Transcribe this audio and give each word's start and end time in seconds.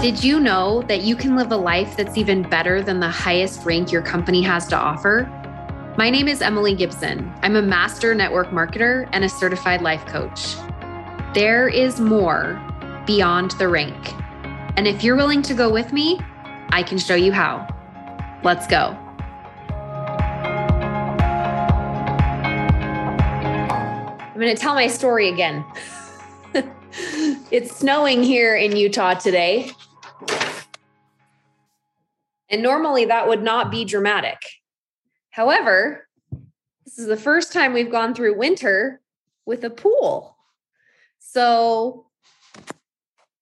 Did 0.00 0.24
you 0.24 0.40
know 0.40 0.80
that 0.88 1.02
you 1.02 1.14
can 1.14 1.36
live 1.36 1.52
a 1.52 1.56
life 1.56 1.94
that's 1.94 2.16
even 2.16 2.40
better 2.40 2.82
than 2.82 3.00
the 3.00 3.08
highest 3.10 3.66
rank 3.66 3.92
your 3.92 4.00
company 4.00 4.40
has 4.40 4.66
to 4.68 4.76
offer? 4.76 5.24
My 5.98 6.08
name 6.08 6.26
is 6.26 6.40
Emily 6.40 6.74
Gibson. 6.74 7.30
I'm 7.42 7.54
a 7.54 7.60
master 7.60 8.14
network 8.14 8.48
marketer 8.48 9.06
and 9.12 9.24
a 9.24 9.28
certified 9.28 9.82
life 9.82 10.06
coach. 10.06 10.54
There 11.34 11.68
is 11.68 12.00
more 12.00 12.58
beyond 13.04 13.50
the 13.58 13.68
rank. 13.68 13.94
And 14.78 14.88
if 14.88 15.04
you're 15.04 15.16
willing 15.16 15.42
to 15.42 15.52
go 15.52 15.70
with 15.70 15.92
me, 15.92 16.18
I 16.70 16.82
can 16.82 16.96
show 16.96 17.14
you 17.14 17.30
how. 17.30 17.68
Let's 18.42 18.66
go. 18.66 18.96
I'm 24.16 24.40
going 24.40 24.56
to 24.56 24.56
tell 24.56 24.74
my 24.74 24.86
story 24.86 25.28
again. 25.28 25.62
it's 27.50 27.76
snowing 27.76 28.22
here 28.22 28.56
in 28.56 28.74
Utah 28.74 29.12
today. 29.12 29.72
And 32.50 32.62
normally 32.62 33.04
that 33.06 33.28
would 33.28 33.42
not 33.42 33.70
be 33.70 33.84
dramatic. 33.84 34.38
However, 35.30 36.08
this 36.84 36.98
is 36.98 37.06
the 37.06 37.16
first 37.16 37.52
time 37.52 37.72
we've 37.72 37.90
gone 37.90 38.14
through 38.14 38.36
winter 38.36 39.00
with 39.46 39.64
a 39.64 39.70
pool. 39.70 40.36
So, 41.18 42.06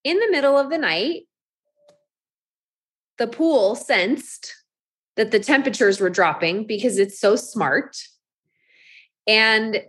in 0.03 0.19
the 0.19 0.29
middle 0.29 0.57
of 0.57 0.69
the 0.69 0.77
night, 0.77 1.23
the 3.17 3.27
pool 3.27 3.75
sensed 3.75 4.55
that 5.15 5.31
the 5.31 5.39
temperatures 5.39 5.99
were 5.99 6.09
dropping 6.09 6.65
because 6.65 6.97
it's 6.97 7.19
so 7.19 7.35
smart. 7.35 7.97
And 9.27 9.83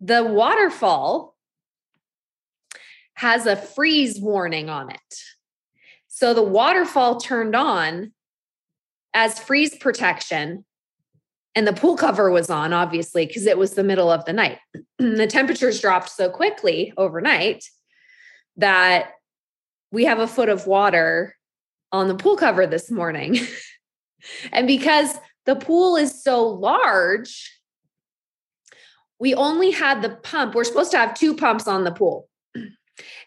the 0.00 0.24
waterfall 0.24 1.36
has 3.14 3.46
a 3.46 3.56
freeze 3.56 4.20
warning 4.20 4.70
on 4.70 4.90
it. 4.90 5.14
So 6.20 6.34
the 6.34 6.42
waterfall 6.42 7.18
turned 7.18 7.56
on 7.56 8.12
as 9.14 9.38
freeze 9.38 9.74
protection 9.78 10.66
and 11.54 11.66
the 11.66 11.72
pool 11.72 11.96
cover 11.96 12.30
was 12.30 12.50
on 12.50 12.74
obviously 12.74 13.24
because 13.24 13.46
it 13.46 13.56
was 13.56 13.72
the 13.72 13.82
middle 13.82 14.10
of 14.10 14.26
the 14.26 14.34
night. 14.34 14.58
The 14.98 15.26
temperatures 15.26 15.80
dropped 15.80 16.10
so 16.10 16.28
quickly 16.28 16.92
overnight 16.98 17.64
that 18.58 19.12
we 19.92 20.04
have 20.04 20.18
a 20.18 20.26
foot 20.26 20.50
of 20.50 20.66
water 20.66 21.36
on 21.90 22.06
the 22.08 22.14
pool 22.14 22.36
cover 22.36 22.66
this 22.66 22.90
morning. 22.90 23.38
And 24.52 24.66
because 24.66 25.16
the 25.46 25.56
pool 25.56 25.96
is 25.96 26.22
so 26.22 26.46
large 26.46 27.58
we 29.18 29.34
only 29.34 29.70
had 29.70 30.02
the 30.02 30.10
pump 30.10 30.54
we're 30.54 30.64
supposed 30.64 30.90
to 30.90 30.98
have 30.98 31.14
two 31.14 31.34
pumps 31.34 31.66
on 31.66 31.84
the 31.84 31.90
pool 31.90 32.28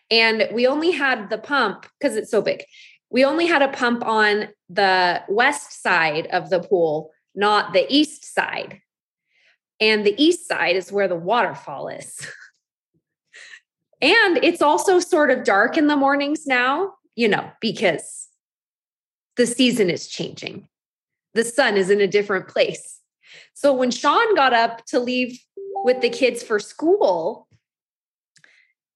and 0.09 0.48
we 0.52 0.68
only 0.68 0.92
had 0.92 1.30
the 1.30 1.38
pump 1.38 1.88
because 2.00 2.16
it's 2.16 2.32
so 2.32 2.42
big. 2.42 2.64
We 3.09 3.23
only 3.23 3.46
had 3.46 3.62
a 3.62 3.70
pump 3.70 4.06
on 4.06 4.50
the 4.70 5.22
west 5.30 5.82
side 5.82 6.28
of 6.28 6.50
the 6.50 6.59
pool, 6.59 7.12
not 7.36 7.73
the 7.73 7.86
east 7.90 8.34
side. 8.34 8.81
And 9.80 10.06
the 10.06 10.16
east 10.22 10.48
side 10.48 10.76
is 10.76 10.92
where 10.92 11.08
the 11.08 11.16
waterfall 11.16 11.90
is. 11.90 12.28
and 14.02 14.38
it's 14.44 14.62
also 14.62 15.00
sort 15.00 15.30
of 15.30 15.44
dark 15.44 15.78
in 15.78 15.88
the 15.88 15.96
mornings 15.96 16.46
now, 16.48 16.94
you 17.16 17.28
know, 17.28 17.52
because 17.62 18.30
the 19.36 19.46
season 19.46 19.90
is 19.90 20.08
changing. 20.08 20.68
The 21.34 21.44
sun 21.44 21.78
is 21.78 21.90
in 21.90 22.02
a 22.02 22.08
different 22.08 22.48
place. 22.48 23.00
So 23.54 23.74
when 23.74 23.92
Sean 23.92 24.36
got 24.36 24.54
up 24.54 24.86
to 24.88 25.00
leave 25.00 25.40
with 25.84 26.02
the 26.02 26.09
kids 26.09 26.44
for 26.44 26.59
school, 26.59 27.48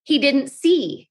he 0.08 0.18
didn't 0.18 0.48
see 0.48 1.10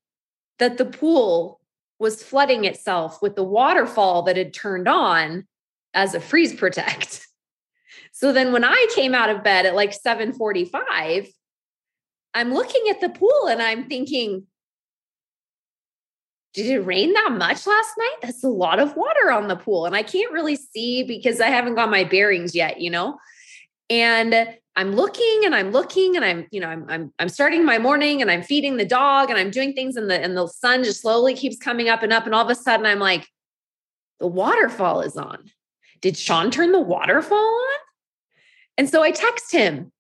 that 0.58 0.80
the 0.80 0.86
pool 0.86 1.62
was 2.00 2.24
flooding 2.24 2.66
itself 2.66 3.22
with 3.22 3.36
the 3.36 3.44
waterfall 3.44 4.24
that 4.24 4.38
had 4.38 4.56
turned 4.56 4.88
on 4.88 5.46
as 5.94 6.16
a 6.16 6.20
freeze 6.20 6.56
protect. 6.56 7.24
So 8.12 8.34
then 8.34 8.52
when 8.52 8.64
I 8.64 8.88
came 8.96 9.14
out 9.14 9.30
of 9.30 9.44
bed 9.44 9.68
at 9.68 9.76
like 9.76 9.92
7:45, 9.92 11.28
I'm 12.34 12.52
looking 12.52 12.90
at 12.90 13.00
the 13.00 13.10
pool 13.10 13.48
and 13.48 13.62
I'm 13.62 13.88
thinking, 13.88 14.48
did 16.56 16.66
it 16.66 16.80
rain 16.80 17.14
that 17.14 17.34
much 17.34 17.68
last 17.68 17.92
night? 17.96 18.16
That's 18.24 18.44
a 18.44 18.50
lot 18.50 18.80
of 18.80 18.96
water 18.96 19.32
on 19.32 19.48
the 19.48 19.56
pool. 19.56 19.86
And 19.86 19.96
I 19.96 20.02
can't 20.02 20.34
really 20.34 20.56
see 20.56 21.04
because 21.04 21.40
I 21.40 21.48
haven't 21.48 21.76
got 21.76 21.92
my 21.92 22.06
bearings 22.06 22.56
yet, 22.56 22.82
you 22.82 22.90
know? 22.90 23.20
And 23.88 24.58
I'm 24.78 24.92
looking 24.96 25.42
and 25.44 25.56
I'm 25.56 25.72
looking 25.72 26.16
and 26.16 26.24
I'm, 26.24 26.46
you 26.52 26.60
know, 26.60 26.68
I'm, 26.68 26.86
I'm, 26.88 27.14
I'm 27.18 27.30
starting 27.30 27.66
my 27.66 27.80
morning 27.80 28.22
and 28.22 28.30
I'm 28.30 28.44
feeding 28.44 28.78
the 28.78 28.86
dog 28.86 29.32
and 29.32 29.40
I'm 29.40 29.50
doing 29.50 29.74
things 29.74 29.96
and 29.96 30.08
the, 30.08 30.24
and 30.24 30.38
the 30.38 30.46
sun 30.48 30.84
just 30.84 31.02
slowly 31.02 31.34
keeps 31.34 31.58
coming 31.58 31.90
up 31.90 32.04
and 32.04 32.14
up. 32.14 32.28
And 32.28 32.36
all 32.36 32.46
of 32.46 32.52
a 32.52 32.56
sudden 32.56 32.86
I'm 32.86 33.00
like, 33.00 33.28
the 34.20 34.28
waterfall 34.28 35.02
is 35.02 35.18
on. 35.18 35.50
Did 36.02 36.16
Sean 36.16 36.52
turn 36.52 36.72
the 36.72 36.80
waterfall 36.80 37.40
on? 37.40 37.80
And 38.78 38.88
so 38.88 39.02
I 39.02 39.10
text 39.10 39.52
him, 39.52 39.92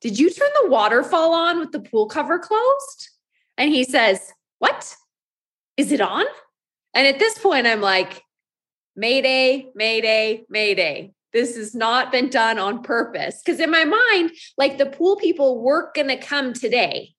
did 0.00 0.18
you 0.18 0.30
turn 0.30 0.48
the 0.62 0.70
waterfall 0.70 1.34
on 1.34 1.60
with 1.60 1.72
the 1.72 1.80
pool 1.80 2.06
cover 2.06 2.38
closed? 2.38 3.10
And 3.58 3.70
he 3.70 3.84
says, 3.84 4.32
what? 4.58 4.96
Is 5.76 5.92
it 5.92 6.00
on? 6.00 6.24
And 6.94 7.06
at 7.06 7.18
this 7.18 7.38
point, 7.38 7.66
I'm 7.66 7.82
like, 7.82 8.22
Mayday, 8.96 9.66
Mayday, 9.74 10.44
Mayday 10.48 11.12
this 11.34 11.56
has 11.56 11.74
not 11.74 12.10
been 12.10 12.30
done 12.30 12.58
on 12.58 12.82
purpose. 12.82 13.42
Because 13.44 13.60
in 13.60 13.70
my 13.70 13.84
mind, 13.84 14.30
like 14.56 14.78
the 14.78 14.86
pool 14.86 15.16
people 15.16 15.62
were 15.62 15.90
going 15.94 16.08
to 16.08 16.16
come 16.16 16.54
today 16.54 17.14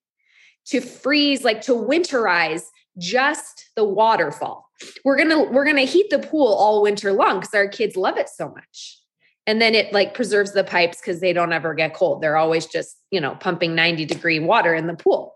to 0.68 0.81
freeze, 0.81 1.44
like 1.44 1.62
to 1.64 1.74
winterize 1.74 2.64
just 2.98 3.70
the 3.75 3.84
waterfall. 3.84 4.72
We're 5.04 5.18
going 5.18 5.30
to 5.30 5.52
we're 5.52 5.66
going 5.66 5.75
to 5.75 5.86
heat 5.86 6.09
the 6.09 6.20
pool 6.20 6.48
all 6.48 6.81
winter 6.81 7.12
long 7.12 7.40
because 7.40 7.54
our 7.54 7.68
kids 7.68 7.96
love 7.96 8.18
it 8.18 8.30
so 8.30 8.50
much. 8.50 9.00
And 9.48 9.62
then 9.62 9.75
it 9.75 9.94
like 9.94 10.16
preserves 10.16 10.54
the 10.54 10.64
pipes 10.64 11.00
because 11.00 11.20
they 11.20 11.34
don't 11.34 11.54
ever 11.54 11.75
get 11.75 11.94
cold. 11.94 12.22
They're 12.22 12.38
always 12.38 12.66
just, 12.66 12.98
you 13.12 13.22
know, 13.22 13.36
pumping 13.36 13.75
90 13.75 14.06
degree 14.06 14.40
water 14.40 14.74
in 14.74 14.88
the 14.88 14.96
pool. 14.96 15.36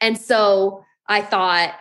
And 0.00 0.16
so 0.16 0.84
I 1.08 1.22
thought, 1.22 1.74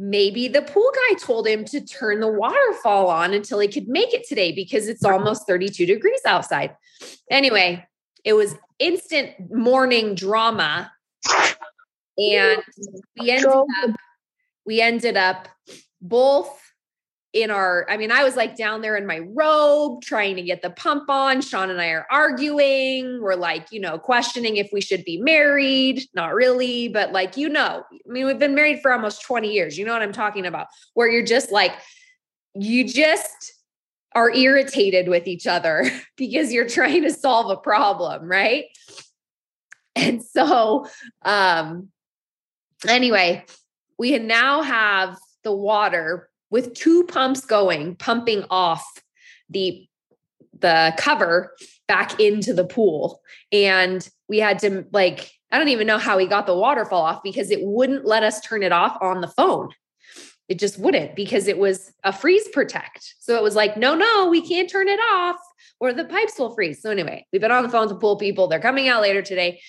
maybe 0.00 0.48
the 0.48 0.62
pool 0.62 0.90
guy 0.94 1.14
told 1.18 1.46
him 1.46 1.62
to 1.62 1.78
turn 1.78 2.20
the 2.20 2.26
waterfall 2.26 3.08
on 3.08 3.34
until 3.34 3.58
he 3.58 3.68
could 3.68 3.86
make 3.86 4.14
it 4.14 4.26
today 4.26 4.50
because 4.50 4.88
it's 4.88 5.04
almost 5.04 5.46
32 5.46 5.84
degrees 5.84 6.22
outside. 6.26 6.74
Anyway, 7.30 7.86
it 8.24 8.32
was 8.32 8.56
instant 8.78 9.34
morning 9.50 10.14
drama. 10.14 10.90
And 12.16 12.62
we 13.20 13.30
ended 13.30 13.50
up, 13.50 13.66
we 14.64 14.80
ended 14.80 15.18
up 15.18 15.48
both 16.00 16.69
in 17.32 17.50
our, 17.50 17.86
I 17.88 17.96
mean, 17.96 18.10
I 18.10 18.24
was 18.24 18.34
like 18.34 18.56
down 18.56 18.80
there 18.80 18.96
in 18.96 19.06
my 19.06 19.20
robe 19.20 20.02
trying 20.02 20.34
to 20.36 20.42
get 20.42 20.62
the 20.62 20.70
pump 20.70 21.08
on. 21.08 21.40
Sean 21.40 21.70
and 21.70 21.80
I 21.80 21.90
are 21.90 22.06
arguing. 22.10 23.20
We're 23.20 23.36
like, 23.36 23.68
you 23.70 23.80
know, 23.80 23.98
questioning 23.98 24.56
if 24.56 24.70
we 24.72 24.80
should 24.80 25.04
be 25.04 25.18
married. 25.18 26.02
Not 26.12 26.34
really, 26.34 26.88
but 26.88 27.12
like, 27.12 27.36
you 27.36 27.48
know, 27.48 27.84
I 27.92 28.12
mean, 28.12 28.26
we've 28.26 28.38
been 28.38 28.56
married 28.56 28.80
for 28.80 28.92
almost 28.92 29.22
20 29.22 29.52
years. 29.52 29.78
You 29.78 29.84
know 29.84 29.92
what 29.92 30.02
I'm 30.02 30.12
talking 30.12 30.44
about? 30.44 30.66
Where 30.94 31.08
you're 31.08 31.24
just 31.24 31.52
like, 31.52 31.72
you 32.54 32.88
just 32.88 33.52
are 34.14 34.34
irritated 34.34 35.08
with 35.08 35.28
each 35.28 35.46
other 35.46 35.88
because 36.16 36.52
you're 36.52 36.68
trying 36.68 37.02
to 37.02 37.12
solve 37.12 37.50
a 37.50 37.56
problem, 37.56 38.24
right? 38.24 38.64
And 39.94 40.22
so, 40.22 40.88
um, 41.22 41.90
anyway, 42.88 43.44
we 43.98 44.18
now 44.18 44.62
have 44.62 45.16
the 45.44 45.52
water 45.52 46.29
with 46.50 46.74
two 46.74 47.04
pumps 47.04 47.44
going, 47.44 47.96
pumping 47.96 48.44
off 48.50 48.84
the 49.48 49.86
the 50.58 50.94
cover 50.98 51.54
back 51.88 52.20
into 52.20 52.52
the 52.52 52.64
pool. 52.64 53.20
And 53.50 54.06
we 54.28 54.38
had 54.38 54.58
to 54.60 54.84
like, 54.92 55.30
I 55.50 55.58
don't 55.58 55.68
even 55.68 55.86
know 55.86 55.98
how 55.98 56.16
we 56.16 56.26
got 56.26 56.46
the 56.46 56.54
waterfall 56.54 57.02
off 57.02 57.22
because 57.22 57.50
it 57.50 57.60
wouldn't 57.62 58.04
let 58.04 58.22
us 58.22 58.40
turn 58.40 58.62
it 58.62 58.72
off 58.72 58.96
on 59.00 59.20
the 59.20 59.28
phone. 59.28 59.70
It 60.48 60.58
just 60.58 60.78
wouldn't 60.78 61.14
because 61.16 61.46
it 61.46 61.58
was 61.58 61.92
a 62.04 62.12
freeze 62.12 62.48
protect. 62.48 63.14
So 63.20 63.36
it 63.36 63.42
was 63.42 63.54
like, 63.54 63.76
no, 63.76 63.94
no, 63.94 64.28
we 64.28 64.46
can't 64.46 64.68
turn 64.68 64.88
it 64.88 64.98
off 64.98 65.36
or 65.78 65.92
the 65.92 66.04
pipes 66.04 66.38
will 66.38 66.54
freeze. 66.54 66.82
So 66.82 66.90
anyway, 66.90 67.26
we've 67.32 67.40
been 67.40 67.52
on 67.52 67.62
the 67.62 67.68
phone 67.68 67.88
to 67.88 67.94
pool 67.94 68.16
people. 68.16 68.48
They're 68.48 68.60
coming 68.60 68.88
out 68.88 69.02
later 69.02 69.22
today 69.22 69.60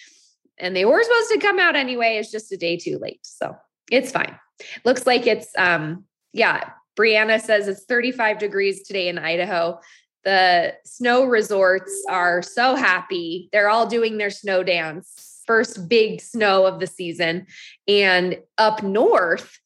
and 0.57 0.75
they 0.75 0.85
were 0.85 1.01
supposed 1.01 1.31
to 1.31 1.39
come 1.39 1.59
out 1.59 1.75
anyway. 1.75 2.17
It's 2.17 2.31
just 2.31 2.51
a 2.51 2.57
day 2.57 2.77
too 2.77 2.97
late. 3.00 3.19
So 3.23 3.55
it's 3.91 4.11
fine. 4.11 4.35
Looks 4.83 5.07
like 5.07 5.25
it's 5.27 5.50
um 5.57 6.05
yeah, 6.33 6.69
Brianna 6.97 7.41
says 7.41 7.67
it's 7.67 7.85
35 7.85 8.39
degrees 8.39 8.83
today 8.83 9.07
in 9.07 9.17
Idaho. 9.17 9.79
The 10.23 10.75
snow 10.85 11.25
resorts 11.25 12.05
are 12.09 12.41
so 12.41 12.75
happy. 12.75 13.49
They're 13.51 13.69
all 13.69 13.88
doing 13.88 14.17
their 14.17 14.29
snow 14.29 14.63
dance, 14.63 15.41
first 15.47 15.89
big 15.89 16.21
snow 16.21 16.65
of 16.65 16.79
the 16.79 16.88
season. 16.88 17.47
And 17.88 18.38
up 18.57 18.83
north, 18.83 19.59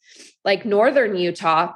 like 0.45 0.65
northern 0.65 1.17
Utah, 1.17 1.73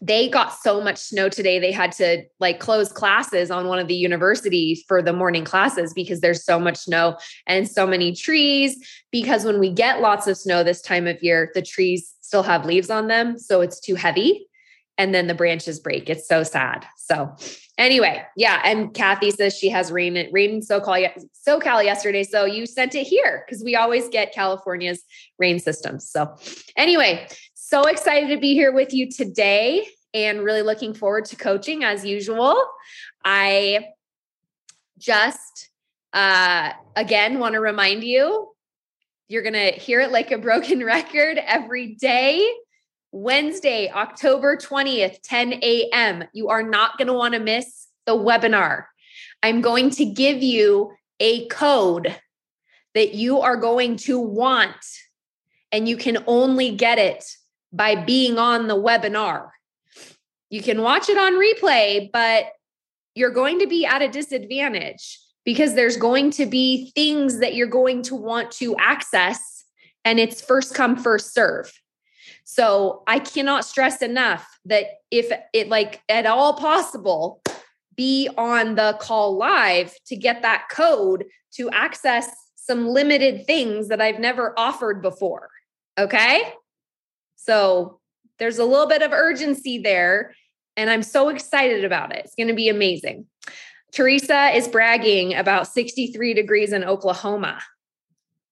they 0.00 0.28
got 0.28 0.52
so 0.52 0.82
much 0.82 0.98
snow 0.98 1.30
today 1.30 1.58
they 1.58 1.72
had 1.72 1.90
to 1.92 2.24
like 2.38 2.60
close 2.60 2.92
classes 2.92 3.50
on 3.50 3.68
one 3.68 3.78
of 3.78 3.88
the 3.88 3.94
universities 3.94 4.84
for 4.86 5.00
the 5.00 5.12
morning 5.12 5.44
classes 5.44 5.94
because 5.94 6.20
there's 6.20 6.44
so 6.44 6.60
much 6.60 6.76
snow 6.76 7.16
and 7.46 7.68
so 7.68 7.86
many 7.86 8.12
trees 8.12 8.76
because 9.10 9.44
when 9.44 9.58
we 9.58 9.70
get 9.70 10.02
lots 10.02 10.26
of 10.26 10.36
snow 10.36 10.62
this 10.62 10.82
time 10.82 11.06
of 11.06 11.22
year 11.22 11.50
the 11.54 11.62
trees 11.62 12.14
still 12.20 12.42
have 12.42 12.66
leaves 12.66 12.90
on 12.90 13.06
them 13.06 13.38
so 13.38 13.62
it's 13.62 13.80
too 13.80 13.94
heavy 13.94 14.46
and 14.98 15.14
then 15.14 15.26
the 15.26 15.34
branches 15.34 15.80
break 15.80 16.08
it's 16.08 16.28
so 16.28 16.42
sad 16.42 16.84
so 16.96 17.34
anyway 17.78 18.22
yeah 18.36 18.60
and 18.64 18.94
kathy 18.94 19.30
says 19.30 19.56
she 19.56 19.68
has 19.68 19.90
rain 19.90 20.28
rain 20.32 20.50
in 20.50 20.60
socal 20.60 21.08
socal 21.46 21.84
yesterday 21.84 22.22
so 22.22 22.44
you 22.44 22.66
sent 22.66 22.94
it 22.94 23.06
here 23.06 23.44
because 23.46 23.62
we 23.64 23.74
always 23.76 24.08
get 24.08 24.32
california's 24.32 25.02
rain 25.38 25.58
systems 25.58 26.08
so 26.08 26.34
anyway 26.76 27.26
so 27.54 27.82
excited 27.82 28.28
to 28.28 28.36
be 28.36 28.54
here 28.54 28.72
with 28.72 28.92
you 28.92 29.10
today 29.10 29.86
and 30.14 30.44
really 30.44 30.62
looking 30.62 30.94
forward 30.94 31.24
to 31.24 31.36
coaching 31.36 31.82
as 31.82 32.04
usual. 32.04 32.64
I 33.24 33.86
just, 34.96 35.70
uh, 36.12 36.70
again, 36.94 37.40
want 37.40 37.54
to 37.54 37.60
remind 37.60 38.04
you 38.04 38.52
you're 39.26 39.42
going 39.42 39.54
to 39.54 39.72
hear 39.72 40.00
it 40.00 40.12
like 40.12 40.30
a 40.30 40.38
broken 40.38 40.84
record 40.84 41.38
every 41.38 41.96
day. 41.96 42.48
Wednesday, 43.14 43.88
October 43.92 44.56
20th, 44.56 45.18
10 45.22 45.60
a.m. 45.62 46.24
You 46.32 46.48
are 46.48 46.64
not 46.64 46.98
going 46.98 47.06
to 47.06 47.12
want 47.12 47.34
to 47.34 47.38
miss 47.38 47.86
the 48.06 48.12
webinar. 48.12 48.86
I'm 49.40 49.60
going 49.60 49.90
to 49.90 50.04
give 50.04 50.42
you 50.42 50.92
a 51.20 51.46
code 51.46 52.16
that 52.94 53.14
you 53.14 53.40
are 53.40 53.56
going 53.56 53.98
to 53.98 54.18
want, 54.18 54.74
and 55.70 55.88
you 55.88 55.96
can 55.96 56.24
only 56.26 56.74
get 56.74 56.98
it 56.98 57.24
by 57.72 57.94
being 57.94 58.36
on 58.36 58.66
the 58.66 58.74
webinar. 58.74 59.50
You 60.50 60.60
can 60.60 60.82
watch 60.82 61.08
it 61.08 61.16
on 61.16 61.34
replay, 61.34 62.10
but 62.12 62.46
you're 63.14 63.30
going 63.30 63.60
to 63.60 63.68
be 63.68 63.86
at 63.86 64.02
a 64.02 64.08
disadvantage 64.08 65.20
because 65.44 65.76
there's 65.76 65.96
going 65.96 66.32
to 66.32 66.46
be 66.46 66.90
things 66.96 67.38
that 67.38 67.54
you're 67.54 67.68
going 67.68 68.02
to 68.02 68.16
want 68.16 68.50
to 68.54 68.74
access, 68.76 69.64
and 70.04 70.18
it's 70.18 70.40
first 70.40 70.74
come, 70.74 70.96
first 70.96 71.32
serve. 71.32 71.72
So 72.44 73.02
I 73.06 73.18
cannot 73.18 73.64
stress 73.64 74.02
enough 74.02 74.46
that 74.66 74.86
if 75.10 75.32
it 75.52 75.68
like 75.68 76.02
at 76.08 76.26
all 76.26 76.54
possible, 76.54 77.42
be 77.96 78.28
on 78.36 78.74
the 78.74 78.96
call 79.00 79.36
live 79.36 79.94
to 80.06 80.16
get 80.16 80.42
that 80.42 80.66
code 80.70 81.24
to 81.54 81.70
access 81.70 82.28
some 82.56 82.88
limited 82.88 83.46
things 83.46 83.88
that 83.88 84.00
I've 84.00 84.18
never 84.18 84.58
offered 84.58 85.02
before. 85.02 85.48
Okay. 85.98 86.52
So 87.36 88.00
there's 88.38 88.58
a 88.58 88.64
little 88.64 88.86
bit 88.88 89.02
of 89.02 89.12
urgency 89.12 89.78
there. 89.78 90.34
And 90.76 90.90
I'm 90.90 91.02
so 91.02 91.28
excited 91.28 91.84
about 91.84 92.12
it. 92.12 92.24
It's 92.24 92.34
going 92.34 92.48
to 92.48 92.54
be 92.54 92.68
amazing. 92.68 93.26
Teresa 93.92 94.48
is 94.48 94.66
bragging 94.66 95.34
about 95.34 95.68
63 95.68 96.34
degrees 96.34 96.72
in 96.72 96.82
Oklahoma. 96.82 97.60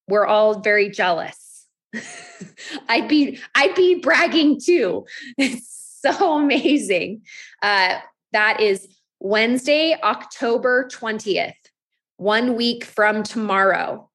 We're 0.06 0.26
all 0.26 0.60
very 0.60 0.88
jealous. 0.88 1.51
I'd 2.88 3.08
be 3.08 3.38
I'd 3.54 3.74
be 3.74 3.96
bragging 3.96 4.60
too. 4.60 5.06
It's 5.38 5.80
so 6.02 6.36
amazing. 6.36 7.22
Uh, 7.62 7.98
that 8.32 8.60
is 8.60 8.88
Wednesday, 9.20 9.96
October 10.02 10.88
20th, 10.92 11.54
one 12.16 12.56
week 12.56 12.84
from 12.84 13.22
tomorrow. 13.22 14.10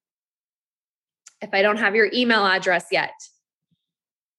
If 1.42 1.52
I 1.54 1.62
don't 1.62 1.78
have 1.78 1.96
your 1.96 2.10
email 2.14 2.46
address 2.46 2.88
yet, 2.92 3.14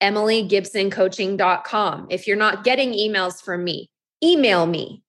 emilygibsoncoaching.com. 0.02 2.08
If 2.11 2.26
you're 2.26 2.37
not 2.37 2.64
getting 2.64 2.93
emails 2.93 3.43
from 3.43 3.64
me, 3.64 3.88
email 4.23 4.67
me. 4.67 5.02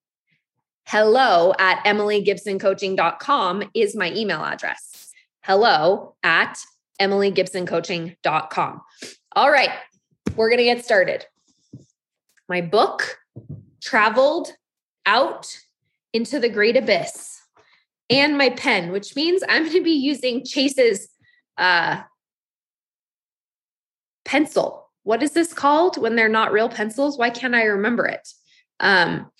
Hello 0.86 1.54
at 1.60 1.84
emilygibsoncoaching.com 1.86 3.64
is 3.74 3.94
my 3.96 4.14
email 4.14 4.46
address. 4.46 5.12
Hello 5.44 6.16
at 6.24 6.58
emilygibsoncoaching.com. 7.00 8.82
All 9.36 9.52
right, 9.52 9.72
we're 10.36 10.50
going 10.50 10.58
to 10.58 10.64
get 10.64 10.84
started. 10.84 11.26
My 12.48 12.62
book 12.62 13.20
traveled 13.82 14.54
out 15.06 15.48
into 16.14 16.40
the 16.40 16.50
great 16.50 16.76
abyss 16.76 17.40
and 18.10 18.38
my 18.38 18.50
pen, 18.50 18.92
which 18.92 19.16
means 19.16 19.44
I'm 19.48 19.64
going 19.64 19.78
to 19.78 19.84
be 19.84 19.92
using 19.92 20.44
Chase's 20.44 21.10
uh, 21.58 22.02
pencil. 24.26 24.90
What 25.04 25.24
is 25.24 25.32
this 25.32 25.54
called 25.54 25.98
when 25.98 26.16
they're 26.16 26.30
not 26.30 26.52
real 26.52 26.70
pencils? 26.70 27.18
Why 27.18 27.30
can't 27.30 27.56
I 27.56 27.64
remember 27.64 28.06
it? 28.08 28.28
Um, 28.80 29.32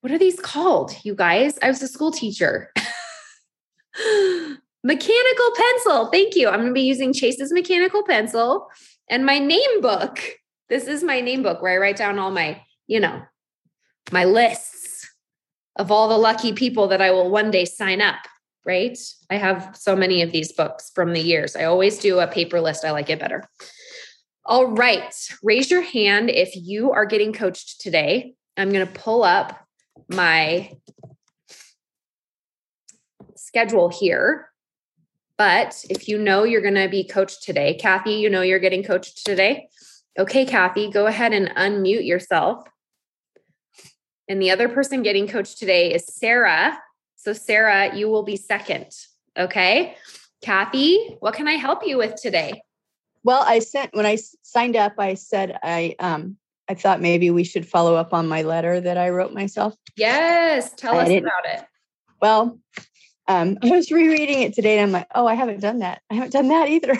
what 0.00 0.12
are 0.12 0.18
these 0.18 0.38
called, 0.38 0.94
you 1.02 1.14
guys? 1.14 1.58
I 1.62 1.68
was 1.68 1.82
a 1.82 1.88
school 1.88 2.10
teacher. 2.10 2.72
mechanical 4.84 5.50
pencil. 5.56 6.06
Thank 6.06 6.36
you. 6.36 6.48
I'm 6.48 6.60
going 6.60 6.68
to 6.68 6.74
be 6.74 6.82
using 6.82 7.12
Chase's 7.12 7.52
mechanical 7.52 8.04
pencil 8.04 8.68
and 9.10 9.26
my 9.26 9.38
name 9.38 9.80
book. 9.80 10.20
This 10.68 10.86
is 10.86 11.02
my 11.02 11.20
name 11.20 11.42
book 11.42 11.60
where 11.60 11.72
I 11.72 11.78
write 11.78 11.96
down 11.96 12.18
all 12.18 12.30
my, 12.30 12.60
you 12.86 13.00
know, 13.00 13.22
my 14.12 14.24
lists 14.24 15.08
of 15.76 15.90
all 15.90 16.08
the 16.08 16.18
lucky 16.18 16.52
people 16.52 16.88
that 16.88 17.02
I 17.02 17.10
will 17.10 17.30
one 17.30 17.50
day 17.50 17.64
sign 17.64 18.00
up, 18.00 18.16
right? 18.64 18.96
I 19.30 19.36
have 19.36 19.74
so 19.74 19.96
many 19.96 20.22
of 20.22 20.30
these 20.30 20.52
books 20.52 20.90
from 20.94 21.12
the 21.12 21.20
years. 21.20 21.56
I 21.56 21.64
always 21.64 21.98
do 21.98 22.20
a 22.20 22.28
paper 22.28 22.60
list. 22.60 22.84
I 22.84 22.92
like 22.92 23.10
it 23.10 23.18
better. 23.18 23.42
All 24.46 24.66
right. 24.66 25.14
Raise 25.42 25.70
your 25.70 25.82
hand 25.82 26.28
if 26.28 26.54
you 26.54 26.92
are 26.92 27.06
getting 27.06 27.32
coached 27.32 27.80
today. 27.80 28.34
I'm 28.56 28.70
going 28.70 28.86
to 28.86 28.92
pull 28.92 29.24
up 29.24 29.58
my 30.08 30.70
schedule 33.34 33.88
here. 33.88 34.50
But 35.36 35.84
if 35.90 36.08
you 36.08 36.18
know 36.18 36.44
you're 36.44 36.60
going 36.60 36.74
to 36.74 36.88
be 36.88 37.04
coached 37.04 37.42
today, 37.42 37.74
Kathy, 37.74 38.14
you 38.14 38.30
know 38.30 38.42
you're 38.42 38.60
getting 38.60 38.84
coached 38.84 39.26
today. 39.26 39.68
Okay, 40.18 40.44
Kathy, 40.44 40.90
go 40.90 41.06
ahead 41.06 41.32
and 41.32 41.48
unmute 41.50 42.06
yourself. 42.06 42.66
And 44.28 44.40
the 44.40 44.50
other 44.50 44.68
person 44.68 45.02
getting 45.02 45.26
coached 45.26 45.58
today 45.58 45.92
is 45.92 46.06
Sarah. 46.06 46.78
So, 47.16 47.32
Sarah, 47.32 47.96
you 47.96 48.08
will 48.08 48.22
be 48.22 48.36
second. 48.36 48.86
Okay. 49.36 49.96
Kathy, 50.40 51.16
what 51.20 51.34
can 51.34 51.48
I 51.48 51.54
help 51.54 51.86
you 51.86 51.98
with 51.98 52.14
today? 52.14 52.62
Well, 53.24 53.42
I 53.44 53.58
sent 53.58 53.94
when 53.94 54.06
I 54.06 54.18
signed 54.42 54.76
up, 54.76 54.94
I 54.98 55.14
said 55.14 55.58
I 55.62 55.96
um 55.98 56.36
I 56.68 56.74
thought 56.74 57.00
maybe 57.00 57.30
we 57.30 57.44
should 57.44 57.66
follow 57.66 57.94
up 57.94 58.12
on 58.12 58.28
my 58.28 58.42
letter 58.42 58.80
that 58.80 58.98
I 58.98 59.08
wrote 59.08 59.32
myself. 59.32 59.74
Yes, 59.96 60.72
tell 60.76 60.98
us 60.98 61.08
about 61.08 61.46
it. 61.46 61.64
Well, 62.20 62.58
um, 63.28 63.58
I 63.62 63.70
was 63.70 63.90
rereading 63.90 64.42
it 64.42 64.54
today 64.54 64.78
and 64.78 64.82
I'm 64.82 64.92
like, 64.92 65.08
oh, 65.14 65.26
I 65.26 65.34
haven't 65.34 65.60
done 65.60 65.78
that. 65.80 66.02
I 66.10 66.14
haven't 66.14 66.32
done 66.32 66.48
that 66.48 66.68
either. 66.68 66.96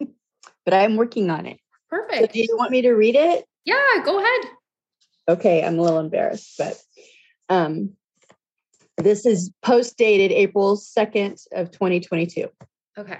but 0.64 0.74
I'm 0.74 0.96
working 0.96 1.30
on 1.30 1.46
it. 1.46 1.58
Perfect. 1.90 2.20
So 2.20 2.26
do 2.26 2.38
you 2.40 2.56
want 2.56 2.70
me 2.70 2.82
to 2.82 2.92
read 2.92 3.16
it? 3.16 3.44
Yeah, 3.64 3.76
go 4.04 4.18
ahead. 4.18 4.50
Okay, 5.28 5.64
I'm 5.64 5.78
a 5.78 5.82
little 5.82 6.00
embarrassed, 6.00 6.54
but 6.58 6.82
um, 7.48 7.90
this 8.96 9.24
is 9.24 9.52
post 9.62 9.96
dated 9.96 10.32
April 10.32 10.76
2nd 10.76 11.40
of 11.52 11.70
2022. 11.70 12.48
Okay. 12.98 13.18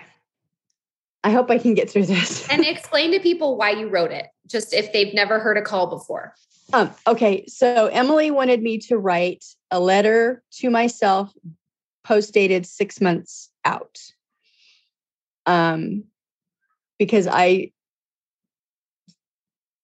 I 1.25 1.30
hope 1.30 1.50
I 1.50 1.58
can 1.58 1.75
get 1.75 1.88
through 1.88 2.06
this. 2.06 2.48
and 2.48 2.64
explain 2.66 3.12
to 3.12 3.20
people 3.20 3.56
why 3.56 3.70
you 3.70 3.88
wrote 3.88 4.10
it, 4.10 4.26
just 4.46 4.75
if 4.75 4.92
they've 4.92 5.14
never 5.14 5.38
heard 5.38 5.56
a 5.56 5.62
call 5.62 5.87
before. 5.87 6.34
Um, 6.72 6.90
okay, 7.06 7.44
so 7.46 7.86
Emily 7.88 8.30
wanted 8.30 8.62
me 8.62 8.78
to 8.78 8.96
write 8.96 9.44
a 9.70 9.78
letter 9.78 10.42
to 10.52 10.70
myself, 10.70 11.30
post 12.02 12.32
dated 12.32 12.64
six 12.66 13.00
months 13.00 13.50
out, 13.64 13.98
um, 15.44 16.04
because 16.98 17.26
I 17.26 17.72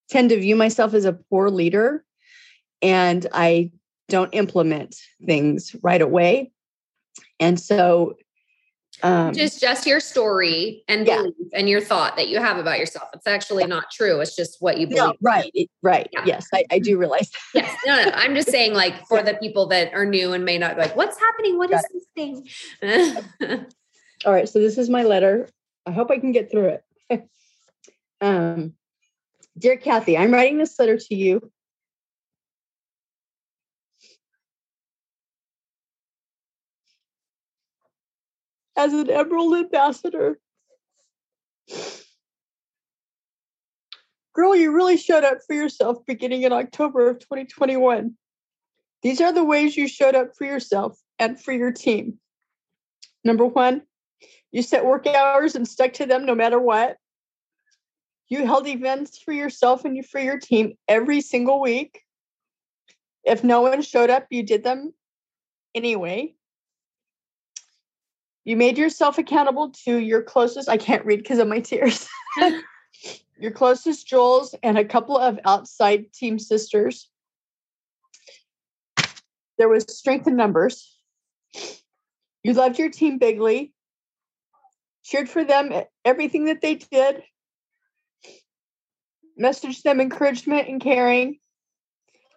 tend 0.09 0.31
to 0.31 0.41
view 0.41 0.57
myself 0.57 0.95
as 0.95 1.05
a 1.05 1.13
poor 1.13 1.51
leader, 1.51 2.05
and 2.81 3.27
I 3.33 3.71
don't 4.09 4.35
implement 4.35 4.97
things 5.27 5.77
right 5.83 6.01
away, 6.01 6.53
and 7.39 7.61
so 7.61 8.17
um, 9.03 9.33
just 9.33 9.61
just 9.61 9.87
your 9.87 10.01
story 10.01 10.83
and 10.89 11.07
yeah. 11.07 11.19
belief 11.19 11.35
and 11.53 11.69
your 11.69 11.81
thought 11.81 12.17
that 12.17 12.29
you 12.29 12.41
have 12.41 12.59
about 12.59 12.79
yourself. 12.79 13.09
It's 13.15 13.27
actually 13.27 13.67
not 13.67 13.91
true. 13.91 14.21
It's 14.21 14.35
just 14.35 14.57
what 14.61 14.79
you 14.79 14.87
believe. 14.87 15.03
No, 15.03 15.15
right, 15.21 15.71
right. 15.83 16.09
Yeah. 16.13 16.25
Yes, 16.25 16.49
I, 16.53 16.65
I, 16.71 16.79
do 16.79 16.99
realize. 16.99 17.31
That. 17.55 17.63
Yes, 17.63 17.77
no, 17.87 18.05
no. 18.05 18.11
I'm 18.15 18.35
just 18.35 18.51
saying, 18.51 18.75
like, 18.75 19.07
for 19.09 19.23
the 19.23 19.35
people 19.35 19.67
that 19.67 19.95
are 19.95 20.05
new 20.05 20.33
and 20.33 20.45
may 20.45 20.59
not 20.59 20.77
like, 20.79 20.97
what's 20.97 21.19
happening? 21.19 21.59
What 21.59 21.71
Got 21.71 21.85
is 21.85 22.03
it. 22.17 22.47
this 22.83 23.37
thing? 23.41 23.67
All 24.27 24.33
right. 24.33 24.49
So 24.49 24.59
this 24.59 24.79
is 24.79 24.91
my 24.91 25.05
letter. 25.05 25.49
I 25.87 25.93
hope 25.93 26.11
I 26.11 26.19
can 26.19 26.33
get 26.33 26.51
through 26.51 26.79
it. 27.11 27.29
um, 28.21 28.75
dear 29.57 29.77
Kathy, 29.77 30.19
I'm 30.19 30.33
writing 30.33 30.59
this 30.59 30.79
letter 30.79 30.99
to 30.99 31.15
you 31.15 31.51
as 38.79 38.93
an 38.93 39.11
Emerald 39.11 39.55
ambassador. 39.55 40.39
Girl, 44.33 44.55
you 44.55 44.71
really 44.71 44.97
showed 44.97 45.25
up 45.25 45.39
for 45.45 45.55
yourself 45.55 45.99
beginning 46.07 46.45
in 46.45 46.53
October 46.53 47.11
of 47.11 47.19
2021. 47.19 48.15
These 49.03 49.21
are 49.21 49.33
the 49.33 49.45
ways 49.45 49.77
you 49.77 49.89
showed 49.89 50.15
up 50.15 50.37
for 50.39 50.45
yourself 50.45 50.97
and 51.19 51.43
for 51.43 51.53
your 51.53 51.73
team. 51.73 52.21
Number 53.25 53.45
one, 53.45 53.83
you 54.53 54.63
set 54.63 54.87
work 54.87 55.09
hours 55.09 55.57
and 55.57 55.67
stuck 55.67 55.95
to 55.95 56.07
them 56.07 56.25
no 56.25 56.37
matter 56.37 56.61
what. 56.61 56.97
You 58.29 58.47
held 58.47 58.69
events 58.69 59.19
for 59.19 59.33
yourself 59.33 59.85
and 59.85 60.07
for 60.07 60.21
your 60.21 60.39
team 60.39 60.75
every 60.87 61.21
single 61.21 61.61
week. 61.61 62.01
If 63.25 63.43
no 63.43 63.63
one 63.63 63.83
showed 63.83 64.11
up, 64.11 64.29
you 64.31 64.45
did 64.45 64.63
them 64.63 64.95
anyway. 65.75 66.35
You 68.49 68.57
made 68.57 68.79
yourself 68.79 69.19
accountable 69.19 69.73
to 69.85 69.99
your 69.99 70.23
closest, 70.23 70.71
I 70.71 70.79
can't 70.79 71.05
read 71.05 71.19
because 71.19 71.39
of 71.39 71.49
my 71.49 71.61
tears. 71.61 72.09
your 73.39 73.51
closest 73.51 74.09
Joels 74.09 74.55
and 74.63 74.79
a 74.79 74.87
couple 74.87 75.19
of 75.19 75.39
outside 75.45 76.15
team 76.15 76.39
sisters. 76.39 77.11
There 79.59 79.69
was 79.69 79.85
strength 79.95 80.27
in 80.27 80.35
numbers. 80.35 80.97
You 82.43 82.55
loved 82.55 82.79
your 82.79 82.89
team 82.89 83.19
bigly, 83.19 83.75
cheered 85.05 85.29
for 85.29 85.45
them 85.45 85.71
everything 86.07 86.47
that 86.47 86.63
they 86.63 86.77
did, 86.77 87.23
messaged 89.39 89.83
them 89.83 90.01
encouragement 90.01 90.69
and 90.69 90.81
caring, 90.81 91.39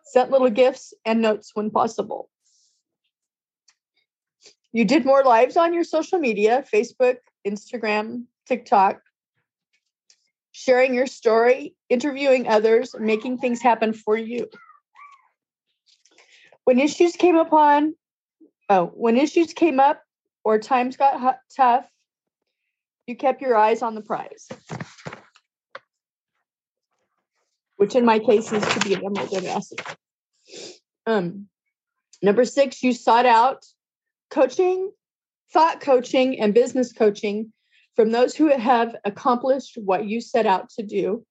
sent 0.03 0.30
little 0.30 0.50
gifts 0.50 0.94
and 1.06 1.22
notes 1.22 1.51
when 1.53 1.70
possible. 1.70 2.30
You 4.74 4.86
did 4.86 5.06
more 5.06 5.24
lives 5.24 5.58
on 5.58 5.74
your 5.74 5.84
social 5.84 6.18
media 6.18 6.63
Facebook, 6.72 7.18
Instagram, 7.46 8.24
TikTok, 8.48 9.01
sharing 10.51 10.94
your 10.94 11.08
story, 11.08 11.75
interviewing 11.90 12.48
others, 12.48 12.96
making 12.98 13.40
things 13.40 13.62
happen 13.62 13.94
for 13.94 14.18
you. 14.18 14.48
When 16.63 16.80
issues 16.80 17.16
came 17.16 17.36
upon, 17.36 17.96
oh, 18.70 18.86
when 18.94 19.18
issues 19.18 19.54
came 19.54 19.80
up 19.80 20.01
or 20.44 20.60
times 20.60 20.96
got 20.96 21.40
tough, 21.56 21.86
you 23.08 23.16
kept 23.16 23.42
your 23.42 23.58
eyes 23.58 23.82
on 23.82 23.96
the 23.96 24.01
prize, 24.01 24.48
which 27.75 27.96
in 27.96 28.06
my 28.06 28.20
case 28.20 28.54
is 28.54 28.63
to 28.63 28.80
be 28.80 28.94
an 28.94 29.04
emerald 29.06 29.34
ambassador. 29.34 29.84
Um, 31.06 31.48
number 32.22 32.46
six, 32.46 32.82
you 32.84 32.94
sought 32.94 33.25
out 33.25 33.66
coaching, 34.32 34.92
thought 35.54 35.82
coaching, 35.82 36.40
and 36.40 36.54
business 36.54 36.94
coaching 36.94 37.54
from 37.96 38.12
those 38.12 38.36
who 38.36 38.48
have 38.48 38.96
accomplished 39.06 39.78
what 39.78 40.06
you 40.06 40.22
set 40.22 40.46
out 40.46 40.70
to 40.72 40.84
do. 40.84 41.26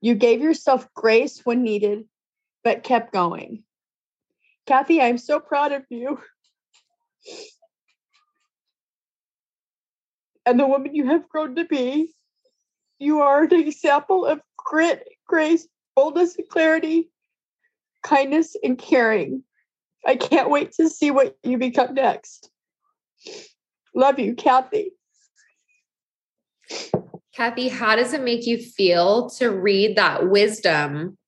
You 0.00 0.14
gave 0.14 0.42
yourself 0.42 0.86
grace 0.94 1.40
when 1.44 1.62
needed, 1.62 2.04
but 2.62 2.82
kept 2.82 3.12
going. 3.12 3.64
Kathy, 4.66 5.00
I'm 5.00 5.18
so 5.18 5.40
proud 5.40 5.72
of 5.72 5.84
you. 5.88 6.20
And 10.44 10.60
the 10.60 10.66
woman 10.66 10.94
you 10.94 11.06
have 11.06 11.28
grown 11.28 11.56
to 11.56 11.64
be. 11.64 12.12
You 12.98 13.20
are 13.20 13.42
an 13.44 13.54
example 13.54 14.24
of 14.26 14.40
grit, 14.56 15.06
grace, 15.26 15.66
boldness, 15.94 16.36
and 16.36 16.48
clarity, 16.48 17.10
kindness, 18.02 18.56
and 18.62 18.78
caring. 18.78 19.42
I 20.06 20.14
can't 20.14 20.50
wait 20.50 20.72
to 20.72 20.88
see 20.88 21.10
what 21.10 21.36
you 21.42 21.58
become 21.58 21.94
next. 21.94 22.50
Love 23.94 24.18
you, 24.20 24.34
Kathy. 24.34 24.92
Kathy, 27.34 27.68
how 27.68 27.96
does 27.96 28.12
it 28.12 28.22
make 28.22 28.46
you 28.46 28.56
feel 28.56 29.28
to 29.30 29.50
read 29.50 29.96
that 29.96 30.30
wisdom 30.30 31.18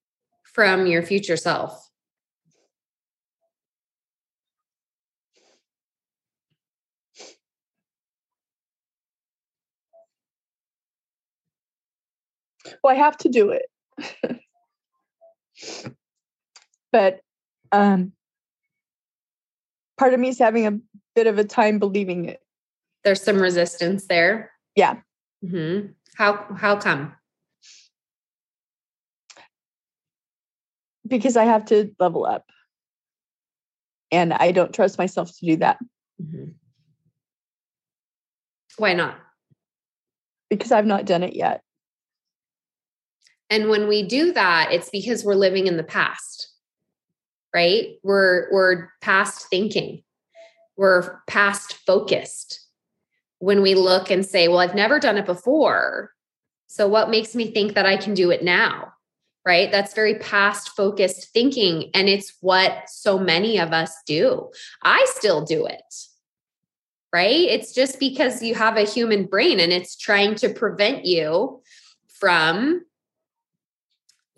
from 0.53 0.87
your 0.87 1.03
future 1.03 1.37
self? 1.37 1.89
Well, 12.83 12.95
I 12.95 12.97
have 12.97 13.17
to 13.17 13.29
do 13.29 13.51
it. 13.51 13.65
but 16.91 17.19
um 17.71 18.13
part 19.99 20.13
of 20.13 20.19
me 20.19 20.29
is 20.29 20.39
having 20.39 20.65
a 20.65 20.79
bit 21.13 21.27
of 21.27 21.37
a 21.37 21.43
time 21.43 21.77
believing 21.77 22.25
it. 22.25 22.39
There's 23.03 23.21
some 23.21 23.39
resistance 23.39 24.07
there. 24.07 24.51
Yeah. 24.75 24.95
Mm-hmm. 25.45 25.91
How 26.15 26.47
how 26.55 26.77
come? 26.77 27.13
Because 31.05 31.37
I 31.37 31.43
have 31.43 31.65
to 31.65 31.93
level 31.99 32.25
up, 32.25 32.45
and 34.11 34.33
I 34.33 34.51
don't 34.51 34.73
trust 34.73 34.97
myself 34.97 35.31
to 35.37 35.45
do 35.45 35.57
that. 35.57 35.77
Mm-hmm. 36.21 36.51
Why 38.77 38.93
not? 38.93 39.17
Because 40.49 40.71
I've 40.71 40.85
not 40.85 41.05
done 41.05 41.23
it 41.23 41.35
yet. 41.35 41.61
And 43.49 43.69
when 43.69 43.87
we 43.87 44.03
do 44.03 44.31
that, 44.33 44.71
it's 44.71 44.89
because 44.89 45.25
we're 45.25 45.35
living 45.35 45.67
in 45.67 45.77
the 45.77 45.83
past, 45.83 46.48
right? 47.53 47.95
We're 48.03 48.47
we're 48.51 48.89
past 49.01 49.47
thinking. 49.49 50.03
We're 50.77 51.21
past 51.27 51.73
focused 51.85 52.65
when 53.39 53.61
we 53.61 53.75
look 53.75 54.11
and 54.11 54.25
say, 54.25 54.47
well, 54.47 54.59
I've 54.59 54.75
never 54.75 54.99
done 54.99 55.17
it 55.17 55.25
before. 55.25 56.11
So 56.67 56.87
what 56.87 57.09
makes 57.09 57.35
me 57.35 57.51
think 57.51 57.73
that 57.73 57.85
I 57.85 57.97
can 57.97 58.13
do 58.13 58.31
it 58.31 58.43
now? 58.43 58.93
Right? 59.45 59.71
That's 59.71 59.93
very 59.93 60.15
past 60.15 60.69
focused 60.75 61.33
thinking. 61.33 61.89
And 61.93 62.07
it's 62.07 62.33
what 62.41 62.89
so 62.89 63.17
many 63.17 63.57
of 63.57 63.71
us 63.71 63.93
do. 64.05 64.51
I 64.83 65.05
still 65.09 65.43
do 65.43 65.65
it. 65.65 65.81
Right? 67.11 67.47
It's 67.47 67.73
just 67.73 67.99
because 67.99 68.43
you 68.43 68.53
have 68.53 68.77
a 68.77 68.83
human 68.83 69.25
brain 69.25 69.59
and 69.59 69.73
it's 69.73 69.97
trying 69.97 70.35
to 70.35 70.49
prevent 70.49 71.05
you 71.05 71.61
from 72.07 72.85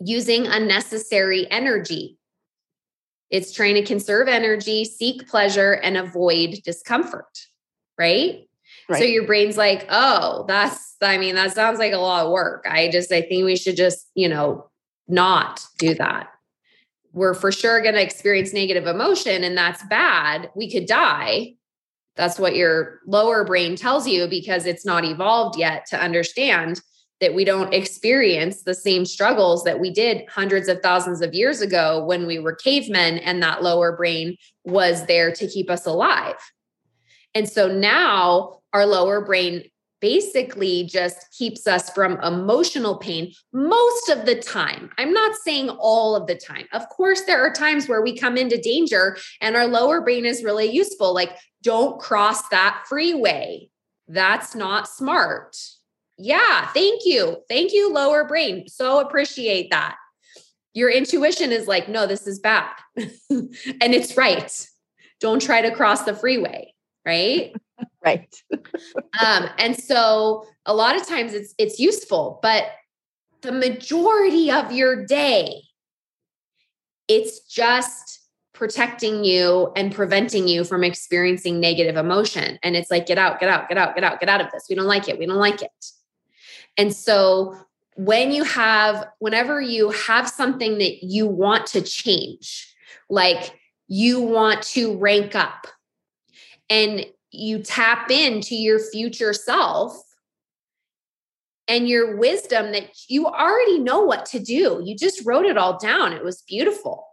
using 0.00 0.46
unnecessary 0.46 1.50
energy. 1.50 2.18
It's 3.32 3.50
trying 3.52 3.74
to 3.74 3.82
conserve 3.82 4.28
energy, 4.28 4.84
seek 4.84 5.26
pleasure, 5.26 5.72
and 5.72 5.96
avoid 5.96 6.60
discomfort. 6.64 7.46
Right? 7.98 8.48
Right. 8.88 8.98
So 8.98 9.04
your 9.04 9.26
brain's 9.26 9.56
like, 9.56 9.86
oh, 9.88 10.44
that's, 10.46 10.96
I 11.00 11.16
mean, 11.18 11.34
that 11.34 11.52
sounds 11.52 11.78
like 11.78 11.92
a 11.92 11.98
lot 11.98 12.26
of 12.26 12.32
work. 12.32 12.66
I 12.68 12.88
just, 12.90 13.10
I 13.10 13.22
think 13.22 13.44
we 13.44 13.56
should 13.56 13.76
just, 13.76 14.08
you 14.14 14.28
know, 14.28 14.70
not 15.08 15.64
do 15.78 15.94
that. 15.94 16.28
We're 17.12 17.34
for 17.34 17.52
sure 17.52 17.80
going 17.80 17.94
to 17.94 18.02
experience 18.02 18.52
negative 18.52 18.86
emotion 18.86 19.44
and 19.44 19.56
that's 19.56 19.82
bad. 19.84 20.50
We 20.54 20.70
could 20.70 20.86
die. 20.86 21.54
That's 22.16 22.38
what 22.38 22.56
your 22.56 23.00
lower 23.06 23.44
brain 23.44 23.76
tells 23.76 24.06
you 24.06 24.26
because 24.26 24.66
it's 24.66 24.84
not 24.84 25.04
evolved 25.04 25.58
yet 25.58 25.86
to 25.86 26.00
understand 26.00 26.80
that 27.22 27.34
we 27.34 27.44
don't 27.44 27.72
experience 27.72 28.62
the 28.62 28.74
same 28.74 29.06
struggles 29.06 29.62
that 29.62 29.78
we 29.78 29.90
did 29.90 30.28
hundreds 30.28 30.68
of 30.68 30.80
thousands 30.82 31.20
of 31.22 31.32
years 31.32 31.60
ago 31.62 32.04
when 32.04 32.26
we 32.26 32.40
were 32.40 32.54
cavemen 32.54 33.18
and 33.18 33.40
that 33.40 33.62
lower 33.62 33.96
brain 33.96 34.36
was 34.64 35.06
there 35.06 35.30
to 35.32 35.46
keep 35.46 35.70
us 35.70 35.86
alive. 35.86 36.34
And 37.32 37.48
so 37.48 37.68
now 37.68 38.58
our 38.72 38.84
lower 38.84 39.24
brain 39.24 39.62
basically 40.00 40.82
just 40.82 41.30
keeps 41.30 41.68
us 41.68 41.88
from 41.90 42.20
emotional 42.22 42.96
pain 42.96 43.32
most 43.52 44.08
of 44.08 44.26
the 44.26 44.34
time. 44.34 44.90
I'm 44.98 45.12
not 45.12 45.36
saying 45.36 45.70
all 45.70 46.16
of 46.16 46.26
the 46.26 46.34
time. 46.34 46.66
Of 46.72 46.88
course, 46.88 47.22
there 47.22 47.40
are 47.40 47.52
times 47.52 47.88
where 47.88 48.02
we 48.02 48.18
come 48.18 48.36
into 48.36 48.60
danger 48.60 49.16
and 49.40 49.54
our 49.54 49.68
lower 49.68 50.00
brain 50.00 50.26
is 50.26 50.42
really 50.42 50.66
useful. 50.72 51.14
Like, 51.14 51.38
don't 51.62 52.00
cross 52.00 52.48
that 52.48 52.82
freeway. 52.88 53.68
That's 54.08 54.56
not 54.56 54.88
smart. 54.88 55.56
Yeah, 56.22 56.68
thank 56.68 57.02
you. 57.04 57.38
Thank 57.48 57.72
you, 57.72 57.92
lower 57.92 58.24
brain. 58.24 58.68
So 58.68 59.00
appreciate 59.00 59.70
that. 59.70 59.96
Your 60.74 60.90
intuition 60.90 61.52
is 61.52 61.66
like, 61.66 61.88
no, 61.88 62.06
this 62.06 62.26
is 62.26 62.38
bad. 62.38 62.70
and 62.96 63.50
it's 63.80 64.16
right. 64.16 64.68
Don't 65.20 65.42
try 65.42 65.62
to 65.62 65.74
cross 65.74 66.02
the 66.02 66.14
freeway 66.14 66.72
right? 67.04 67.54
right. 68.04 68.34
um, 69.24 69.48
and 69.58 69.76
so 69.76 70.46
a 70.66 70.74
lot 70.74 70.96
of 70.96 71.06
times 71.06 71.34
it's 71.34 71.54
it's 71.58 71.78
useful, 71.78 72.38
but 72.42 72.64
the 73.42 73.52
majority 73.52 74.50
of 74.50 74.72
your 74.72 75.04
day, 75.04 75.62
it's 77.08 77.40
just 77.40 78.20
protecting 78.54 79.24
you 79.24 79.72
and 79.74 79.92
preventing 79.92 80.46
you 80.46 80.62
from 80.62 80.84
experiencing 80.84 81.58
negative 81.58 81.96
emotion. 81.96 82.58
And 82.62 82.76
it's 82.76 82.90
like, 82.90 83.06
get 83.06 83.18
out, 83.18 83.40
get 83.40 83.48
out, 83.48 83.68
get 83.68 83.78
out, 83.78 83.96
get 83.96 84.04
out, 84.04 84.20
get 84.20 84.28
out 84.28 84.40
of 84.40 84.52
this. 84.52 84.66
We 84.68 84.76
don't 84.76 84.86
like 84.86 85.08
it. 85.08 85.18
We 85.18 85.26
don't 85.26 85.38
like 85.38 85.62
it. 85.62 85.70
And 86.76 86.94
so 86.94 87.56
when 87.96 88.32
you 88.32 88.44
have, 88.44 89.06
whenever 89.18 89.60
you 89.60 89.90
have 89.90 90.28
something 90.28 90.78
that 90.78 91.04
you 91.04 91.26
want 91.26 91.66
to 91.68 91.82
change, 91.82 92.74
like 93.10 93.58
you 93.88 94.20
want 94.20 94.62
to 94.62 94.96
rank 94.96 95.34
up, 95.34 95.66
and 96.70 97.04
you 97.30 97.62
tap 97.62 98.10
into 98.10 98.54
your 98.54 98.78
future 98.78 99.32
self, 99.32 99.96
and 101.68 101.88
your 101.88 102.16
wisdom 102.16 102.72
that 102.72 102.90
you 103.08 103.26
already 103.26 103.78
know 103.78 104.00
what 104.00 104.26
to 104.26 104.38
do. 104.38 104.82
You 104.84 104.96
just 104.96 105.24
wrote 105.24 105.46
it 105.46 105.56
all 105.56 105.78
down. 105.78 106.12
It 106.12 106.24
was 106.24 106.42
beautiful. 106.42 107.06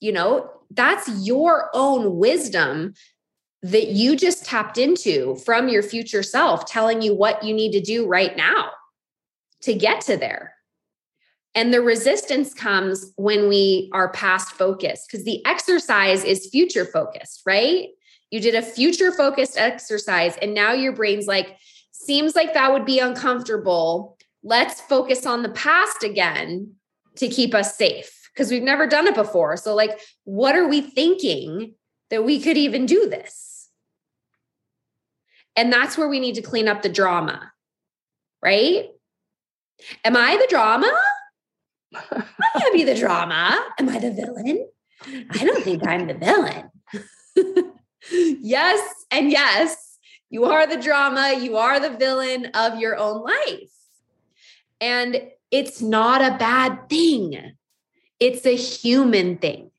You 0.00 0.12
know, 0.12 0.50
that's 0.70 1.08
your 1.26 1.70
own 1.74 2.18
wisdom 2.18 2.94
that 3.62 3.88
you 3.88 4.16
just 4.16 4.44
tapped 4.44 4.78
into 4.78 5.36
from 5.44 5.68
your 5.68 5.82
future 5.82 6.22
self, 6.22 6.66
telling 6.66 7.02
you 7.02 7.14
what 7.14 7.44
you 7.44 7.54
need 7.54 7.72
to 7.72 7.80
do 7.80 8.06
right 8.06 8.36
now 8.36 8.70
to 9.62 9.74
get 9.74 10.00
to 10.02 10.16
there. 10.16 10.54
And 11.54 11.74
the 11.74 11.82
resistance 11.82 12.54
comes 12.54 13.12
when 13.16 13.48
we 13.48 13.90
are 13.92 14.12
past 14.12 14.52
focused 14.52 15.08
because 15.10 15.24
the 15.24 15.44
exercise 15.44 16.24
is 16.24 16.48
future 16.48 16.84
focused, 16.84 17.42
right? 17.44 17.88
You 18.30 18.40
did 18.40 18.54
a 18.54 18.62
future 18.62 19.10
focused 19.10 19.58
exercise, 19.58 20.36
and 20.40 20.54
now 20.54 20.72
your 20.72 20.92
brain's 20.92 21.26
like, 21.26 21.58
seems 21.90 22.36
like 22.36 22.54
that 22.54 22.72
would 22.72 22.84
be 22.84 23.00
uncomfortable. 23.00 24.16
Let's 24.44 24.80
focus 24.80 25.26
on 25.26 25.42
the 25.42 25.48
past 25.50 26.04
again 26.04 26.74
to 27.16 27.28
keep 27.28 27.54
us 27.54 27.76
safe 27.76 28.28
because 28.32 28.50
we've 28.50 28.62
never 28.62 28.86
done 28.86 29.08
it 29.08 29.16
before. 29.16 29.56
So, 29.56 29.74
like, 29.74 29.98
what 30.24 30.56
are 30.56 30.68
we 30.68 30.80
thinking 30.80 31.74
that 32.10 32.24
we 32.24 32.40
could 32.40 32.56
even 32.56 32.86
do 32.86 33.08
this? 33.08 33.49
And 35.56 35.72
that's 35.72 35.98
where 35.98 36.08
we 36.08 36.20
need 36.20 36.36
to 36.36 36.42
clean 36.42 36.68
up 36.68 36.82
the 36.82 36.88
drama, 36.88 37.52
right? 38.42 38.86
Am 40.04 40.16
I 40.16 40.36
the 40.36 40.46
drama? 40.48 40.92
I 41.94 42.22
can't 42.58 42.74
be 42.74 42.84
the 42.84 42.94
drama. 42.94 43.58
Am 43.78 43.88
I 43.88 43.98
the 43.98 44.12
villain? 44.12 44.68
I 45.30 45.44
don't 45.44 45.64
think 45.64 45.86
I'm 45.86 46.06
the 46.06 46.14
villain. 46.14 46.70
yes, 48.40 48.80
and 49.10 49.30
yes, 49.30 49.98
you 50.28 50.44
are 50.44 50.66
the 50.66 50.76
drama. 50.76 51.36
You 51.40 51.56
are 51.56 51.80
the 51.80 51.96
villain 51.96 52.46
of 52.54 52.78
your 52.78 52.96
own 52.96 53.22
life. 53.22 53.70
And 54.80 55.22
it's 55.50 55.82
not 55.82 56.22
a 56.22 56.38
bad 56.38 56.88
thing, 56.88 57.52
it's 58.18 58.46
a 58.46 58.56
human 58.56 59.38
thing. 59.38 59.69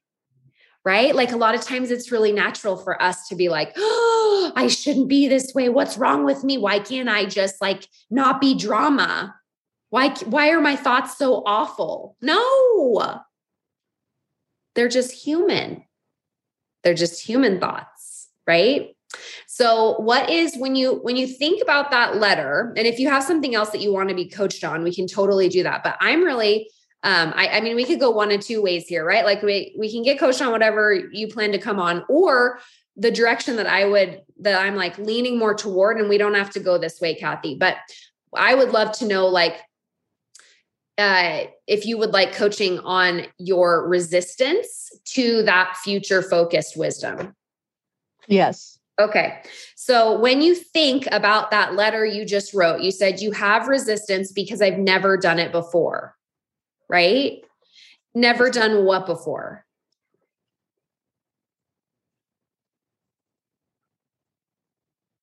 Right? 0.84 1.14
Like 1.14 1.32
a 1.32 1.38
lot 1.38 1.54
of 1.54 1.62
times 1.62 1.92
it's 1.92 2.12
really 2.12 2.32
natural 2.32 2.76
for 2.76 3.02
us 3.02 3.28
to 3.28 3.36
be 3.36 3.50
like, 3.50 3.72
oh, 3.78 4.52
I 4.56 4.68
shouldn't 4.68 5.10
be 5.10 5.28
this 5.28 5.54
way. 5.54 5.70
What's 5.70 5.98
wrong 5.98 6.26
with 6.26 6.44
me? 6.44 6.58
Why 6.58 6.80
can't 6.80 7.08
I 7.08 7.26
just 7.26 7.62
like 7.62 7.88
not 8.10 8.42
be 8.42 8.56
drama? 8.58 9.36
Why 9.92 10.10
why 10.26 10.50
are 10.50 10.62
my 10.62 10.76
thoughts 10.76 11.18
so 11.18 11.44
awful? 11.46 12.16
No. 12.22 13.20
They're 14.74 14.90
just 14.90 15.12
human. 15.12 15.84
They're 16.84 16.94
just 16.96 17.24
human 17.24 17.60
thoughts, 17.60 18.30
right? 18.48 18.96
So 19.48 20.00
what 20.00 20.30
is 20.30 20.56
when 20.58 20.76
you 20.76 20.96
when 21.04 21.18
you 21.18 21.28
think 21.28 21.62
about 21.62 21.92
that 21.92 22.18
letter 22.18 22.74
and 22.78 22.88
if 22.88 23.00
you 23.00 23.10
have 23.10 23.24
something 23.24 23.54
else 23.54 23.70
that 23.72 23.82
you 23.82 23.94
want 23.94 24.10
to 24.10 24.16
be 24.16 24.30
coached 24.30 24.64
on, 24.64 24.84
we 24.84 24.96
can 24.96 25.08
totally 25.08 25.50
do 25.50 25.64
that. 25.64 25.84
But 25.84 25.98
I'm 26.00 26.24
really 26.24 26.70
um, 27.04 27.34
I, 27.36 27.48
I 27.48 27.62
mean, 27.62 27.76
we 27.76 27.86
could 27.86 28.00
go 28.00 28.12
one 28.12 28.32
of 28.32 28.42
two 28.42 28.62
ways 28.62 28.88
here, 28.88 29.04
right? 29.04 29.26
Like 29.26 29.42
we 29.42 29.76
we 29.78 29.92
can 29.92 30.04
get 30.04 30.20
coached 30.20 30.42
on 30.42 30.52
whatever 30.52 30.94
you 30.94 31.28
plan 31.28 31.52
to 31.52 31.58
come 31.58 31.80
on, 31.80 32.04
or 32.08 32.60
the 32.96 33.12
direction 33.12 33.56
that 33.56 33.68
I 33.68 33.86
would 33.86 34.22
that 34.42 34.62
I'm 34.62 34.76
like 34.76 34.98
leaning 34.98 35.40
more 35.40 35.56
toward, 35.56 35.98
and 35.98 36.10
we 36.10 36.18
don't 36.18 36.36
have 36.36 36.52
to 36.52 36.60
go 36.60 36.78
this 36.78 37.02
way, 37.02 37.16
Kathy. 37.16 37.56
But 37.56 37.78
I 38.36 38.54
would 38.54 38.70
love 38.70 38.92
to 39.00 39.06
know 39.06 39.28
like 39.28 39.58
uh, 40.98 41.46
if 41.66 41.86
you 41.86 41.98
would 41.98 42.12
like 42.12 42.34
coaching 42.34 42.78
on 42.80 43.24
your 43.40 43.88
resistance 43.88 44.92
to 45.06 45.42
that 45.44 45.78
future 45.78 46.22
focused 46.22 46.78
wisdom. 46.78 47.36
Yes. 48.28 48.78
Okay. 49.00 49.42
So 49.76 50.20
when 50.20 50.42
you 50.42 50.54
think 50.54 51.08
about 51.12 51.50
that 51.50 51.74
letter 51.74 52.06
you 52.06 52.24
just 52.24 52.54
wrote, 52.54 52.82
you 52.82 52.92
said 52.92 53.20
you 53.20 53.32
have 53.32 53.68
resistance 53.68 54.32
because 54.32 54.62
I've 54.62 54.78
never 54.78 55.18
done 55.18 55.40
it 55.40 55.52
before, 55.52 56.16
right? 56.92 57.40
Never 58.14 58.50
done 58.50 58.84
what 58.84 59.06
before? 59.06 59.66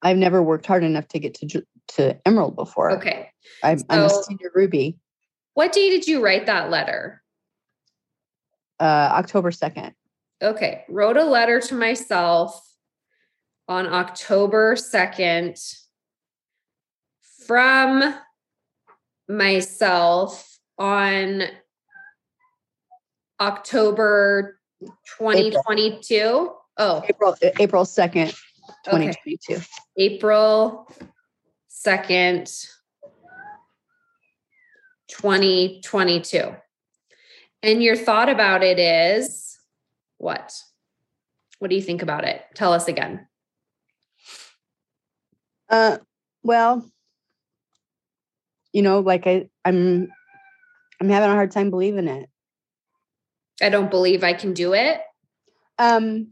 I've 0.00 0.16
never 0.16 0.42
worked 0.42 0.64
hard 0.64 0.82
enough 0.82 1.06
to 1.08 1.18
get 1.18 1.34
to 1.34 1.62
to 1.88 2.18
Emerald 2.26 2.56
before. 2.56 2.92
Okay. 2.92 3.30
I'm, 3.62 3.78
so, 3.78 3.86
I'm 3.88 4.04
a 4.04 4.10
senior 4.10 4.50
Ruby. 4.54 4.98
What 5.54 5.72
day 5.72 5.90
did 5.90 6.06
you 6.06 6.22
write 6.22 6.46
that 6.46 6.70
letter? 6.70 7.22
Uh, 8.78 8.84
October 8.84 9.50
2nd. 9.50 9.92
Okay. 10.40 10.84
Wrote 10.88 11.16
a 11.16 11.24
letter 11.24 11.60
to 11.60 11.74
myself 11.74 12.62
on 13.66 13.86
October 13.86 14.76
2nd 14.76 15.58
from 17.46 18.14
myself 19.28 20.57
on 20.78 21.42
October 23.40 24.58
2022. 25.18 26.14
April. 26.14 26.54
Oh, 26.76 27.02
April 27.08 27.36
April 27.58 27.84
2nd, 27.84 28.30
2022. 28.84 29.54
Okay. 29.54 29.64
April 29.96 30.88
2nd, 31.70 32.66
2022. 35.08 36.54
And 37.62 37.82
your 37.82 37.96
thought 37.96 38.28
about 38.28 38.62
it 38.62 38.78
is 38.78 39.58
what? 40.18 40.54
What 41.58 41.70
do 41.70 41.76
you 41.76 41.82
think 41.82 42.02
about 42.02 42.24
it? 42.24 42.42
Tell 42.54 42.72
us 42.72 42.86
again. 42.86 43.26
Uh, 45.68 45.98
well, 46.44 46.88
you 48.72 48.82
know, 48.82 49.00
like 49.00 49.26
I, 49.26 49.48
I'm, 49.64 50.12
I'm 51.00 51.08
having 51.08 51.30
a 51.30 51.34
hard 51.34 51.50
time 51.50 51.70
believing 51.70 52.08
it. 52.08 52.28
I 53.60 53.68
don't 53.68 53.90
believe 53.90 54.22
I 54.22 54.34
can 54.34 54.52
do 54.52 54.74
it. 54.74 55.00
Um, 55.78 56.28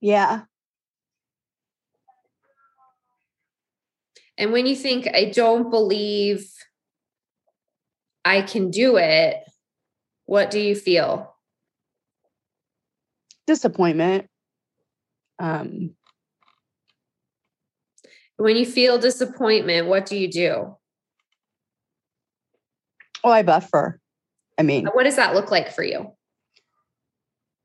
yeah. 0.00 0.42
And 4.38 4.52
when 4.52 4.66
you 4.66 4.74
think, 4.74 5.08
I 5.12 5.26
don't 5.26 5.70
believe 5.70 6.50
I 8.24 8.42
can 8.42 8.70
do 8.70 8.96
it, 8.96 9.36
what 10.26 10.50
do 10.50 10.60
you 10.60 10.74
feel? 10.74 11.32
disappointment. 13.46 14.28
Um, 15.38 15.94
when 18.42 18.56
you 18.56 18.66
feel 18.66 18.98
disappointment, 18.98 19.86
what 19.86 20.04
do 20.04 20.16
you 20.16 20.28
do? 20.28 20.76
Oh, 23.22 23.30
I 23.30 23.42
buffer. 23.42 24.00
I 24.58 24.62
mean, 24.62 24.86
what 24.92 25.04
does 25.04 25.16
that 25.16 25.34
look 25.34 25.50
like 25.52 25.72
for 25.72 25.84
you? 25.84 26.12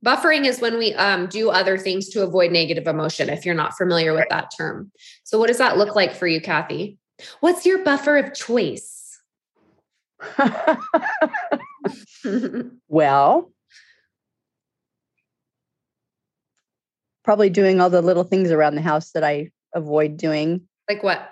Buffering 0.05 0.45
is 0.45 0.61
when 0.61 0.77
we 0.77 0.93
um, 0.93 1.25
do 1.27 1.49
other 1.49 1.77
things 1.77 2.09
to 2.09 2.21
avoid 2.21 2.51
negative 2.51 2.85
emotion, 2.85 3.29
if 3.29 3.43
you're 3.45 3.55
not 3.55 3.75
familiar 3.75 4.13
with 4.13 4.27
that 4.29 4.51
term. 4.55 4.91
So, 5.23 5.39
what 5.39 5.47
does 5.47 5.57
that 5.57 5.77
look 5.77 5.95
like 5.95 6.13
for 6.13 6.27
you, 6.27 6.39
Kathy? 6.39 6.99
What's 7.39 7.65
your 7.65 7.83
buffer 7.83 8.15
of 8.17 8.35
choice? 8.35 9.19
well, 12.87 13.51
probably 17.23 17.49
doing 17.49 17.81
all 17.81 17.89
the 17.89 18.03
little 18.03 18.23
things 18.23 18.51
around 18.51 18.75
the 18.75 18.81
house 18.81 19.11
that 19.11 19.23
I 19.23 19.49
avoid 19.77 20.17
doing. 20.17 20.67
Like 20.89 21.03
what? 21.03 21.29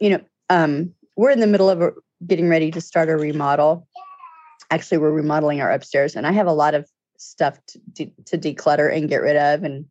You 0.00 0.10
know, 0.10 0.20
um, 0.48 0.94
we're 1.16 1.30
in 1.30 1.40
the 1.40 1.46
middle 1.46 1.70
of 1.70 1.80
a, 1.80 1.92
getting 2.26 2.48
ready 2.48 2.70
to 2.72 2.80
start 2.80 3.08
a 3.08 3.16
remodel. 3.16 3.86
Actually, 4.70 4.98
we're 4.98 5.10
remodeling 5.10 5.60
our 5.60 5.70
upstairs, 5.70 6.16
and 6.16 6.26
I 6.26 6.32
have 6.32 6.46
a 6.46 6.52
lot 6.52 6.74
of 6.74 6.88
stuff 7.18 7.58
to, 7.66 7.80
de- 7.92 8.14
to 8.26 8.38
declutter 8.38 8.94
and 8.94 9.08
get 9.08 9.20
rid 9.20 9.36
of 9.36 9.62
and, 9.62 9.84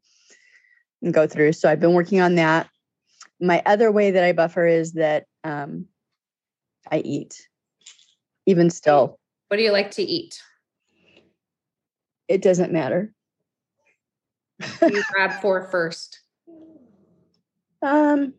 and 1.01 1.13
go 1.13 1.27
through. 1.27 1.53
So 1.53 1.69
I've 1.69 1.79
been 1.79 1.93
working 1.93 2.21
on 2.21 2.35
that. 2.35 2.69
My 3.39 3.61
other 3.65 3.91
way 3.91 4.11
that 4.11 4.23
I 4.23 4.33
buffer 4.33 4.65
is 4.65 4.93
that 4.93 5.25
um, 5.43 5.85
I 6.91 6.99
eat, 6.99 7.47
even 8.45 8.69
still. 8.69 9.19
What 9.47 9.57
do 9.57 9.63
you 9.63 9.71
like 9.71 9.91
to 9.91 10.03
eat? 10.03 10.41
It 12.27 12.41
doesn't 12.41 12.71
matter 12.71 13.13
you 14.81 15.03
grab 15.11 15.41
for 15.41 15.69
first? 15.69 16.18
Um, 17.81 18.33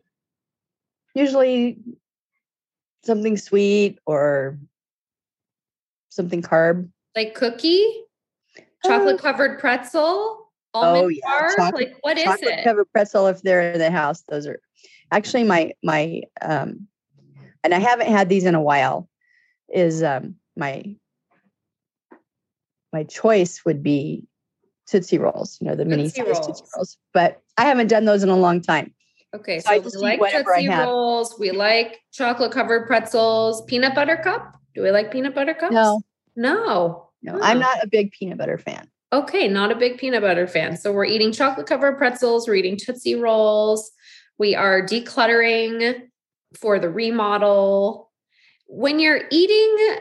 usually 1.15 1.77
something 3.03 3.37
sweet 3.37 3.99
or 4.05 4.57
something 6.09 6.41
carb. 6.41 6.89
Like 7.15 7.33
cookie, 7.33 8.03
chocolate 8.85 9.15
uh, 9.15 9.21
covered 9.21 9.59
pretzel, 9.59 10.51
almond 10.73 11.05
oh, 11.05 11.07
yeah. 11.09 11.19
bar. 11.25 11.55
Chocolate, 11.55 11.89
like 11.89 11.97
what 12.01 12.17
is 12.17 12.23
chocolate 12.23 12.59
it? 12.59 12.63
Covered 12.63 12.91
pretzel. 12.91 13.27
If 13.27 13.41
they're 13.41 13.73
in 13.73 13.79
the 13.79 13.91
house, 13.91 14.23
those 14.29 14.47
are 14.47 14.61
actually 15.11 15.43
my 15.43 15.71
my 15.83 16.21
um, 16.41 16.87
and 17.63 17.73
I 17.73 17.79
haven't 17.79 18.07
had 18.07 18.29
these 18.29 18.45
in 18.45 18.55
a 18.55 18.61
while. 18.61 19.09
Is 19.73 20.03
um 20.03 20.35
my 20.55 20.95
my 22.93 23.03
choice 23.03 23.63
would 23.65 23.81
be 23.81 24.25
Tootsie 24.87 25.17
Rolls, 25.17 25.57
you 25.61 25.67
know, 25.67 25.75
the 25.75 25.85
mini 25.85 26.03
Tootsie 26.03 26.23
Rolls. 26.23 26.45
Tootsie 26.45 26.63
Rolls. 26.75 26.97
But 27.13 27.41
I 27.57 27.65
haven't 27.65 27.87
done 27.87 28.05
those 28.05 28.23
in 28.23 28.29
a 28.29 28.37
long 28.37 28.61
time. 28.61 28.93
Okay, 29.33 29.59
So 29.59 29.81
so, 29.87 30.01
we 30.01 30.17
like 30.19 30.31
Tootsie. 30.31 30.67
Rolls. 30.67 31.35
We 31.39 31.51
like 31.51 31.99
chocolate 32.11 32.51
covered 32.51 32.85
pretzels. 32.87 33.63
Peanut 33.65 33.95
butter 33.95 34.17
cup. 34.17 34.55
Do 34.75 34.81
we 34.83 34.91
like 34.91 35.11
peanut 35.11 35.33
butter 35.33 35.53
cups? 35.53 35.73
No, 35.73 36.01
No. 36.35 37.09
no, 37.21 37.39
I'm 37.41 37.57
Oh. 37.57 37.59
not 37.61 37.83
a 37.83 37.87
big 37.87 38.11
peanut 38.11 38.37
butter 38.37 38.57
fan. 38.57 38.89
Okay, 39.13 39.47
not 39.47 39.71
a 39.71 39.75
big 39.75 39.97
peanut 39.97 40.21
butter 40.21 40.47
fan. 40.47 40.77
So 40.77 40.91
we're 40.91 41.05
eating 41.05 41.31
chocolate 41.31 41.67
covered 41.67 41.97
pretzels, 41.97 42.47
we're 42.47 42.55
eating 42.55 42.77
Tootsie 42.77 43.15
Rolls, 43.15 43.91
we 44.37 44.55
are 44.55 44.81
decluttering 44.81 46.07
for 46.57 46.79
the 46.79 46.89
remodel. 46.89 48.09
When 48.67 48.99
you're 48.99 49.21
eating 49.29 49.97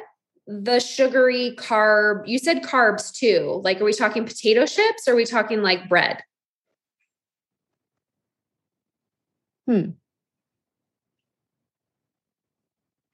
the 0.46 0.78
sugary 0.80 1.54
carb, 1.58 2.26
you 2.26 2.38
said 2.38 2.62
carbs 2.62 3.12
too. 3.12 3.60
Like, 3.64 3.80
are 3.80 3.84
we 3.84 3.92
talking 3.92 4.24
potato 4.24 4.64
chips 4.66 5.06
or 5.08 5.12
are 5.12 5.16
we 5.16 5.24
talking 5.24 5.62
like 5.62 5.88
bread? 5.88 6.22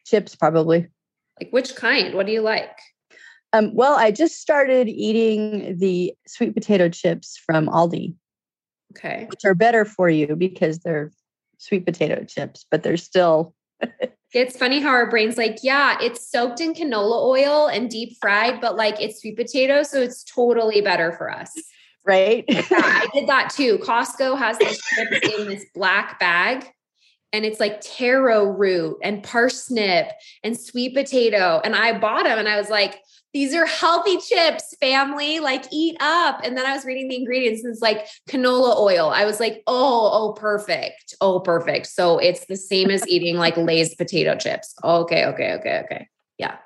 Chips, 0.07 0.37
probably. 0.37 0.89
Like, 1.41 1.51
which 1.51 1.75
kind? 1.75 2.15
What 2.15 2.27
do 2.27 2.33
you 2.33 2.41
like? 2.41 2.79
Um, 3.53 3.75
well, 3.75 3.95
I 3.97 4.11
just 4.11 4.37
started 4.41 4.89
eating 4.89 5.77
the 5.79 6.15
sweet 6.27 6.55
potato 6.55 6.89
chips 6.89 7.37
from 7.45 7.67
Aldi, 7.67 8.15
Okay. 8.97 9.27
which 9.29 9.45
are 9.45 9.55
better 9.55 9.85
for 9.85 10.09
you 10.09 10.37
because 10.37 10.81
they're 10.81 11.13
sweet 11.59 11.85
potato 11.87 12.25
chips, 12.25 12.65
but 12.71 12.83
they're 12.83 12.97
still 12.97 13.55
It's 14.33 14.57
funny 14.57 14.81
how 14.81 14.91
our 14.91 15.09
brain's 15.09 15.39
like, 15.39 15.59
yeah, 15.63 15.97
it's 16.01 16.29
soaked 16.31 16.61
in 16.61 16.75
canola 16.75 17.25
oil 17.25 17.69
and 17.69 17.89
deep 17.89 18.17
fried, 18.21 18.61
but 18.61 18.77
like 18.77 19.01
it's 19.01 19.21
sweet 19.21 19.37
potato. 19.37 19.83
So 19.83 20.03
it's 20.03 20.25
totally 20.25 20.81
better 20.83 21.13
for 21.13 21.31
us. 21.31 21.53
Right. 22.07 22.45
Yeah, 22.49 22.65
I 22.73 23.07
did 23.13 23.29
that 23.29 23.51
too. 23.51 23.79
Costco 23.79 24.39
has 24.39 24.59
these 24.59 24.81
chips 24.95 25.39
in 25.39 25.49
this 25.49 25.67
black 25.75 26.19
bag, 26.19 26.67
and 27.33 27.45
it's 27.45 27.61
like 27.61 27.81
taro 27.81 28.45
root 28.45 28.99
and 29.03 29.23
parsnip 29.23 30.11
and 30.43 30.59
sweet 30.59 30.95
potato. 30.95 31.61
And 31.65 31.75
I 31.75 31.99
bought 31.99 32.25
them, 32.25 32.39
and 32.39 32.49
I 32.49 32.57
was 32.57 32.71
like, 32.71 33.01
"These 33.35 33.55
are 33.55 33.67
healthy 33.67 34.19
chips, 34.19 34.75
family. 34.81 35.41
Like, 35.41 35.65
eat 35.73 35.97
up." 36.01 36.41
And 36.45 36.57
then 36.57 36.65
I 36.65 36.75
was 36.75 36.85
reading 36.85 37.09
the 37.09 37.17
ingredients, 37.17 37.65
and 37.65 37.73
it's 37.73 37.83
like 37.83 38.07
canola 38.29 38.79
oil. 38.79 39.11
I 39.11 39.25
was 39.25 39.41
like, 39.41 39.63
"Oh, 39.67 40.11
oh, 40.13 40.33
perfect. 40.33 41.15
Oh, 41.21 41.41
perfect." 41.41 41.89
So 41.89 42.19
it's 42.19 42.47
the 42.47 42.57
same 42.57 42.91
as 42.91 43.07
eating 43.09 43.37
like 43.37 43.57
Lay's 43.57 43.95
potato 43.95 44.37
chips. 44.37 44.75
Okay, 44.85 45.27
okay, 45.27 45.55
okay, 45.55 45.83
okay. 45.85 46.09
Yeah. 46.39 46.57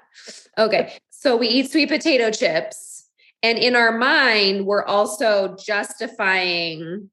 Okay. 0.59 0.99
So 1.11 1.37
we 1.37 1.49
eat 1.49 1.71
sweet 1.71 1.89
potato 1.89 2.31
chips. 2.31 3.00
And 3.43 3.59
in 3.59 3.75
our 3.75 3.97
mind, 3.97 4.67
we're 4.67 4.85
also 4.85 5.57
justifying 5.57 7.11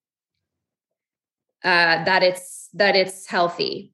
uh, 1.63 2.03
that 2.03 2.23
it's 2.23 2.69
that 2.73 2.95
it's 2.95 3.27
healthy, 3.27 3.93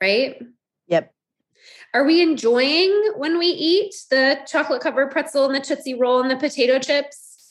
right? 0.00 0.40
Yep. 0.88 1.12
Are 1.94 2.04
we 2.04 2.22
enjoying 2.22 3.12
when 3.16 3.38
we 3.38 3.46
eat 3.46 3.94
the 4.10 4.38
chocolate 4.46 4.82
covered 4.82 5.10
pretzel 5.10 5.46
and 5.46 5.54
the 5.54 5.60
tootsie 5.60 5.94
roll 5.94 6.20
and 6.20 6.30
the 6.30 6.36
potato 6.36 6.78
chips? 6.78 7.50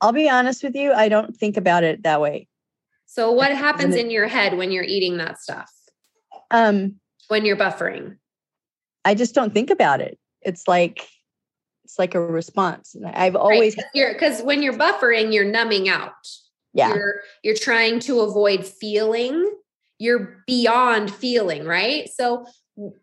I'll 0.00 0.12
be 0.12 0.28
honest 0.28 0.62
with 0.62 0.76
you. 0.76 0.92
I 0.92 1.08
don't 1.08 1.36
think 1.36 1.56
about 1.56 1.82
it 1.84 2.04
that 2.04 2.20
way. 2.20 2.48
So 3.06 3.32
what 3.32 3.50
happens 3.50 3.96
in 3.96 4.10
your 4.10 4.28
head 4.28 4.56
when 4.56 4.70
you're 4.70 4.84
eating 4.84 5.16
that 5.16 5.40
stuff? 5.40 5.72
Um, 6.50 7.00
When 7.28 7.44
you're 7.44 7.56
buffering? 7.56 8.16
I 9.04 9.14
just 9.14 9.34
don't 9.34 9.52
think 9.52 9.70
about 9.70 10.00
it. 10.00 10.18
It's 10.42 10.68
like 10.68 11.08
it's 11.88 11.98
like 11.98 12.14
a 12.14 12.20
response. 12.20 12.94
I've 13.14 13.34
always 13.34 13.74
right. 13.96 14.12
because 14.12 14.42
when 14.42 14.62
you're 14.62 14.74
buffering, 14.76 15.32
you're 15.32 15.46
numbing 15.50 15.88
out. 15.88 16.12
yeah. 16.74 16.94
you're 16.94 17.22
you're 17.42 17.56
trying 17.56 17.98
to 18.00 18.20
avoid 18.20 18.66
feeling 18.66 19.50
you're 19.98 20.44
beyond 20.46 21.12
feeling 21.12 21.64
right 21.64 22.08
so 22.14 22.46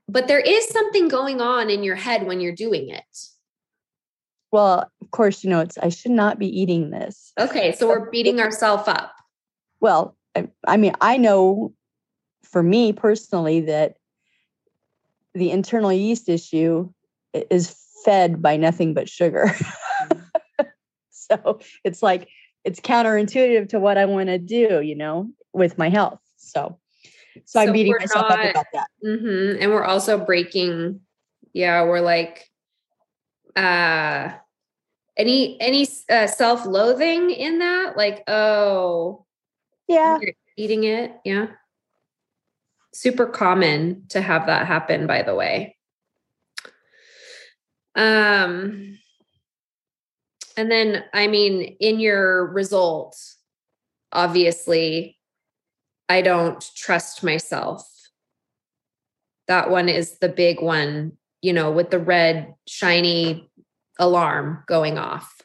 but 0.08 0.28
there 0.28 0.39
is 0.39 0.69
something 0.69 1.08
going 1.10 1.41
on 1.41 1.69
in 1.71 1.84
your 1.84 1.95
head 1.95 2.26
when 2.28 2.39
you're 2.39 2.56
doing 2.56 2.89
it 2.89 3.17
Well, 4.52 4.89
of 5.02 5.12
course, 5.12 5.43
you 5.43 5.50
know, 5.50 5.62
it's 5.62 5.78
I 5.80 5.89
should 5.89 6.12
not 6.12 6.38
be 6.39 6.48
eating 6.48 6.91
this. 6.91 7.34
okay 7.39 7.74
so 7.74 7.88
we're 7.88 8.10
beating 8.12 8.39
ourselves 8.39 8.88
up 8.88 9.12
Well, 9.82 10.15
I, 10.36 10.48
I 10.67 10.78
mean, 10.78 10.93
I 11.02 11.17
know 11.17 11.74
for 12.43 12.62
me 12.62 12.93
personally 12.93 13.62
that 13.62 13.98
the 15.34 15.50
internal 15.52 15.91
yeast 15.91 16.30
issue 16.30 16.89
is 17.34 17.76
fed 18.05 18.41
by 18.41 18.55
nothing 18.55 18.93
but 18.93 19.09
sugar. 19.09 19.51
so 21.09 21.59
it's 21.83 22.01
like 22.01 22.29
it's 22.63 22.79
counterintuitive 22.79 23.69
to 23.69 23.79
what 23.79 23.97
I 23.97 24.05
want 24.05 24.29
to 24.29 24.37
do, 24.37 24.81
you 24.81 24.95
know, 24.95 25.29
with 25.53 25.77
my 25.77 25.89
health. 25.89 26.19
So, 26.37 26.79
so, 27.45 27.59
I'm 27.59 27.73
beating 27.73 27.95
myself 27.99 28.27
up 28.29 28.39
about 28.39 28.65
that. 28.73 28.87
hmm 29.03 29.55
and 29.59 29.71
we're 29.71 29.83
also 29.83 30.23
breaking 30.23 31.01
yeah 31.53 31.83
we're 31.83 32.01
like 32.01 32.45
uh 33.55 34.31
any 35.17 35.59
any 35.59 35.87
uh, 36.09 36.27
self-loathing 36.27 37.31
in 37.31 37.59
that 37.59 37.97
like 37.97 38.23
oh 38.27 39.25
Yeah. 39.87 40.19
you're 40.21 40.33
eating 40.57 40.83
it 40.83 41.13
yeah 41.25 41.47
super 42.93 43.25
common 43.25 44.05
to 44.09 44.21
have 44.21 44.45
that 44.45 44.67
happen 44.67 45.07
by 45.07 45.21
the 45.23 45.35
way 45.35 45.74
um 47.95 48.97
and 50.58 50.71
then 50.71 51.03
i 51.13 51.27
mean 51.27 51.62
in 51.79 51.99
your 51.99 52.47
results 52.47 53.38
obviously 54.12 55.17
i 56.10 56.21
don't 56.21 56.71
trust 56.75 57.23
myself 57.23 57.88
that 59.47 59.69
one 59.69 59.89
is 59.89 60.19
the 60.19 60.29
big 60.29 60.62
one 60.62 61.13
you 61.41 61.53
know 61.53 61.71
with 61.71 61.89
the 61.89 61.99
red 61.99 62.53
shiny 62.67 63.49
alarm 63.99 64.63
going 64.67 64.97
off 64.97 65.41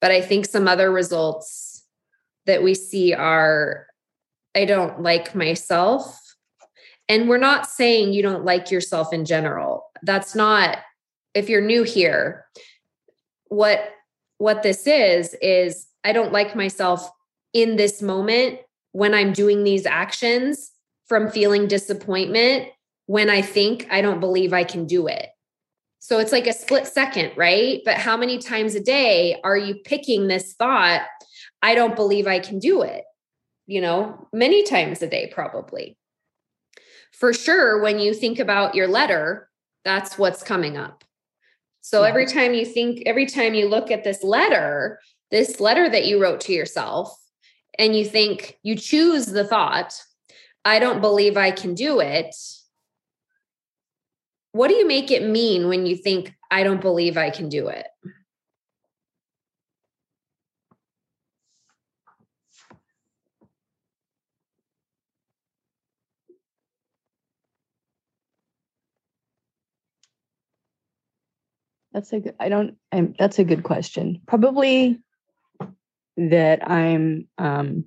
but 0.00 0.10
i 0.10 0.20
think 0.20 0.46
some 0.46 0.68
other 0.68 0.90
results 0.90 1.84
that 2.46 2.62
we 2.62 2.74
see 2.74 3.12
are 3.12 3.86
I 4.54 4.64
don't 4.64 5.00
like 5.00 5.34
myself. 5.34 6.18
And 7.08 7.28
we're 7.28 7.38
not 7.38 7.66
saying 7.66 8.12
you 8.12 8.22
don't 8.22 8.44
like 8.44 8.70
yourself 8.70 9.12
in 9.12 9.24
general. 9.24 9.86
That's 10.02 10.34
not 10.34 10.78
if 11.34 11.48
you're 11.48 11.60
new 11.60 11.82
here. 11.82 12.46
What 13.48 13.90
what 14.38 14.62
this 14.62 14.86
is 14.86 15.36
is 15.40 15.86
I 16.04 16.12
don't 16.12 16.32
like 16.32 16.56
myself 16.56 17.08
in 17.52 17.76
this 17.76 18.02
moment 18.02 18.58
when 18.92 19.14
I'm 19.14 19.32
doing 19.32 19.62
these 19.62 19.86
actions 19.86 20.70
from 21.06 21.30
feeling 21.30 21.68
disappointment 21.68 22.68
when 23.06 23.30
I 23.30 23.42
think 23.42 23.86
I 23.90 24.00
don't 24.00 24.20
believe 24.20 24.52
I 24.52 24.64
can 24.64 24.86
do 24.86 25.06
it. 25.06 25.28
So 26.00 26.18
it's 26.18 26.32
like 26.32 26.46
a 26.46 26.52
split 26.52 26.86
second, 26.86 27.32
right? 27.36 27.80
But 27.84 27.96
how 27.96 28.16
many 28.16 28.38
times 28.38 28.74
a 28.74 28.80
day 28.80 29.38
are 29.44 29.56
you 29.56 29.76
picking 29.76 30.26
this 30.26 30.54
thought 30.54 31.02
I 31.62 31.76
don't 31.76 31.96
believe 31.96 32.26
I 32.26 32.40
can 32.40 32.58
do 32.58 32.82
it. 32.82 33.04
You 33.66 33.80
know, 33.80 34.28
many 34.32 34.64
times 34.64 35.00
a 35.00 35.06
day, 35.06 35.30
probably. 35.32 35.96
For 37.12 37.32
sure, 37.32 37.80
when 37.80 38.00
you 38.00 38.12
think 38.12 38.40
about 38.40 38.74
your 38.74 38.88
letter, 38.88 39.48
that's 39.84 40.18
what's 40.18 40.42
coming 40.42 40.76
up. 40.76 41.04
So 41.82 42.04
every 42.04 42.26
time 42.26 42.54
you 42.54 42.64
think, 42.64 43.02
every 43.06 43.26
time 43.26 43.54
you 43.54 43.68
look 43.68 43.90
at 43.90 44.04
this 44.04 44.22
letter, 44.22 45.00
this 45.30 45.60
letter 45.60 45.90
that 45.90 46.06
you 46.06 46.22
wrote 46.22 46.40
to 46.42 46.52
yourself, 46.52 47.14
and 47.78 47.96
you 47.96 48.04
think, 48.04 48.58
you 48.62 48.76
choose 48.76 49.26
the 49.26 49.44
thought, 49.44 50.00
I 50.64 50.78
don't 50.78 51.00
believe 51.00 51.36
I 51.36 51.50
can 51.50 51.74
do 51.74 52.00
it. 52.00 52.34
What 54.52 54.68
do 54.68 54.74
you 54.74 54.86
make 54.86 55.10
it 55.10 55.28
mean 55.28 55.68
when 55.68 55.86
you 55.86 55.96
think, 55.96 56.32
I 56.50 56.62
don't 56.62 56.80
believe 56.80 57.16
I 57.16 57.30
can 57.30 57.48
do 57.48 57.68
it? 57.68 57.86
That's 71.92 72.12
a 72.12 72.20
good, 72.20 72.34
I 72.40 72.48
don't, 72.48 72.76
I'm, 72.90 73.14
that's 73.18 73.38
a 73.38 73.44
good 73.44 73.62
question. 73.62 74.22
Probably 74.26 74.98
that 76.16 76.68
I'm, 76.68 77.28
um, 77.38 77.84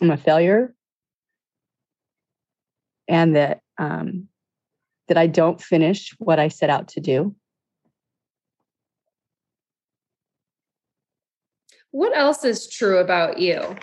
I'm 0.00 0.10
a 0.10 0.16
failure 0.16 0.74
and 3.08 3.34
that, 3.34 3.60
um, 3.78 4.28
that 5.08 5.18
I 5.18 5.26
don't 5.26 5.60
finish 5.60 6.14
what 6.18 6.38
I 6.38 6.48
set 6.48 6.70
out 6.70 6.88
to 6.88 7.00
do. 7.00 7.34
What 11.90 12.16
else 12.16 12.44
is 12.44 12.68
true 12.68 12.98
about 12.98 13.40
you? 13.40 13.74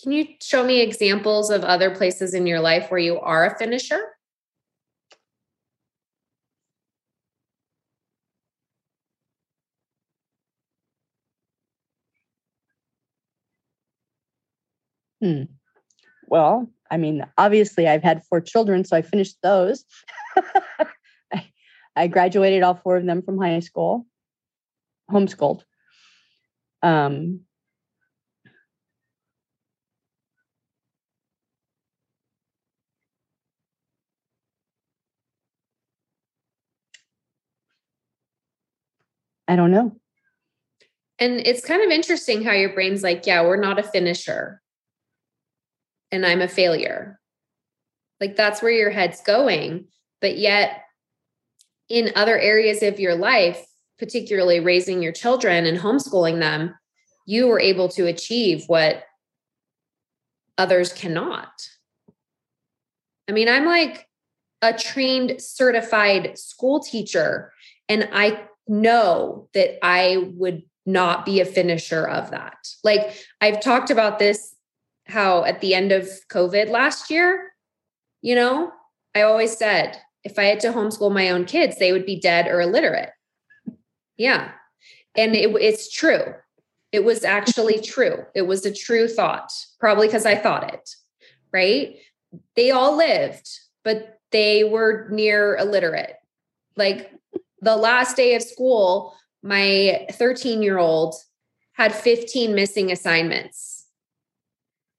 Can 0.00 0.12
you 0.12 0.26
show 0.40 0.62
me 0.62 0.80
examples 0.80 1.50
of 1.50 1.64
other 1.64 1.90
places 1.90 2.34
in 2.34 2.46
your 2.46 2.60
life 2.60 2.90
where 2.90 3.00
you 3.00 3.18
are 3.18 3.46
a 3.46 3.58
finisher? 3.58 4.13
Hmm. 15.24 15.44
Well, 16.26 16.70
I 16.90 16.98
mean, 16.98 17.24
obviously, 17.38 17.88
I've 17.88 18.02
had 18.02 18.22
four 18.24 18.42
children, 18.42 18.84
so 18.84 18.94
I 18.94 19.00
finished 19.00 19.38
those. 19.42 19.86
I, 21.32 21.50
I 21.96 22.08
graduated 22.08 22.62
all 22.62 22.74
four 22.74 22.98
of 22.98 23.06
them 23.06 23.22
from 23.22 23.40
high 23.40 23.60
school, 23.60 24.06
homeschooled. 25.10 25.62
Um, 26.82 27.40
I 39.48 39.56
don't 39.56 39.70
know. 39.70 39.96
And 41.18 41.40
it's 41.46 41.64
kind 41.64 41.82
of 41.82 41.90
interesting 41.90 42.44
how 42.44 42.52
your 42.52 42.74
brain's 42.74 43.02
like, 43.02 43.24
yeah, 43.24 43.40
we're 43.40 43.56
not 43.56 43.78
a 43.78 43.82
finisher. 43.82 44.60
And 46.14 46.24
I'm 46.24 46.40
a 46.40 46.46
failure. 46.46 47.18
Like 48.20 48.36
that's 48.36 48.62
where 48.62 48.70
your 48.70 48.90
head's 48.90 49.20
going. 49.20 49.86
But 50.20 50.38
yet, 50.38 50.84
in 51.88 52.12
other 52.14 52.38
areas 52.38 52.84
of 52.84 53.00
your 53.00 53.16
life, 53.16 53.66
particularly 53.98 54.60
raising 54.60 55.02
your 55.02 55.10
children 55.10 55.66
and 55.66 55.76
homeschooling 55.76 56.38
them, 56.38 56.76
you 57.26 57.48
were 57.48 57.58
able 57.58 57.88
to 57.88 58.06
achieve 58.06 58.62
what 58.68 59.02
others 60.56 60.92
cannot. 60.92 61.50
I 63.28 63.32
mean, 63.32 63.48
I'm 63.48 63.64
like 63.64 64.06
a 64.62 64.72
trained 64.72 65.42
certified 65.42 66.38
school 66.38 66.78
teacher, 66.78 67.52
and 67.88 68.08
I 68.12 68.44
know 68.68 69.48
that 69.52 69.84
I 69.84 70.28
would 70.34 70.62
not 70.86 71.26
be 71.26 71.40
a 71.40 71.44
finisher 71.44 72.06
of 72.06 72.30
that. 72.30 72.68
Like 72.84 73.18
I've 73.40 73.60
talked 73.60 73.90
about 73.90 74.20
this 74.20 74.53
how 75.06 75.44
at 75.44 75.60
the 75.60 75.74
end 75.74 75.92
of 75.92 76.08
COVID 76.30 76.70
last 76.70 77.10
year, 77.10 77.52
you 78.22 78.34
know, 78.34 78.72
I 79.14 79.22
always 79.22 79.56
said 79.56 80.00
if 80.24 80.38
I 80.38 80.44
had 80.44 80.60
to 80.60 80.72
homeschool 80.72 81.12
my 81.12 81.30
own 81.30 81.44
kids, 81.44 81.78
they 81.78 81.92
would 81.92 82.06
be 82.06 82.18
dead 82.18 82.46
or 82.46 82.60
illiterate. 82.60 83.10
Yeah. 84.16 84.52
And 85.16 85.34
it, 85.34 85.54
it's 85.56 85.92
true. 85.92 86.34
It 86.92 87.04
was 87.04 87.24
actually 87.24 87.80
true. 87.82 88.24
It 88.34 88.42
was 88.42 88.64
a 88.64 88.74
true 88.74 89.06
thought, 89.08 89.52
probably 89.78 90.08
because 90.08 90.26
I 90.26 90.36
thought 90.36 90.72
it, 90.72 90.90
right? 91.52 91.96
They 92.56 92.70
all 92.70 92.96
lived, 92.96 93.48
but 93.84 94.18
they 94.32 94.64
were 94.64 95.08
near 95.10 95.56
illiterate. 95.56 96.16
Like 96.76 97.12
the 97.60 97.76
last 97.76 98.16
day 98.16 98.34
of 98.34 98.42
school, 98.42 99.14
my 99.42 100.06
13 100.12 100.62
year 100.62 100.78
old 100.78 101.14
had 101.72 101.94
15 101.94 102.54
missing 102.54 102.90
assignments. 102.90 103.73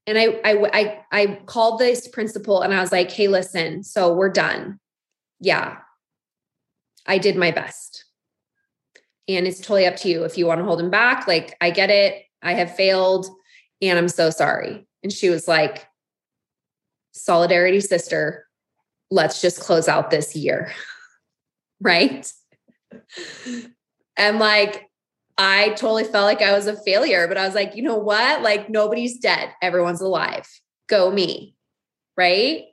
And 0.07 0.17
I, 0.17 0.39
I, 0.45 0.69
I, 0.73 0.99
I 1.11 1.25
called 1.45 1.79
this 1.79 2.07
principal 2.07 2.61
and 2.61 2.73
I 2.73 2.79
was 2.79 2.91
like, 2.91 3.11
hey, 3.11 3.27
listen, 3.27 3.83
so 3.83 4.13
we're 4.13 4.29
done. 4.29 4.79
Yeah, 5.39 5.77
I 7.05 7.17
did 7.17 7.35
my 7.35 7.51
best. 7.51 8.05
And 9.27 9.47
it's 9.47 9.59
totally 9.59 9.87
up 9.87 9.95
to 9.97 10.09
you 10.09 10.23
if 10.23 10.37
you 10.37 10.45
want 10.45 10.59
to 10.59 10.65
hold 10.65 10.79
him 10.79 10.91
back. 10.91 11.27
Like, 11.27 11.57
I 11.59 11.71
get 11.71 11.89
it. 11.89 12.23
I 12.43 12.53
have 12.53 12.75
failed 12.75 13.27
and 13.81 13.97
I'm 13.97 14.07
so 14.07 14.29
sorry. 14.29 14.85
And 15.03 15.11
she 15.11 15.29
was 15.29 15.47
like, 15.47 15.87
Solidarity 17.13 17.79
sister, 17.79 18.45
let's 19.09 19.41
just 19.41 19.59
close 19.59 19.87
out 19.87 20.11
this 20.11 20.35
year. 20.35 20.71
right. 21.81 22.29
And 24.17 24.39
like, 24.39 24.89
I 25.37 25.69
totally 25.69 26.05
felt 26.05 26.25
like 26.25 26.41
I 26.41 26.53
was 26.53 26.67
a 26.67 26.81
failure, 26.83 27.27
but 27.27 27.37
I 27.37 27.45
was 27.45 27.55
like, 27.55 27.75
you 27.75 27.83
know 27.83 27.97
what? 27.97 28.41
Like, 28.41 28.69
nobody's 28.69 29.19
dead, 29.19 29.49
everyone's 29.61 30.01
alive. 30.01 30.47
Go 30.87 31.11
me. 31.11 31.55
Right. 32.15 32.65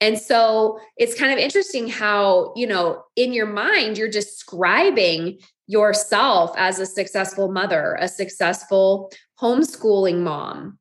And 0.00 0.18
so 0.18 0.78
it's 0.96 1.18
kind 1.18 1.32
of 1.32 1.38
interesting 1.38 1.88
how, 1.88 2.52
you 2.54 2.66
know, 2.66 3.02
in 3.16 3.32
your 3.32 3.46
mind, 3.46 3.98
you're 3.98 4.08
describing 4.08 5.38
yourself 5.66 6.52
as 6.56 6.78
a 6.78 6.86
successful 6.86 7.50
mother, 7.50 7.96
a 8.00 8.06
successful 8.06 9.10
homeschooling 9.40 10.20
mom. 10.20 10.78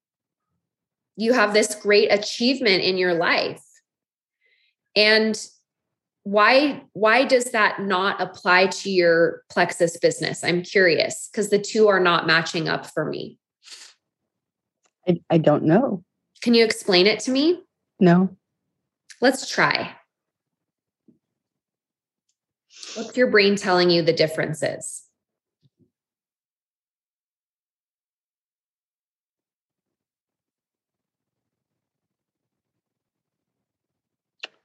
You 1.15 1.33
have 1.33 1.53
this 1.53 1.73
great 1.73 2.11
achievement 2.11 2.83
in 2.83 2.97
your 2.97 3.15
life. 3.15 3.63
And 4.95 5.35
why 6.27 6.83
why 6.91 7.23
does 7.23 7.51
that 7.51 7.81
not 7.81 8.19
apply 8.19 8.67
to 8.67 8.91
your 8.91 9.43
plexus 9.49 9.95
business? 9.95 10.43
I'm 10.43 10.61
curious 10.61 11.29
because 11.31 11.49
the 11.49 11.57
two 11.57 11.87
are 11.87 12.01
not 12.01 12.27
matching 12.27 12.67
up 12.67 12.85
for 12.85 13.05
me. 13.05 13.39
I, 15.07 15.21
I 15.29 15.37
don't 15.37 15.63
know. 15.63 16.03
Can 16.41 16.53
you 16.53 16.65
explain 16.65 17.07
it 17.07 17.21
to 17.21 17.31
me? 17.31 17.61
No. 18.01 18.35
Let's 19.21 19.49
try. 19.49 19.95
What's 22.95 23.15
your 23.15 23.31
brain 23.31 23.55
telling 23.55 23.89
you 23.89 24.01
the 24.01 24.11
difference 24.11 24.61
is 24.61 25.07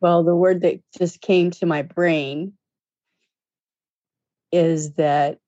Well, 0.02 0.24
the 0.24 0.34
word 0.34 0.62
that 0.62 0.80
just 0.98 1.20
came 1.20 1.52
to 1.52 1.66
my 1.66 1.82
brain 1.82 2.54
is 4.50 4.94
that 4.94 5.38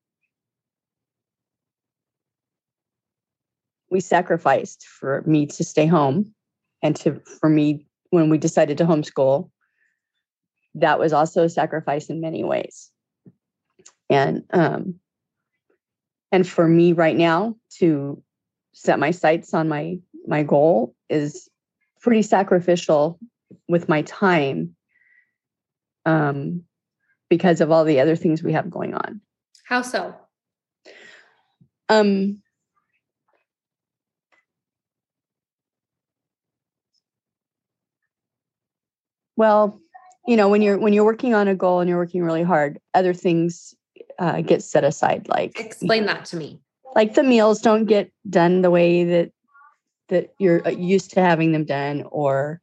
we 3.91 3.99
sacrificed 3.99 4.87
for 4.87 5.25
me 5.27 5.47
to 5.47 5.65
stay 5.65 5.87
home 5.87 6.33
and 6.85 6.95
to 6.97 7.21
for 7.41 7.49
me 7.49 7.85
when 8.11 8.31
we 8.31 8.39
decided 8.39 8.79
to 8.79 8.85
homeschool 8.85 9.51
that 10.77 11.01
was 11.01 11.13
also 11.13 11.45
a 11.45 11.49
sacrifice 11.49 12.09
in 12.09 12.21
many 12.21 12.45
ways. 12.45 12.93
And 14.09 14.45
um 14.53 15.01
and 16.31 16.47
for 16.47 16.69
me 16.69 16.93
right 16.93 17.17
now 17.17 17.57
to 17.79 18.23
set 18.73 19.01
my 19.01 19.11
sights 19.11 19.53
on 19.53 19.69
my 19.69 19.99
my 20.29 20.45
goal 20.45 20.95
is 21.11 21.49
pretty 22.01 22.23
sacrificial 22.23 23.19
with 23.69 23.89
my 23.89 24.03
time 24.03 24.77
um, 26.07 26.63
because 27.29 27.61
of 27.61 27.71
all 27.71 27.85
the 27.85 28.01
other 28.01 28.17
things 28.17 28.43
we 28.43 28.53
have 28.53 28.71
going 28.71 28.95
on. 28.95 29.21
How 29.65 29.83
so? 29.83 30.15
Um, 31.89 32.43
well, 39.37 39.81
you 40.27 40.37
know, 40.37 40.49
when 40.49 40.63
you're 40.63 40.79
when 40.79 40.93
you're 40.93 41.05
working 41.05 41.35
on 41.35 41.49
a 41.49 41.55
goal 41.55 41.81
and 41.81 41.89
you're 41.89 41.99
working 41.99 42.23
really 42.23 42.43
hard, 42.43 42.79
other 42.95 43.13
things 43.13 43.75
uh, 44.19 44.41
get 44.41 44.63
set 44.63 44.85
aside. 44.85 45.29
Like 45.29 45.59
explain 45.61 46.07
that 46.07 46.25
to 46.27 46.37
me. 46.37 46.61
Like 46.95 47.15
the 47.15 47.23
meals 47.23 47.61
don't 47.61 47.87
get 47.87 48.11
done 48.29 48.63
the 48.63 48.71
way 48.71 49.05
that 49.05 49.33
that 50.09 50.35
you're 50.39 50.67
uh, 50.67 50.71
used 50.71 51.13
to 51.13 51.21
having 51.21 51.53
them 51.53 51.65
done, 51.65 52.05
or 52.11 52.61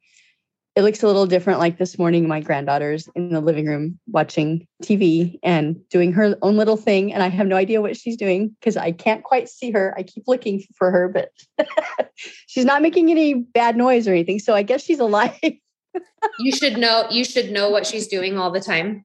it 0.74 0.82
looks 0.82 1.02
a 1.02 1.06
little 1.06 1.26
different. 1.26 1.58
Like 1.58 1.76
this 1.76 1.98
morning, 1.98 2.26
my 2.26 2.40
granddaughter's 2.40 3.08
in 3.14 3.30
the 3.30 3.40
living 3.40 3.66
room 3.66 3.98
watching 4.06 4.66
TV 4.82 5.38
and 5.42 5.76
doing 5.90 6.12
her 6.12 6.36
own 6.40 6.56
little 6.56 6.78
thing. 6.78 7.12
And 7.12 7.22
I 7.22 7.28
have 7.28 7.46
no 7.46 7.56
idea 7.56 7.82
what 7.82 7.96
she's 7.96 8.16
doing 8.16 8.56
because 8.60 8.76
I 8.78 8.92
can't 8.92 9.22
quite 9.22 9.50
see 9.50 9.70
her. 9.72 9.94
I 9.98 10.02
keep 10.02 10.24
looking 10.26 10.64
for 10.74 10.90
her, 10.90 11.08
but 11.08 11.30
she's 12.46 12.64
not 12.64 12.80
making 12.80 13.10
any 13.10 13.34
bad 13.34 13.76
noise 13.76 14.08
or 14.08 14.12
anything. 14.12 14.38
So 14.38 14.54
I 14.54 14.62
guess 14.62 14.82
she's 14.82 14.98
alive. 14.98 15.38
you 16.38 16.52
should 16.52 16.78
know, 16.78 17.06
you 17.10 17.24
should 17.24 17.50
know 17.50 17.68
what 17.68 17.86
she's 17.86 18.08
doing 18.08 18.38
all 18.38 18.50
the 18.50 18.60
time. 18.60 19.04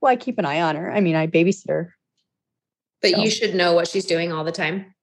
Well, 0.00 0.12
I 0.12 0.16
keep 0.16 0.38
an 0.38 0.46
eye 0.46 0.62
on 0.62 0.76
her. 0.76 0.90
I 0.90 1.00
mean, 1.00 1.14
I 1.14 1.26
babysit 1.26 1.68
her. 1.68 1.94
But 3.02 3.12
so. 3.12 3.22
you 3.22 3.30
should 3.30 3.54
know 3.54 3.74
what 3.74 3.86
she's 3.86 4.06
doing 4.06 4.32
all 4.32 4.44
the 4.44 4.52
time. 4.52 4.94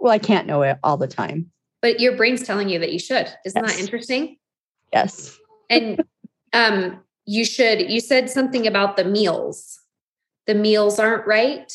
Well, 0.00 0.12
I 0.12 0.18
can't 0.18 0.48
know 0.48 0.62
it 0.62 0.78
all 0.82 0.96
the 0.96 1.06
time 1.06 1.52
but 1.82 2.00
your 2.00 2.16
brain's 2.16 2.42
telling 2.42 2.68
you 2.68 2.78
that 2.78 2.92
you 2.92 2.98
should. 2.98 3.28
Isn't 3.44 3.64
yes. 3.64 3.76
that 3.76 3.80
interesting? 3.80 4.36
Yes. 4.92 5.38
and 5.70 6.02
um, 6.52 7.00
you 7.26 7.44
should, 7.44 7.90
you 7.90 8.00
said 8.00 8.30
something 8.30 8.66
about 8.66 8.96
the 8.96 9.04
meals. 9.04 9.78
The 10.46 10.54
meals 10.54 10.98
aren't 10.98 11.26
right. 11.26 11.72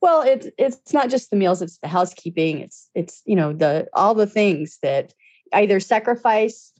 Well, 0.00 0.22
it's 0.22 0.46
it's 0.56 0.92
not 0.92 1.10
just 1.10 1.30
the 1.30 1.36
meals, 1.36 1.60
it's 1.60 1.78
the 1.78 1.88
housekeeping, 1.88 2.60
it's 2.60 2.88
it's 2.94 3.22
you 3.26 3.34
know, 3.34 3.52
the 3.52 3.88
all 3.92 4.14
the 4.14 4.26
things 4.26 4.78
that 4.82 5.12
either 5.52 5.80
sacrifice 5.80 6.72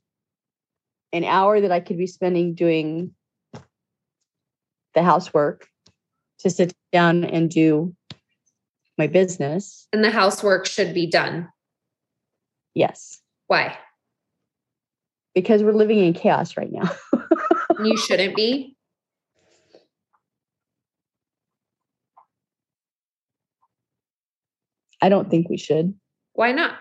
an 1.13 1.25
hour 1.25 1.61
that 1.61 1.73
I 1.73 1.81
could 1.81 1.99
be 1.99 2.07
spending 2.07 2.55
doing 2.55 3.13
the 4.95 5.03
housework 5.03 5.69
to 6.39 6.51
sit 6.51 6.75
down 6.93 7.25
and 7.25 7.51
do 7.51 7.95
my 8.99 9.07
business. 9.07 9.89
And 9.93 10.05
the 10.05 10.11
housework 10.11 10.67
should 10.67 10.95
be 10.95 11.07
done. 11.07 11.49
Yes. 12.77 13.23
Why? 13.47 13.75
Because 15.35 15.63
we're 15.63 15.73
living 15.73 15.99
in 15.99 16.13
chaos 16.13 16.59
right 16.59 16.71
now. 16.71 16.91
you 17.83 17.97
shouldn't 17.97 18.37
be. 18.37 18.77
I 25.01 25.09
don't 25.09 25.31
think 25.31 25.49
we 25.49 25.57
should. 25.57 25.95
Why 26.35 26.53
not? 26.53 26.75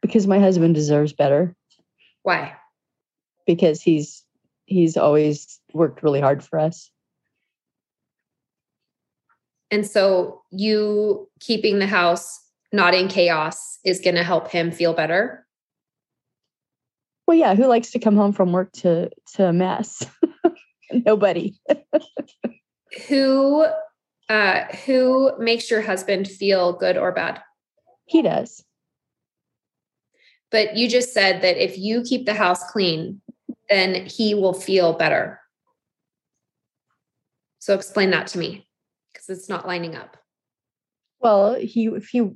Because 0.00 0.26
my 0.26 0.38
husband 0.38 0.74
deserves 0.74 1.12
better. 1.12 1.54
Why? 2.22 2.54
Because 3.46 3.82
he's 3.82 4.24
he's 4.64 4.96
always 4.96 5.60
worked 5.74 6.02
really 6.02 6.22
hard 6.22 6.42
for 6.42 6.58
us. 6.58 6.90
And 9.70 9.86
so 9.86 10.40
you 10.50 11.28
keeping 11.40 11.78
the 11.78 11.86
house 11.86 12.40
not 12.76 12.94
in 12.94 13.08
chaos 13.08 13.78
is 13.84 14.00
going 14.00 14.14
to 14.16 14.22
help 14.22 14.48
him 14.48 14.70
feel 14.70 14.94
better. 14.94 15.46
Well, 17.26 17.36
yeah, 17.36 17.54
who 17.54 17.66
likes 17.66 17.90
to 17.90 17.98
come 17.98 18.14
home 18.14 18.32
from 18.32 18.52
work 18.52 18.70
to 18.74 19.10
to 19.34 19.46
a 19.46 19.52
mess? 19.52 20.06
Nobody. 20.92 21.58
who 23.08 23.66
uh 24.28 24.64
who 24.84 25.32
makes 25.38 25.70
your 25.70 25.82
husband 25.82 26.28
feel 26.28 26.72
good 26.72 26.96
or 26.96 27.10
bad? 27.10 27.42
He 28.04 28.22
does. 28.22 28.64
But 30.52 30.76
you 30.76 30.88
just 30.88 31.12
said 31.12 31.42
that 31.42 31.62
if 31.62 31.76
you 31.76 32.02
keep 32.02 32.24
the 32.24 32.34
house 32.34 32.62
clean, 32.70 33.20
then 33.68 34.06
he 34.06 34.34
will 34.34 34.54
feel 34.54 34.92
better. 34.92 35.40
So 37.58 37.74
explain 37.74 38.10
that 38.10 38.28
to 38.28 38.38
me 38.38 38.68
because 39.12 39.28
it's 39.28 39.48
not 39.48 39.66
lining 39.66 39.96
up. 39.96 40.16
Well, 41.20 41.54
he 41.54 41.86
if 41.86 42.08
he 42.08 42.30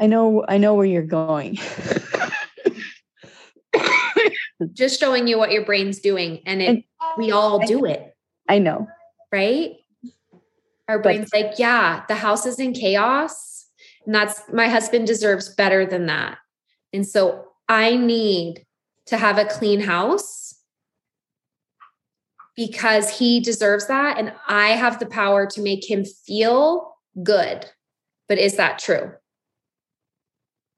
I 0.00 0.06
know 0.06 0.44
I 0.48 0.58
know 0.58 0.74
where 0.74 0.86
you're 0.86 1.02
going. 1.02 1.58
Just 4.72 5.00
showing 5.00 5.26
you 5.26 5.38
what 5.38 5.50
your 5.50 5.64
brain's 5.64 5.98
doing 6.00 6.40
and, 6.46 6.62
it, 6.62 6.68
and 6.68 6.84
we 7.16 7.32
all 7.32 7.58
do 7.58 7.84
it. 7.84 8.14
I 8.48 8.58
know. 8.58 8.88
Right? 9.32 9.72
Our 10.88 10.98
brain's 11.00 11.30
but, 11.30 11.40
like, 11.40 11.58
yeah, 11.58 12.04
the 12.08 12.14
house 12.14 12.46
is 12.46 12.58
in 12.58 12.72
chaos. 12.72 13.66
And 14.04 14.14
that's 14.14 14.42
my 14.52 14.68
husband 14.68 15.06
deserves 15.06 15.54
better 15.54 15.86
than 15.86 16.06
that. 16.06 16.38
And 16.92 17.06
so 17.06 17.46
I 17.68 17.96
need 17.96 18.66
to 19.06 19.16
have 19.16 19.38
a 19.38 19.44
clean 19.44 19.80
house 19.80 20.41
because 22.56 23.18
he 23.18 23.40
deserves 23.40 23.86
that. 23.86 24.18
And 24.18 24.32
I 24.48 24.70
have 24.70 24.98
the 24.98 25.06
power 25.06 25.46
to 25.46 25.62
make 25.62 25.88
him 25.88 26.04
feel 26.04 26.94
good. 27.22 27.66
But 28.28 28.38
is 28.38 28.56
that 28.56 28.78
true? 28.78 29.12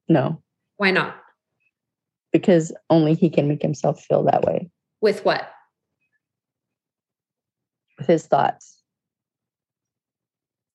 No. 0.09 0.43
Why 0.77 0.91
not? 0.91 1.17
Because 2.33 2.73
only 2.91 3.15
he 3.15 3.31
can 3.31 3.49
make 3.49 3.63
himself 3.63 4.03
feel 4.05 4.25
that 4.25 4.43
way. 4.43 4.71
With 5.01 5.25
what? 5.25 5.51
With 7.99 8.09
his 8.09 8.27
thoughts. 8.27 8.83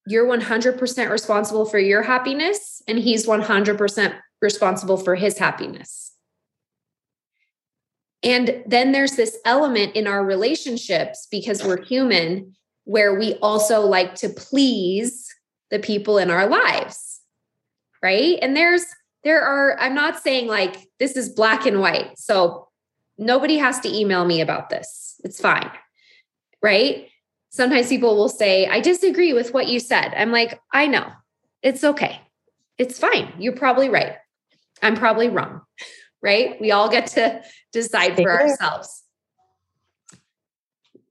You're 0.08 0.26
100% 0.26 1.10
responsible 1.12 1.66
for 1.66 1.78
your 1.78 2.02
happiness, 2.02 2.82
and 2.88 2.98
he's 2.98 3.28
100% 3.28 4.16
responsible 4.42 4.98
for 4.98 5.16
his 5.16 5.38
happiness. 5.38 6.14
And 8.24 8.64
then 8.66 8.92
there's 8.92 9.16
this 9.16 9.38
element 9.46 9.96
in 9.96 10.08
our 10.08 10.24
relationships 10.24 11.28
because 11.32 11.64
we're 11.64 11.84
human 11.84 12.56
where 12.84 13.18
we 13.18 13.36
also 13.36 13.82
like 13.82 14.16
to 14.16 14.30
please 14.30 15.28
the 15.72 15.80
people 15.80 16.18
in 16.18 16.30
our 16.30 16.48
lives. 16.48 17.22
Right. 18.02 18.38
And 18.42 18.56
there's, 18.56 18.86
there 19.24 19.42
are, 19.42 19.78
I'm 19.80 19.94
not 19.94 20.20
saying 20.20 20.48
like 20.48 20.88
this 21.00 21.16
is 21.16 21.30
black 21.30 21.66
and 21.66 21.80
white. 21.80 22.18
So 22.18 22.68
nobody 23.18 23.58
has 23.58 23.80
to 23.82 23.90
email 23.90 24.26
me 24.26 24.42
about 24.42 24.70
this. 24.70 25.20
It's 25.24 25.40
fine. 25.40 25.70
Right. 26.62 27.08
Sometimes 27.52 27.88
people 27.88 28.16
will 28.16 28.30
say, 28.30 28.68
I 28.68 28.80
disagree 28.80 29.34
with 29.34 29.54
what 29.54 29.68
you 29.68 29.80
said. 29.80 30.14
I'm 30.16 30.32
like, 30.32 30.60
I 30.74 30.88
know. 30.88 31.08
It's 31.62 31.84
okay. 31.84 32.22
It's 32.78 33.00
fine. 33.00 33.34
You're 33.38 33.56
probably 33.56 33.90
right. 33.90 34.14
I'm 34.82 34.96
probably 34.96 35.30
wrong 35.30 35.62
right? 36.22 36.60
We 36.60 36.72
all 36.72 36.90
get 36.90 37.08
to 37.08 37.42
decide 37.72 38.16
for 38.16 38.30
ourselves. 38.30 39.04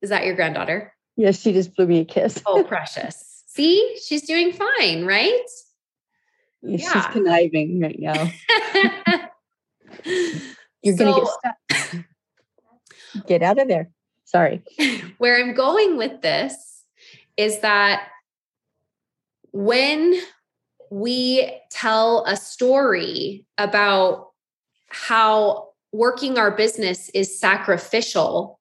Is 0.03 0.11
that 0.11 0.25
your 0.25 0.35
granddaughter? 0.35 0.93
Yes, 1.17 1.41
she 1.41 1.53
just 1.53 1.75
blew 1.75 1.87
me 1.87 2.01
a 2.01 2.05
kiss. 2.05 2.41
oh, 2.47 2.63
precious. 2.63 3.43
See, 3.47 3.97
she's 4.05 4.23
doing 4.23 4.53
fine, 4.53 5.05
right? 5.05 5.41
Yeah. 6.63 6.93
She's 6.93 7.07
conniving 7.07 7.81
right 7.81 7.99
now. 7.99 8.31
You're 10.83 10.97
so, 10.97 11.05
going 11.05 11.15
to 11.15 11.21
get 11.21 11.29
stuck. 11.77 13.27
get 13.27 13.43
out 13.43 13.59
of 13.59 13.69
there. 13.69 13.91
Sorry. 14.25 14.63
Where 15.19 15.39
I'm 15.39 15.55
going 15.55 15.97
with 15.97 16.21
this 16.23 16.85
is 17.37 17.61
that 17.61 18.09
when 19.53 20.15
we 20.91 21.51
tell 21.71 22.25
a 22.27 22.37
story 22.37 23.47
about 23.57 24.28
how 24.89 25.69
working 25.93 26.39
our 26.39 26.51
business 26.51 27.11
is 27.15 27.39
sacrificial, 27.39 28.59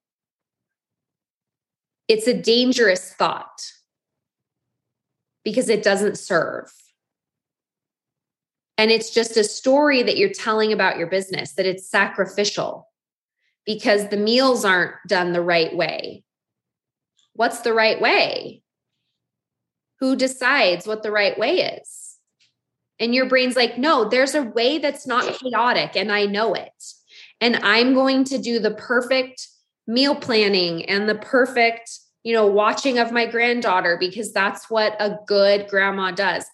it's 2.08 2.28
a 2.28 2.34
dangerous 2.34 3.14
thought 3.14 3.72
because 5.44 5.70
it 5.70 5.84
doesn't 5.84 6.18
serve. 6.18 6.72
And 8.78 8.92
it's 8.92 9.10
just 9.10 9.38
a 9.38 9.44
story 9.44 10.04
that 10.04 10.18
you're 10.18 10.30
telling 10.30 10.72
about 10.72 10.98
your 10.98 11.08
business 11.08 11.54
that 11.54 11.66
it's 11.66 11.90
sacrificial 11.90 12.88
because 13.66 14.10
the 14.10 14.18
meals 14.18 14.64
aren't 14.64 14.96
done 15.08 15.34
the 15.34 15.42
right 15.42 15.76
way. 15.76 16.24
What's 17.34 17.62
the 17.62 17.74
right 17.74 18.00
way? 18.00 18.62
Who 20.00 20.16
decides 20.16 20.86
what 20.86 21.04
the 21.04 21.12
right 21.12 21.38
way 21.38 21.60
is? 21.60 22.07
And 23.00 23.14
your 23.14 23.28
brain's 23.28 23.56
like, 23.56 23.78
no, 23.78 24.10
there's 24.10 24.36
a 24.36 24.44
way 24.44 24.80
that's 24.80 25.06
not 25.06 25.40
chaotic 25.40 25.96
and 25.96 26.12
I 26.12 26.26
know 26.26 26.54
it. 26.54 26.72
And 27.40 27.58
I'm 27.58 27.94
going 27.94 28.24
to 28.26 28.38
do 28.38 28.60
the 28.60 28.72
perfect 28.72 29.48
meal 29.86 30.16
planning 30.16 30.86
and 30.86 31.08
the 31.08 31.16
perfect, 31.16 32.00
you 32.24 32.34
know, 32.34 32.48
watching 32.48 32.98
of 32.98 33.12
my 33.12 33.26
granddaughter 33.26 33.98
because 34.00 34.34
that's 34.34 34.70
what 34.70 34.96
a 35.00 35.18
good 35.28 35.68
grandma 35.70 36.12
does. 36.12 36.46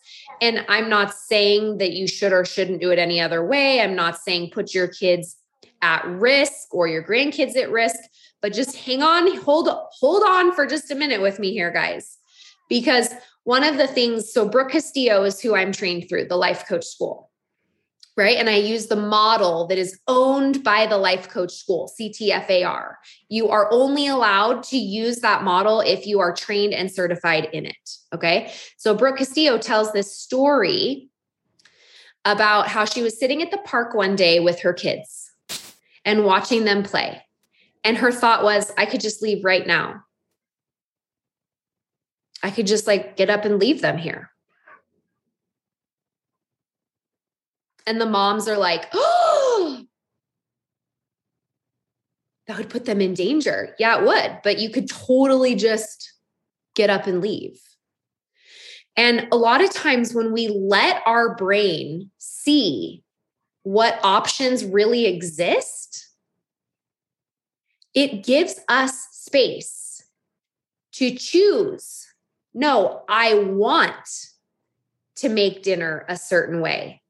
And 0.41 0.65
I'm 0.67 0.89
not 0.89 1.13
saying 1.13 1.77
that 1.77 1.93
you 1.93 2.07
should 2.07 2.33
or 2.33 2.45
shouldn't 2.45 2.81
do 2.81 2.91
it 2.91 2.99
any 2.99 3.21
other 3.21 3.45
way. 3.45 3.81
I'm 3.81 3.95
not 3.95 4.19
saying 4.19 4.51
put 4.51 4.73
your 4.73 4.87
kids 4.87 5.37
at 5.81 6.05
risk 6.05 6.73
or 6.73 6.87
your 6.87 7.03
grandkids 7.03 7.55
at 7.55 7.71
risk, 7.71 7.99
but 8.41 8.53
just 8.53 8.75
hang 8.75 9.01
on, 9.01 9.35
hold 9.37 9.69
hold 9.99 10.23
on 10.23 10.53
for 10.53 10.65
just 10.65 10.91
a 10.91 10.95
minute 10.95 11.21
with 11.21 11.39
me 11.39 11.51
here 11.51 11.71
guys. 11.71 12.17
Because 12.69 13.09
one 13.43 13.63
of 13.63 13.77
the 13.77 13.87
things, 13.87 14.31
so 14.31 14.47
Brooke 14.47 14.71
Castillo 14.71 15.23
is 15.23 15.39
who 15.39 15.55
I'm 15.55 15.71
trained 15.71 16.07
through 16.07 16.25
the 16.25 16.37
life 16.37 16.65
coach 16.67 16.85
school, 16.85 17.29
right? 18.15 18.37
And 18.37 18.49
I 18.49 18.55
use 18.55 18.87
the 18.87 18.95
model 18.95 19.67
that 19.67 19.77
is 19.77 19.99
owned 20.07 20.63
by 20.63 20.87
the 20.87 20.97
life 20.97 21.29
coach 21.29 21.53
school, 21.53 21.91
CTFAR. 21.99 22.95
You 23.27 23.49
are 23.49 23.71
only 23.71 24.07
allowed 24.07 24.63
to 24.63 24.77
use 24.77 25.17
that 25.17 25.43
model 25.43 25.81
if 25.81 26.07
you 26.07 26.19
are 26.19 26.33
trained 26.33 26.73
and 26.73 26.91
certified 26.91 27.49
in 27.51 27.65
it. 27.65 27.89
Okay. 28.13 28.51
So 28.77 28.95
Brooke 28.95 29.17
Castillo 29.17 29.57
tells 29.57 29.91
this 29.91 30.15
story 30.15 31.09
about 32.25 32.69
how 32.69 32.85
she 32.85 33.01
was 33.01 33.19
sitting 33.19 33.41
at 33.41 33.51
the 33.51 33.57
park 33.57 33.93
one 33.93 34.15
day 34.15 34.39
with 34.39 34.61
her 34.61 34.71
kids 34.71 35.31
and 36.05 36.23
watching 36.23 36.63
them 36.63 36.83
play. 36.83 37.21
And 37.83 37.97
her 37.97 38.13
thought 38.13 38.45
was, 38.45 38.71
I 38.77 38.85
could 38.85 39.01
just 39.01 39.21
leave 39.21 39.43
right 39.43 39.67
now. 39.67 40.03
I 42.43 42.51
could 42.51 42.67
just 42.67 42.85
like 42.85 43.15
get 43.15 43.29
up 43.29 43.45
and 43.45 43.57
leave 43.57 43.81
them 43.81 43.97
here. 43.97 44.29
And 47.87 47.99
the 47.99 48.05
moms 48.05 48.49
are 48.49 48.57
like, 48.57 48.85
oh, 48.93 49.83
that 52.47 52.57
would 52.57 52.69
put 52.69 52.83
them 52.83 52.99
in 52.99 53.13
danger. 53.13 53.73
Yeah, 53.79 53.99
it 53.99 54.05
would, 54.05 54.39
but 54.43 54.59
you 54.59 54.69
could 54.69 54.89
totally 54.89 55.55
just 55.55 56.11
get 56.75 56.89
up 56.89 57.07
and 57.07 57.21
leave. 57.21 57.61
And 58.97 59.27
a 59.31 59.37
lot 59.37 59.63
of 59.63 59.71
times 59.71 60.13
when 60.13 60.33
we 60.33 60.49
let 60.49 61.01
our 61.05 61.35
brain 61.35 62.11
see 62.17 63.03
what 63.63 63.99
options 64.03 64.65
really 64.65 65.05
exist, 65.05 66.09
it 67.93 68.23
gives 68.23 68.59
us 68.67 69.07
space 69.11 70.03
to 70.91 71.15
choose 71.15 72.12
no, 72.53 73.03
I 73.09 73.35
want 73.35 73.93
to 75.17 75.29
make 75.29 75.63
dinner 75.63 76.05
a 76.07 76.17
certain 76.17 76.61
way. 76.61 77.01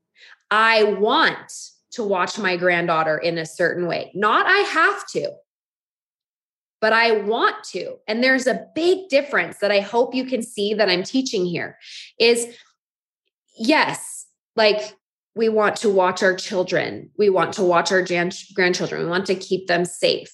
I 0.51 0.83
want 0.83 1.51
to 1.91 2.03
watch 2.03 2.37
my 2.37 2.57
granddaughter 2.57 3.17
in 3.17 3.37
a 3.37 3.45
certain 3.45 3.87
way. 3.87 4.11
Not 4.13 4.45
I 4.45 4.59
have 4.59 5.07
to, 5.09 5.31
but 6.81 6.93
I 6.93 7.11
want 7.11 7.63
to. 7.71 7.95
And 8.07 8.23
there's 8.23 8.47
a 8.47 8.67
big 8.75 9.09
difference 9.09 9.59
that 9.59 9.71
I 9.71 9.79
hope 9.79 10.13
you 10.13 10.25
can 10.25 10.41
see 10.41 10.73
that 10.73 10.89
I'm 10.89 11.03
teaching 11.03 11.45
here 11.45 11.77
is 12.19 12.47
yes, 13.57 14.27
like 14.55 14.95
we 15.35 15.49
want 15.49 15.75
to 15.77 15.89
watch 15.89 16.21
our 16.21 16.35
children, 16.35 17.09
we 17.17 17.29
want 17.29 17.53
to 17.53 17.63
watch 17.63 17.91
our 17.91 18.03
grandchildren, 18.03 19.03
we 19.03 19.09
want 19.09 19.25
to 19.27 19.35
keep 19.35 19.67
them 19.67 19.85
safe. 19.85 20.31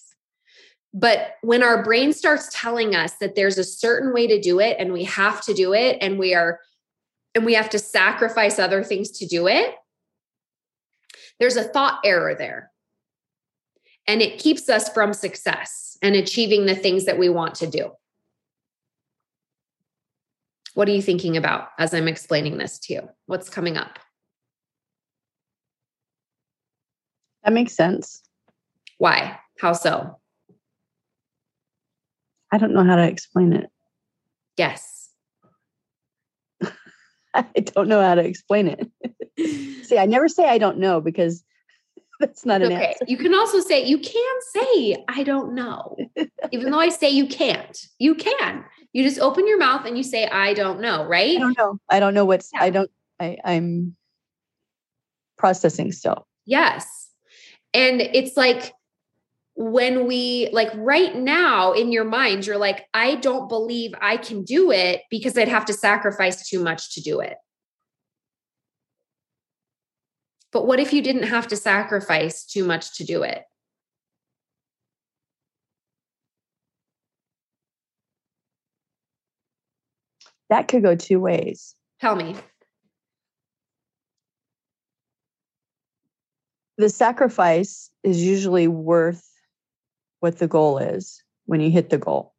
But 0.94 1.36
when 1.42 1.62
our 1.62 1.84
brain 1.84 2.14
starts 2.14 2.50
telling 2.52 2.96
us 2.96 3.14
that 3.16 3.36
there's 3.36 3.58
a 3.58 3.64
certain 3.64 4.14
way 4.14 4.28
to 4.28 4.42
do 4.42 4.60
it 4.60 4.78
and 4.80 4.92
we 4.92 5.04
have 5.04 5.42
to 5.44 5.54
do 5.54 5.74
it 5.74 5.98
and 6.02 6.18
we 6.18 6.34
are 6.34 6.60
and 7.36 7.46
we 7.46 7.54
have 7.54 7.70
to 7.70 7.80
sacrifice 7.80 8.58
other 8.58 8.84
things 8.84 9.12
to 9.12 9.28
do 9.28 9.48
it, 9.48 9.76
there's 11.40 11.58
a 11.58 11.64
thought 11.64 12.00
error 12.04 12.34
there. 12.34 12.72
And 14.08 14.22
it 14.22 14.40
keeps 14.40 14.68
us 14.68 14.90
from 14.90 15.14
success 15.14 15.98
and 16.02 16.16
achieving 16.16 16.66
the 16.66 16.76
things 16.76 17.06
that 17.06 17.20
we 17.20 17.30
want 17.30 17.56
to 17.56 17.68
do. 17.68 17.92
What 20.74 20.90
are 20.90 20.94
you 20.94 21.02
thinking 21.02 21.38
about 21.38 21.70
as 21.78 21.94
I'm 21.94 22.08
explaining 22.08 22.58
this 22.58 22.80
to 22.80 22.94
you? 22.94 23.10
What's 23.28 23.50
coming 23.50 23.78
up? 23.78 24.00
That 27.44 27.54
makes 27.54 27.76
sense. 27.76 28.24
Why? 28.98 29.40
How 29.60 29.74
so? 29.74 30.20
I 32.52 32.58
don't 32.58 32.74
know 32.74 32.84
how 32.84 32.95
to 32.95 33.04
explain 33.04 33.54
it. 33.54 33.70
Yes. 34.58 35.10
I 37.34 37.43
don't 37.58 37.88
know 37.88 38.02
how 38.02 38.16
to 38.16 38.24
explain 38.24 38.68
it. 38.68 38.89
See, 39.86 39.97
I 39.97 40.06
never 40.06 40.28
say 40.28 40.47
I 40.47 40.58
don't 40.58 40.78
know 40.78 41.00
because 41.02 41.43
that's 42.20 42.45
not 42.45 42.62
an 42.62 42.74
okay. 42.74 42.88
answer. 42.88 43.06
You 43.08 43.18
can 43.18 43.34
also 43.34 43.60
say, 43.60 43.86
you 43.86 44.00
can 44.00 44.36
say, 44.54 45.04
I 45.08 45.24
don't 45.24 45.56
know. 45.56 45.95
Even 46.52 46.72
though 46.72 46.80
I 46.80 46.89
say 46.89 47.10
you 47.10 47.28
can't, 47.28 47.78
you 47.97 48.16
can. 48.16 48.66
You 48.91 49.04
just 49.04 49.20
open 49.20 49.47
your 49.47 49.58
mouth 49.58 49.86
and 49.86 49.95
you 49.97 50.04
say, 50.04 50.26
I 50.28 50.54
don't 50.54 50.82
know, 50.82 51.06
right? 51.06 51.38
I 51.38 51.39
don't 51.39 51.58
know. 51.58 51.80
I 51.89 52.00
don't 52.00 52.14
know 52.14 52.26
what's, 52.26 52.50
Yeah. 52.54 52.64
I 52.64 52.70
don't, 52.72 52.91
I, 53.20 53.38
I'm 53.45 53.95
processing 55.38 55.91
still. 55.91 56.28
Yes. 56.45 57.10
And 57.74 58.02
it's 58.02 58.36
like 58.36 58.74
when 59.62 60.07
we, 60.07 60.47
like 60.53 60.70
right 60.76 61.14
now 61.14 61.74
in 61.74 61.91
your 61.91 62.05
mind, 62.05 62.47
you're 62.47 62.57
like, 62.57 62.88
I 62.93 63.16
don't 63.16 63.49
believe 63.49 63.91
I 64.01 64.16
can 64.16 64.45
do 64.45 64.72
it 64.72 65.01
because 65.12 65.38
I'd 65.38 65.49
have 65.49 65.66
to 65.66 65.74
sacrifice 65.74 66.47
too 66.47 66.64
much 66.64 66.95
to 66.95 67.01
do 67.01 67.20
it. 67.20 67.36
But 70.53 70.66
what 70.66 70.80
if 70.80 70.93
you 70.93 71.01
didn't 71.01 71.24
have 71.24 71.45
to 71.47 71.57
sacrifice 71.57 72.45
too 72.45 72.64
much 72.64 72.95
to 72.99 73.03
do 73.03 73.24
it? 73.24 73.43
That 80.49 80.70
could 80.70 80.84
go 80.84 80.95
two 80.95 81.20
ways. 81.20 81.76
Tell 81.99 82.16
me. 82.16 82.38
The 86.78 86.88
sacrifice 86.88 87.91
is 88.05 88.24
usually 88.24 88.70
worth 88.70 89.26
what 90.20 90.38
the 90.40 90.48
goal 90.48 90.78
is 90.78 91.24
when 91.46 91.62
you 91.62 91.72
hit 91.72 91.90
the 91.90 91.98
goal. 91.98 92.34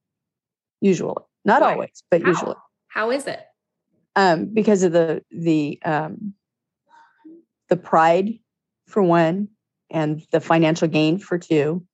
Usually, 0.81 1.15
not 1.45 1.63
always, 1.63 2.03
but 2.11 2.23
How? 2.23 2.29
usually, 2.29 2.55
How 2.89 3.11
is 3.11 3.27
it? 3.27 3.41
um, 4.17 4.47
because 4.47 4.83
of 4.83 4.93
the 4.93 5.23
the 5.31 5.79
um, 5.85 6.35
the 7.69 7.77
pride 7.77 8.39
for 8.87 9.03
one, 9.03 9.49
and 9.91 10.23
the 10.33 10.41
financial 10.41 10.89
gain 10.89 11.19
for 11.19 11.39
two. 11.39 11.85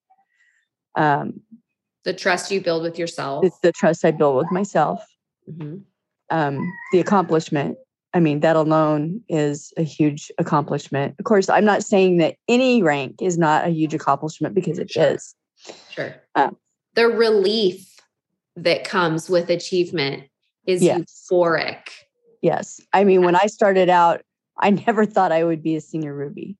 Um, 0.96 1.40
The 2.04 2.14
trust 2.14 2.50
you 2.50 2.60
build 2.60 2.82
with 2.82 2.98
yourself. 2.98 3.44
it's 3.44 3.58
the 3.60 3.72
trust 3.72 4.04
I 4.04 4.10
build 4.12 4.36
with 4.36 4.50
myself. 4.52 5.04
Mhm. 5.50 5.82
um, 6.30 6.72
the 6.92 6.98
accomplishment. 7.00 7.78
I 8.12 8.18
mean, 8.20 8.40
that 8.40 8.56
alone 8.56 9.20
is 9.28 9.72
a 9.76 9.82
huge 9.82 10.32
accomplishment. 10.38 11.14
Of 11.20 11.24
course, 11.24 11.48
I'm 11.48 11.64
not 11.64 11.84
saying 11.84 12.16
that 12.18 12.34
any 12.48 12.82
rank 12.82 13.20
is 13.22 13.36
not 13.38 13.64
a 13.66 13.70
huge 13.70 13.94
accomplishment 13.94 14.54
because 14.54 14.78
it 14.78 14.90
is. 14.96 15.34
Sure. 15.90 16.14
Um, 16.34 16.56
the 16.94 17.08
relief 17.08 18.00
that 18.56 18.84
comes 18.84 19.28
with 19.28 19.50
achievement 19.50 20.24
is 20.66 20.82
Yes. 20.82 21.00
euphoric. 21.30 21.88
Yes. 22.42 22.80
I 22.92 23.04
mean, 23.04 23.24
when 23.24 23.36
I 23.36 23.46
started 23.46 23.88
out, 23.88 24.22
I 24.58 24.70
never 24.70 25.04
thought 25.04 25.32
I 25.32 25.44
would 25.44 25.62
be 25.62 25.76
a 25.76 25.80
senior 25.80 26.14
Ruby. 26.14 26.56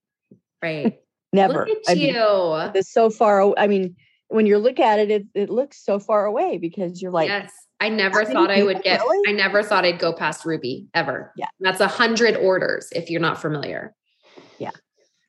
Right. 0.63 1.01
Never. 1.33 1.67
Look 1.67 1.79
I 1.89 1.93
at 1.93 1.99
mean, 1.99 2.15
you. 2.15 2.55
it's 2.75 2.91
so 2.91 3.11
far. 3.11 3.53
I 3.59 3.67
mean, 3.67 3.97
when 4.29 4.47
you 4.47 4.59
look 4.59 4.81
at 4.81 4.99
it, 4.99 5.11
it, 5.11 5.27
it 5.35 5.51
looks 5.51 5.83
so 5.85 5.99
far 5.99 6.25
away 6.25 6.59
because 6.59 7.03
you're 7.03 7.11
like, 7.11 7.29
yes. 7.29 7.53
I 7.79 7.91
never 7.91 8.25
thought 8.25 8.51
I 8.51 8.63
would 8.63 8.83
get, 8.83 9.01
really? 9.01 9.29
I 9.29 9.33
never 9.33 9.63
thought 9.63 9.85
I'd 9.85 9.99
go 9.99 10.13
past 10.13 10.47
Ruby 10.47 10.89
ever. 10.95 11.33
Yeah. 11.37 11.49
That's 11.61 11.81
a 11.81 11.89
hundred 11.89 12.37
orders 12.37 12.89
if 12.93 13.11
you're 13.11 13.21
not 13.21 13.41
familiar. 13.41 13.95
Yeah. 14.59 14.71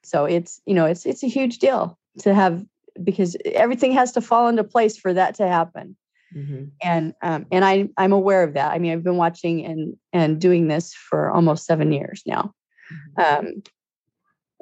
So 0.04 0.24
it's 0.24 0.62
you 0.66 0.74
know, 0.74 0.86
it's 0.86 1.06
it's 1.06 1.24
a 1.24 1.28
huge 1.28 1.58
deal 1.58 2.00
to 2.20 2.34
have 2.34 2.64
because 3.04 3.36
everything 3.46 3.92
has 3.94 4.12
to 4.14 4.22
fall 4.22 4.48
into 4.48 4.64
place 4.64 4.98
for 4.98 5.14
that 5.14 5.36
to 5.36 5.48
happen. 5.48 5.96
and 6.82 7.14
um, 7.22 7.46
and 7.52 7.64
I 7.64 7.90
I'm 7.98 8.12
aware 8.12 8.44
of 8.44 8.54
that. 8.54 8.72
I 8.72 8.80
mean, 8.80 8.92
I've 8.92 9.04
been 9.04 9.18
watching 9.18 9.66
and 9.66 9.96
and 10.12 10.40
doing 10.42 10.68
this 10.68 10.94
for 10.94 11.32
almost 11.32 11.66
seven 11.66 11.92
years 11.92 12.22
now, 12.26 12.54
um, 13.18 13.64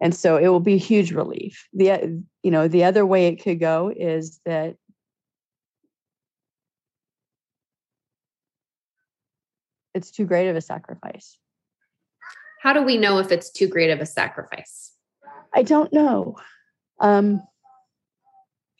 and 0.01 0.13
so 0.13 0.37
it 0.37 0.47
will 0.49 0.59
be 0.59 0.75
a 0.75 0.77
huge 0.77 1.11
relief. 1.11 1.67
The 1.73 1.91
uh, 1.91 2.07
you 2.43 2.51
know 2.51 2.67
the 2.67 2.83
other 2.83 3.05
way 3.05 3.27
it 3.27 3.41
could 3.41 3.59
go 3.59 3.91
is 3.95 4.39
that 4.45 4.75
it's 9.95 10.11
too 10.11 10.25
great 10.25 10.49
of 10.49 10.55
a 10.55 10.61
sacrifice. 10.61 11.39
How 12.61 12.73
do 12.73 12.83
we 12.83 12.97
know 12.97 13.17
if 13.19 13.31
it's 13.31 13.51
too 13.51 13.67
great 13.67 13.89
of 13.89 14.01
a 14.01 14.05
sacrifice? 14.05 14.91
I 15.53 15.63
don't 15.63 15.91
know, 15.93 16.35
um, 16.99 17.41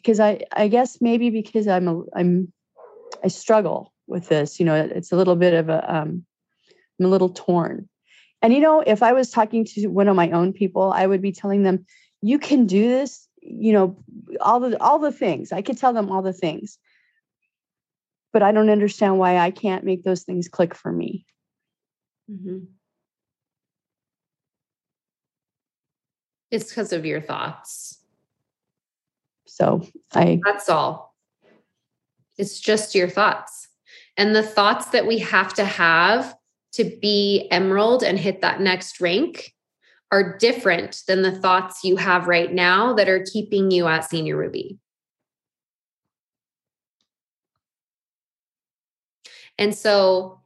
because 0.05 0.19
I 0.19 0.41
I 0.51 0.67
guess 0.67 1.01
maybe 1.01 1.31
because 1.31 1.67
I'm 1.67 1.87
a, 1.87 2.03
I'm 2.15 2.53
I 3.23 3.27
struggle 3.27 3.91
with 4.05 4.29
this. 4.29 4.59
You 4.59 4.65
know, 4.65 4.75
it's 4.75 5.11
a 5.11 5.15
little 5.15 5.35
bit 5.35 5.53
of 5.53 5.69
a 5.69 5.93
um, 5.93 6.25
I'm 6.99 7.05
a 7.05 7.09
little 7.09 7.29
torn. 7.29 7.89
And 8.41 8.53
you 8.53 8.59
know, 8.59 8.81
if 8.81 9.01
I 9.01 9.13
was 9.13 9.31
talking 9.31 9.65
to 9.65 9.87
one 9.87 10.07
of 10.07 10.15
my 10.15 10.29
own 10.29 10.53
people, 10.53 10.93
I 10.93 11.07
would 11.07 11.21
be 11.21 11.31
telling 11.31 11.63
them, 11.63 11.85
"You 12.21 12.37
can 12.37 12.67
do 12.67 12.87
this." 12.87 13.27
You 13.41 13.73
know, 13.73 14.03
all 14.41 14.59
the 14.59 14.79
all 14.81 14.99
the 14.99 15.11
things. 15.11 15.51
I 15.51 15.63
could 15.63 15.77
tell 15.77 15.93
them 15.93 16.11
all 16.11 16.21
the 16.21 16.33
things, 16.33 16.77
but 18.31 18.43
I 18.43 18.51
don't 18.51 18.69
understand 18.69 19.17
why 19.17 19.37
I 19.37 19.49
can't 19.49 19.85
make 19.85 20.03
those 20.03 20.23
things 20.23 20.47
click 20.47 20.75
for 20.75 20.91
me. 20.91 21.25
Mm-hmm. 22.31 22.65
It's 26.51 26.69
because 26.69 26.93
of 26.93 27.05
your 27.05 27.21
thoughts. 27.21 28.04
So 29.55 29.87
I 30.13 30.41
That's 30.43 30.67
all. 30.67 31.15
It's 32.37 32.59
just 32.59 32.93
your 32.93 33.07
thoughts. 33.07 33.69
And 34.17 34.35
the 34.35 34.43
thoughts 34.43 34.87
that 34.87 35.07
we 35.07 35.19
have 35.19 35.53
to 35.53 35.63
have 35.63 36.35
to 36.73 36.83
be 37.01 37.47
emerald 37.51 38.03
and 38.03 38.19
hit 38.19 38.41
that 38.41 38.59
next 38.59 38.99
rank 38.99 39.53
are 40.11 40.37
different 40.37 41.03
than 41.07 41.21
the 41.21 41.31
thoughts 41.31 41.85
you 41.85 41.95
have 41.95 42.27
right 42.27 42.51
now 42.51 42.91
that 42.95 43.07
are 43.07 43.25
keeping 43.31 43.71
you 43.71 43.87
at 43.87 44.09
senior 44.09 44.35
ruby. 44.35 44.77
And 49.57 49.73
so 49.73 50.41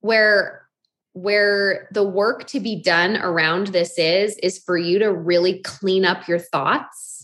where 0.00 0.68
where 1.14 1.88
the 1.92 2.04
work 2.04 2.46
to 2.48 2.60
be 2.60 2.82
done 2.82 3.16
around 3.16 3.68
this 3.68 3.98
is 3.98 4.36
is 4.42 4.58
for 4.58 4.76
you 4.76 4.98
to 4.98 5.10
really 5.10 5.60
clean 5.60 6.04
up 6.04 6.28
your 6.28 6.38
thoughts 6.38 7.23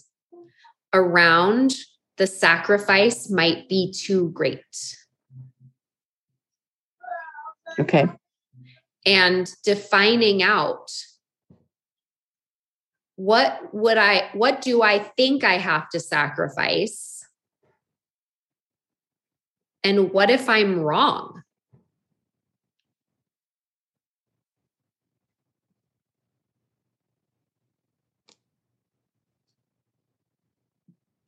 around 0.93 1.75
the 2.17 2.27
sacrifice 2.27 3.31
might 3.31 3.69
be 3.69 3.93
too 3.93 4.31
great. 4.31 4.65
Okay. 7.79 8.07
and 9.07 9.51
defining 9.65 10.43
out 10.43 10.91
what 13.17 13.73
would 13.73 13.97
i 13.97 14.29
what 14.33 14.61
do 14.61 14.83
i 14.83 14.99
think 14.99 15.45
i 15.45 15.55
have 15.55 15.89
to 15.91 16.01
sacrifice? 16.01 17.25
And 19.85 20.13
what 20.13 20.31
if 20.31 20.49
i'm 20.49 20.81
wrong 20.81 21.43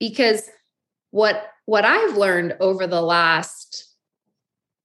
because 0.02 0.50
what 1.12 1.36
what 1.66 1.84
i've 1.84 2.16
learned 2.16 2.56
over 2.58 2.88
the 2.88 3.00
last 3.00 3.94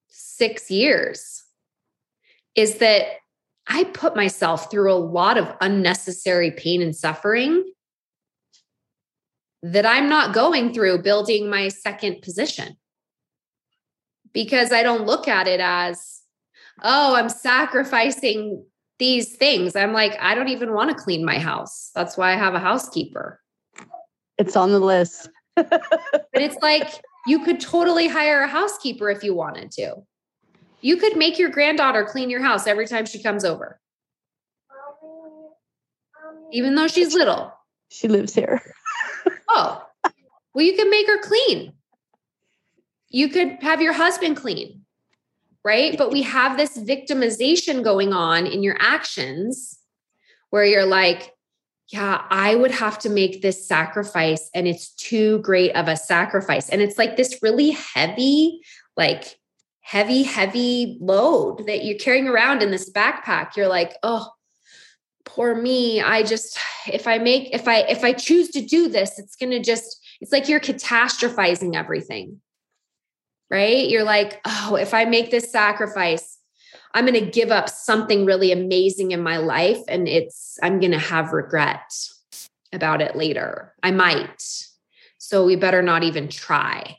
6 0.10 0.70
years 0.70 1.44
is 2.56 2.78
that 2.78 3.06
I 3.70 3.84
put 3.84 4.16
myself 4.16 4.72
through 4.72 4.94
a 4.94 4.96
lot 4.96 5.38
of 5.38 5.54
unnecessary 5.60 6.52
pain 6.52 6.82
and 6.82 6.96
suffering 6.96 7.66
that 9.62 9.86
I'm 9.86 10.08
not 10.08 10.34
going 10.34 10.74
through 10.74 11.02
building 11.02 11.50
my 11.50 11.68
second 11.68 12.22
position 12.22 12.78
because 14.34 14.72
I 14.72 14.84
don't 14.84 15.06
look 15.06 15.28
at 15.28 15.48
it 15.48 15.60
as, 15.60 16.22
oh, 16.82 17.16
I'm 17.16 17.30
sacrificing 17.30 18.64
these 19.00 19.36
things. 19.36 19.76
I'm 19.76 19.94
like, 19.94 20.16
I 20.20 20.34
don't 20.34 20.50
even 20.50 20.74
want 20.74 20.92
to 20.92 21.04
clean 21.04 21.26
my 21.26 21.40
house. 21.40 21.92
That's 21.94 22.18
why 22.18 22.32
I 22.32 22.38
have 22.38 22.54
a 22.54 22.60
housekeeper. 22.60 23.42
It's 24.38 24.56
on 24.56 24.72
the 24.72 24.80
list. 24.80 25.30
But 25.56 26.44
it's 26.44 26.58
like 26.62 27.02
you 27.26 27.44
could 27.44 27.60
totally 27.60 28.08
hire 28.08 28.42
a 28.42 28.48
housekeeper 28.48 29.10
if 29.10 29.24
you 29.24 29.34
wanted 29.34 29.72
to. 29.72 29.96
You 30.82 30.98
could 30.98 31.18
make 31.18 31.40
your 31.40 31.50
granddaughter 31.50 32.06
clean 32.06 32.30
your 32.30 32.42
house 32.42 32.68
every 32.68 32.86
time 32.86 33.06
she 33.06 33.22
comes 33.22 33.44
over, 33.44 33.80
even 36.52 36.76
though 36.76 36.88
she's 36.88 37.14
little. 37.14 37.52
She 37.90 38.08
lives 38.08 38.34
here. 38.34 38.62
Oh, 39.50 39.82
well, 40.54 40.66
you 40.66 40.76
could 40.76 40.90
make 40.90 41.08
her 41.08 41.20
clean. 41.20 41.74
You 43.10 43.30
could 43.30 43.58
have 43.62 43.82
your 43.82 43.94
husband 43.94 44.36
clean, 44.36 44.86
right? 45.64 45.98
But 45.98 46.12
we 46.12 46.22
have 46.24 46.58
this 46.58 46.78
victimization 46.78 47.82
going 47.82 48.12
on 48.12 48.46
in 48.46 48.62
your 48.62 48.76
actions 48.80 49.80
where 50.50 50.66
you're 50.66 50.86
like, 50.86 51.34
yeah, 51.90 52.24
I 52.30 52.54
would 52.56 52.72
have 52.72 53.00
to 53.00 53.10
make 53.10 53.42
this 53.42 53.66
sacrifice, 53.66 54.50
and 54.54 54.68
it's 54.68 54.90
too 54.92 55.40
great 55.40 55.74
of 55.76 55.88
a 55.88 55.96
sacrifice. 55.96 56.70
And 56.70 56.82
it's 56.82 56.98
like 56.98 57.16
this 57.16 57.40
really 57.42 57.72
heavy, 57.72 58.60
like 58.98 59.40
heavy, 59.80 60.24
heavy 60.24 60.98
load 61.00 61.66
that 61.68 61.86
you're 61.86 61.98
carrying 61.98 62.28
around 62.28 62.62
in 62.62 62.72
this 62.72 62.92
backpack. 62.92 63.56
You're 63.56 63.70
like, 63.70 63.96
oh, 64.04 64.30
poor 65.24 65.56
me. 65.56 66.02
I 66.02 66.24
just, 66.24 66.60
if 66.92 67.08
I 67.08 67.20
make, 67.20 67.54
if 67.54 67.70
I, 67.70 67.80
if 67.84 68.04
I 68.04 68.12
choose 68.12 68.50
to 68.50 68.62
do 68.62 68.90
this, 68.90 69.18
it's 69.18 69.38
going 69.38 69.52
to 69.52 69.62
just, 69.62 70.06
it's 70.20 70.34
like 70.34 70.50
you're 70.50 70.60
catastrophizing 70.60 71.74
everything, 71.74 72.42
right? 73.50 73.88
You're 73.88 74.04
like, 74.04 74.42
oh, 74.46 74.76
if 74.76 74.94
I 74.94 75.06
make 75.06 75.32
this 75.32 75.52
sacrifice, 75.52 76.37
I'm 76.94 77.06
going 77.06 77.24
to 77.24 77.32
give 77.32 77.52
up 77.52 77.70
something 77.70 78.26
really 78.26 78.52
amazing 78.52 79.12
in 79.12 79.22
my 79.22 79.38
life 79.38 79.80
and 79.88 80.08
it's, 80.08 80.58
I'm 80.64 80.80
going 80.80 80.92
to 80.92 80.98
have 80.98 81.34
regret 81.34 81.94
about 82.74 83.02
it 83.02 83.16
later. 83.16 83.74
I 83.84 83.92
might. 83.92 84.44
So 85.18 85.46
we 85.46 85.56
better 85.56 85.82
not 85.82 86.04
even 86.04 86.28
try. 86.28 86.98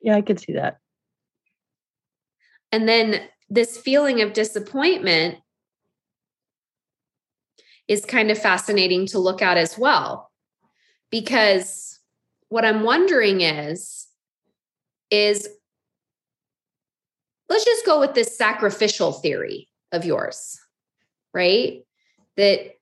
Yeah, 0.00 0.16
I 0.16 0.22
could 0.22 0.38
see 0.38 0.52
that. 0.54 0.78
And 2.72 2.88
then 2.88 3.22
this 3.48 3.78
feeling 3.78 4.20
of 4.20 4.32
disappointment 4.32 5.38
is 7.88 8.04
kind 8.04 8.30
of 8.30 8.38
fascinating 8.38 9.06
to 9.06 9.18
look 9.18 9.42
at 9.42 9.56
as 9.56 9.78
well. 9.78 10.30
Because 11.10 11.98
what 12.48 12.64
I'm 12.64 12.82
wondering 12.82 13.40
is, 13.40 14.06
is 15.10 15.48
let's 17.48 17.64
just 17.64 17.86
go 17.86 18.00
with 18.00 18.14
this 18.14 18.36
sacrificial 18.36 19.12
theory 19.12 19.68
of 19.92 20.04
yours, 20.04 20.58
right? 21.32 21.82
That 22.36 22.72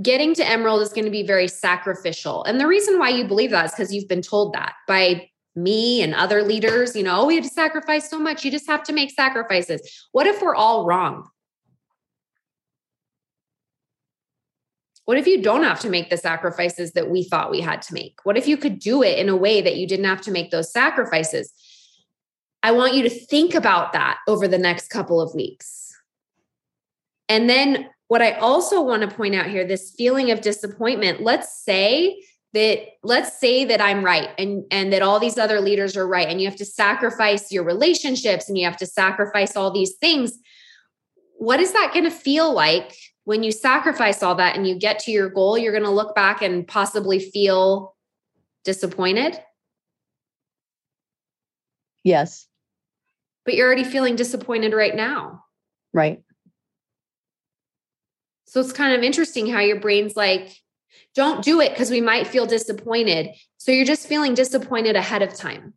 getting 0.00 0.34
to 0.34 0.48
emerald 0.48 0.82
is 0.82 0.92
going 0.92 1.04
to 1.04 1.10
be 1.10 1.22
very 1.22 1.48
sacrificial. 1.48 2.44
And 2.44 2.60
the 2.60 2.66
reason 2.66 2.98
why 2.98 3.10
you 3.10 3.24
believe 3.24 3.50
that 3.50 3.66
is 3.66 3.70
because 3.72 3.92
you've 3.92 4.08
been 4.08 4.22
told 4.22 4.54
that 4.54 4.74
by 4.88 5.28
me 5.54 6.02
and 6.02 6.14
other 6.14 6.42
leaders, 6.42 6.96
you 6.96 7.02
know, 7.02 7.22
oh, 7.22 7.26
we 7.26 7.34
have 7.34 7.44
to 7.44 7.50
sacrifice 7.50 8.08
so 8.08 8.18
much. 8.18 8.44
You 8.44 8.50
just 8.50 8.66
have 8.66 8.82
to 8.84 8.92
make 8.92 9.10
sacrifices. 9.10 10.08
What 10.12 10.26
if 10.26 10.40
we're 10.40 10.54
all 10.54 10.86
wrong? 10.86 11.28
What 15.12 15.18
if 15.18 15.26
you 15.26 15.42
don't 15.42 15.62
have 15.62 15.78
to 15.80 15.90
make 15.90 16.08
the 16.08 16.16
sacrifices 16.16 16.92
that 16.92 17.10
we 17.10 17.22
thought 17.22 17.50
we 17.50 17.60
had 17.60 17.82
to 17.82 17.92
make? 17.92 18.20
What 18.22 18.38
if 18.38 18.48
you 18.48 18.56
could 18.56 18.78
do 18.78 19.02
it 19.02 19.18
in 19.18 19.28
a 19.28 19.36
way 19.36 19.60
that 19.60 19.76
you 19.76 19.86
didn't 19.86 20.06
have 20.06 20.22
to 20.22 20.30
make 20.30 20.50
those 20.50 20.72
sacrifices? 20.72 21.52
I 22.62 22.72
want 22.72 22.94
you 22.94 23.02
to 23.02 23.10
think 23.10 23.54
about 23.54 23.92
that 23.92 24.20
over 24.26 24.48
the 24.48 24.56
next 24.56 24.88
couple 24.88 25.20
of 25.20 25.34
weeks. 25.34 25.94
And 27.28 27.46
then, 27.46 27.90
what 28.08 28.22
I 28.22 28.30
also 28.38 28.80
want 28.80 29.02
to 29.02 29.14
point 29.14 29.34
out 29.34 29.48
here 29.48 29.66
this 29.66 29.94
feeling 29.94 30.30
of 30.30 30.40
disappointment. 30.40 31.20
Let's 31.20 31.62
say 31.62 32.18
that 32.54 32.78
let's 33.02 33.38
say 33.38 33.66
that 33.66 33.82
I'm 33.82 34.02
right 34.02 34.30
and 34.38 34.64
and 34.70 34.94
that 34.94 35.02
all 35.02 35.20
these 35.20 35.36
other 35.36 35.60
leaders 35.60 35.94
are 35.94 36.08
right 36.08 36.28
and 36.28 36.40
you 36.40 36.48
have 36.48 36.56
to 36.56 36.64
sacrifice 36.64 37.52
your 37.52 37.64
relationships 37.64 38.48
and 38.48 38.56
you 38.56 38.64
have 38.64 38.78
to 38.78 38.86
sacrifice 38.86 39.56
all 39.56 39.70
these 39.70 39.92
things 40.00 40.38
what 41.38 41.58
is 41.58 41.72
that 41.72 41.90
going 41.92 42.04
to 42.04 42.10
feel 42.10 42.52
like 42.52 42.94
when 43.24 43.42
you 43.42 43.52
sacrifice 43.52 44.22
all 44.22 44.34
that 44.36 44.56
and 44.56 44.66
you 44.66 44.78
get 44.78 44.98
to 45.00 45.10
your 45.10 45.28
goal, 45.28 45.56
you're 45.56 45.72
going 45.72 45.84
to 45.84 45.90
look 45.90 46.14
back 46.14 46.42
and 46.42 46.66
possibly 46.66 47.18
feel 47.18 47.94
disappointed. 48.64 49.38
Yes. 52.02 52.46
But 53.44 53.54
you're 53.54 53.66
already 53.66 53.84
feeling 53.84 54.16
disappointed 54.16 54.72
right 54.72 54.94
now. 54.94 55.44
Right. 55.92 56.22
So 58.46 58.60
it's 58.60 58.72
kind 58.72 58.94
of 58.94 59.02
interesting 59.02 59.46
how 59.46 59.60
your 59.60 59.80
brain's 59.80 60.16
like, 60.16 60.54
don't 61.14 61.44
do 61.44 61.60
it 61.60 61.70
because 61.70 61.90
we 61.90 62.00
might 62.00 62.26
feel 62.26 62.46
disappointed. 62.46 63.30
So 63.58 63.72
you're 63.72 63.84
just 63.84 64.06
feeling 64.06 64.34
disappointed 64.34 64.96
ahead 64.96 65.22
of 65.22 65.34
time. 65.34 65.74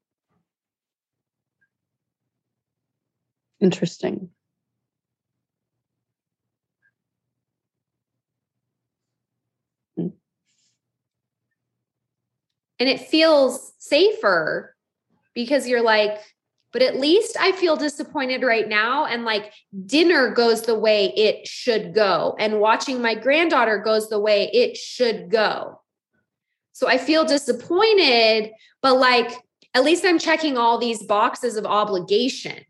Interesting. 3.59 4.29
And 12.80 12.89
it 12.89 12.99
feels 13.01 13.73
safer 13.80 14.76
because 15.34 15.67
you're 15.67 15.82
like, 15.82 16.19
but 16.73 16.82
at 16.82 16.99
least 16.99 17.38
I 17.39 17.53
feel 17.53 17.78
disappointed 17.78 18.43
right 18.43 18.67
now. 18.67 19.05
And 19.05 19.23
like 19.23 19.53
dinner 19.86 20.32
goes 20.32 20.63
the 20.63 20.78
way 20.78 21.13
it 21.15 21.47
should 21.47 21.93
go. 21.93 22.36
And 22.38 22.59
watching 22.59 23.01
my 23.01 23.15
granddaughter 23.15 23.78
goes 23.78 24.09
the 24.09 24.19
way 24.19 24.49
it 24.51 24.76
should 24.76 25.30
go. 25.30 25.80
So 26.73 26.89
I 26.89 26.97
feel 26.97 27.23
disappointed, 27.23 28.51
but 28.82 28.97
like 28.97 29.32
at 29.73 29.86
least 29.86 30.03
I'm 30.03 30.19
checking 30.19 30.57
all 30.57 30.78
these 30.78 31.01
boxes 31.03 31.55
of 31.55 31.65
obligation. 31.65 32.65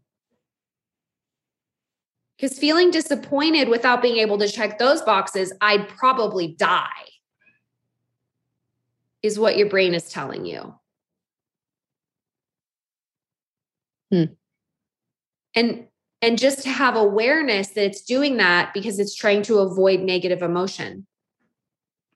Because 2.37 2.59
feeling 2.59 2.91
disappointed 2.91 3.69
without 3.69 4.01
being 4.03 4.17
able 4.17 4.37
to 4.37 4.47
check 4.47 4.77
those 4.77 5.01
boxes, 5.01 5.51
I'd 5.61 5.87
probably 5.87 6.49
die 6.49 7.14
is 9.25 9.39
what 9.39 9.57
your 9.57 9.69
brain 9.69 9.93
is 9.93 10.09
telling 10.09 10.45
you. 10.45 10.75
Hmm. 14.11 14.33
And 15.55 15.87
and 16.21 16.37
just 16.37 16.63
to 16.63 16.69
have 16.69 16.95
awareness 16.95 17.69
that 17.69 17.85
it's 17.85 18.01
doing 18.01 18.37
that 18.37 18.73
because 18.73 18.99
it's 18.99 19.15
trying 19.15 19.43
to 19.43 19.59
avoid 19.59 19.99
negative 19.99 20.41
emotion. 20.41 21.05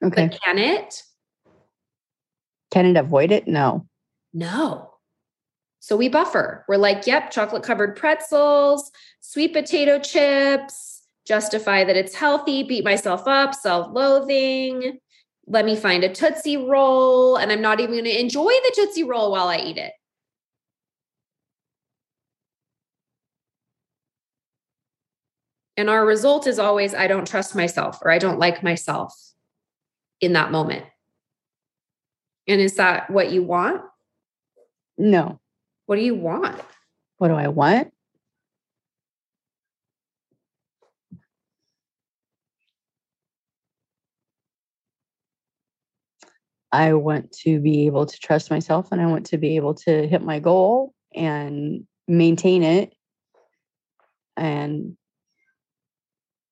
Okay. 0.04 0.28
But 0.28 0.40
can 0.42 0.58
it? 0.58 1.04
Can 2.72 2.86
it 2.86 2.98
avoid 2.98 3.32
it? 3.32 3.48
No. 3.48 3.88
No. 4.34 4.92
So 5.80 5.96
we 5.96 6.10
buffer. 6.10 6.66
We're 6.68 6.78
like, 6.78 7.08
yep, 7.08 7.32
chocolate 7.32 7.64
covered 7.64 7.96
pretzels, 7.96 8.92
sweet 9.22 9.54
potato 9.54 10.00
chips, 10.00 11.02
justify 11.26 11.84
that 11.84 11.96
it's 11.98 12.16
healthy, 12.16 12.64
beat 12.64 12.84
myself 12.84 13.28
up, 13.28 13.56
self 13.56 13.94
loathing, 13.94 15.00
let 15.50 15.66
me 15.66 15.76
find 15.76 16.04
a 16.04 16.14
Tootsie 16.14 16.58
Roll, 16.58 17.36
and 17.36 17.52
I'm 17.52 17.62
not 17.62 17.80
even 17.80 17.96
going 17.96 18.04
to 18.06 18.20
enjoy 18.20 18.46
the 18.46 18.72
Tootsie 18.76 19.04
Roll 19.04 19.32
while 19.32 19.48
I 19.48 19.58
eat 19.58 19.78
it. 19.78 19.94
And 25.76 25.90
our 25.90 26.06
result 26.06 26.46
is 26.46 26.60
always 26.60 26.94
I 26.94 27.08
don't 27.08 27.28
trust 27.28 27.56
myself 27.56 28.00
or 28.02 28.12
I 28.12 28.20
don't 28.20 28.38
like 28.38 28.62
myself 28.62 29.14
in 30.22 30.34
that 30.34 30.52
moment. 30.52 30.86
And 32.48 32.60
is 32.60 32.76
that 32.76 33.10
what 33.10 33.32
you 33.32 33.44
want? 33.44 33.82
No. 34.98 35.40
What 35.86 35.96
do 35.96 36.02
you 36.02 36.16
want? 36.16 36.60
What 37.18 37.30
do 37.30 37.36
I 37.36 37.48
want? 37.48 37.94
I 46.72 46.94
want 46.94 47.32
to 47.44 47.60
be 47.60 47.88
able 47.88 48.06
to 48.06 48.20
trust 48.20 48.52
myself 48.52 48.92
and 48.92 49.02
I 49.02 49.08
want 49.08 49.28
to 49.28 49.38
be 49.38 49.56
able 49.56 49.74
to 49.76 50.08
hit 50.08 50.22
my 50.22 50.40
goal 50.40 50.94
and 51.16 51.86
maintain 52.08 52.64
it 52.64 52.94
and 54.38 54.96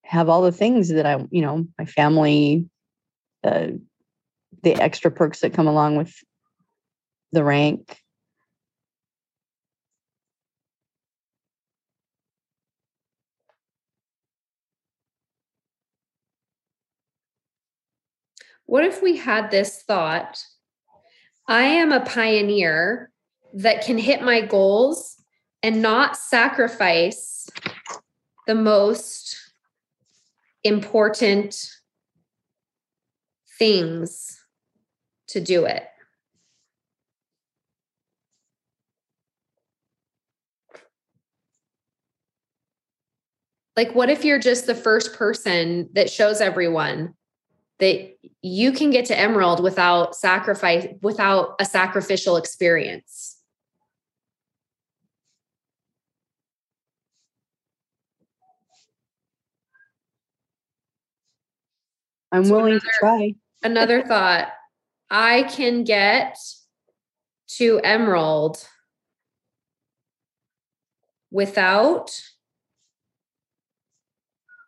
have 0.04 0.30
all 0.30 0.42
the 0.42 0.52
things 0.52 0.90
that 0.90 1.06
I, 1.06 1.26
you 1.30 1.42
know, 1.42 1.68
my 1.78 1.86
family, 1.86 2.68
the 3.44 3.80
extra 4.64 5.12
perks 5.12 5.42
that 5.42 5.54
come 5.54 5.68
along 5.68 5.98
with 5.98 6.14
the 7.32 7.44
rank. 7.44 8.00
What 18.68 18.84
if 18.84 19.02
we 19.02 19.16
had 19.16 19.50
this 19.50 19.82
thought? 19.82 20.44
I 21.48 21.64
am 21.64 21.94
a 21.94 22.06
pioneer 22.06 23.12
that 23.54 23.86
can 23.86 23.98
hit 23.98 24.22
my 24.22 24.42
goals 24.42 25.16
and 25.64 25.82
not 25.82 26.18
sacrifice 26.18 27.50
the 28.46 28.56
most 28.56 29.38
important 30.66 31.70
things 33.58 34.38
to 35.30 35.40
do 35.40 35.64
it. 35.66 35.88
Like, 43.78 43.96
what 43.96 44.10
if 44.10 44.26
you're 44.26 44.40
just 44.40 44.66
the 44.68 44.76
first 44.76 45.14
person 45.14 45.90
that 45.94 46.10
shows 46.10 46.42
everyone 46.42 47.14
that 47.80 48.18
you 48.42 48.72
can 48.72 48.90
get 48.90 49.06
to 49.06 49.18
emerald 49.20 49.62
without 49.62 50.16
sacrifice, 50.16 50.88
without 51.02 51.56
a 51.60 51.66
sacrificial 51.66 52.38
experience? 52.38 53.36
I'm 62.32 62.46
So 62.46 62.54
willing 62.56 62.74
another- 62.74 62.86
to 62.86 62.92
try. 63.00 63.36
Another 63.64 64.02
thought 64.08 64.50
I 65.10 65.44
can 65.44 65.84
get 65.84 66.38
to 67.58 67.80
emerald 67.84 68.68
without 71.32 72.12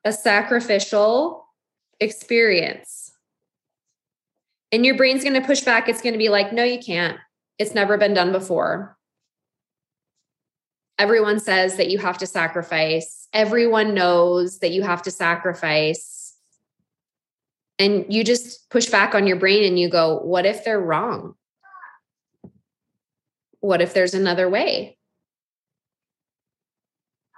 a 0.05 0.13
sacrificial 0.13 1.45
experience. 1.99 3.11
And 4.71 4.85
your 4.85 4.95
brain's 4.95 5.23
going 5.23 5.39
to 5.39 5.45
push 5.45 5.61
back. 5.61 5.89
It's 5.89 6.01
going 6.01 6.13
to 6.13 6.19
be 6.19 6.29
like, 6.29 6.53
no, 6.53 6.63
you 6.63 6.79
can't. 6.79 7.17
It's 7.57 7.73
never 7.73 7.97
been 7.97 8.13
done 8.13 8.31
before. 8.31 8.97
Everyone 10.97 11.39
says 11.39 11.77
that 11.77 11.89
you 11.89 11.97
have 11.97 12.17
to 12.19 12.27
sacrifice. 12.27 13.27
Everyone 13.33 13.93
knows 13.93 14.59
that 14.59 14.71
you 14.71 14.83
have 14.83 15.01
to 15.03 15.11
sacrifice. 15.11 16.35
And 17.79 18.05
you 18.13 18.23
just 18.23 18.69
push 18.69 18.87
back 18.87 19.15
on 19.15 19.25
your 19.25 19.37
brain 19.37 19.63
and 19.63 19.79
you 19.79 19.89
go, 19.89 20.19
what 20.19 20.45
if 20.45 20.65
they're 20.65 20.79
wrong? 20.79 21.35
What 23.61 23.81
if 23.81 23.93
there's 23.93 24.13
another 24.13 24.49
way? 24.49 24.97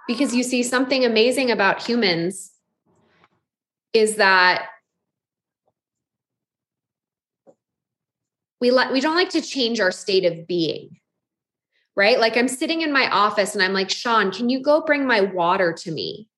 Because 0.08 0.34
you 0.34 0.42
see, 0.42 0.62
something 0.62 1.04
amazing 1.04 1.50
about 1.50 1.82
humans 1.82 2.51
is 3.92 4.16
that 4.16 4.66
we 8.60 8.70
like 8.70 8.92
we 8.92 9.00
don't 9.00 9.16
like 9.16 9.30
to 9.30 9.42
change 9.42 9.80
our 9.80 9.90
state 9.90 10.24
of 10.24 10.46
being 10.46 10.98
right? 11.94 12.18
Like 12.18 12.36
i'm 12.36 12.48
sitting 12.48 12.80
in 12.80 12.92
my 12.92 13.10
office 13.10 13.54
and 13.54 13.62
i'm 13.62 13.74
like 13.74 13.90
sean 13.90 14.30
can 14.30 14.48
you 14.48 14.62
go 14.62 14.82
bring 14.82 15.06
my 15.06 15.20
water 15.20 15.72
to 15.72 15.90
me 15.90 16.28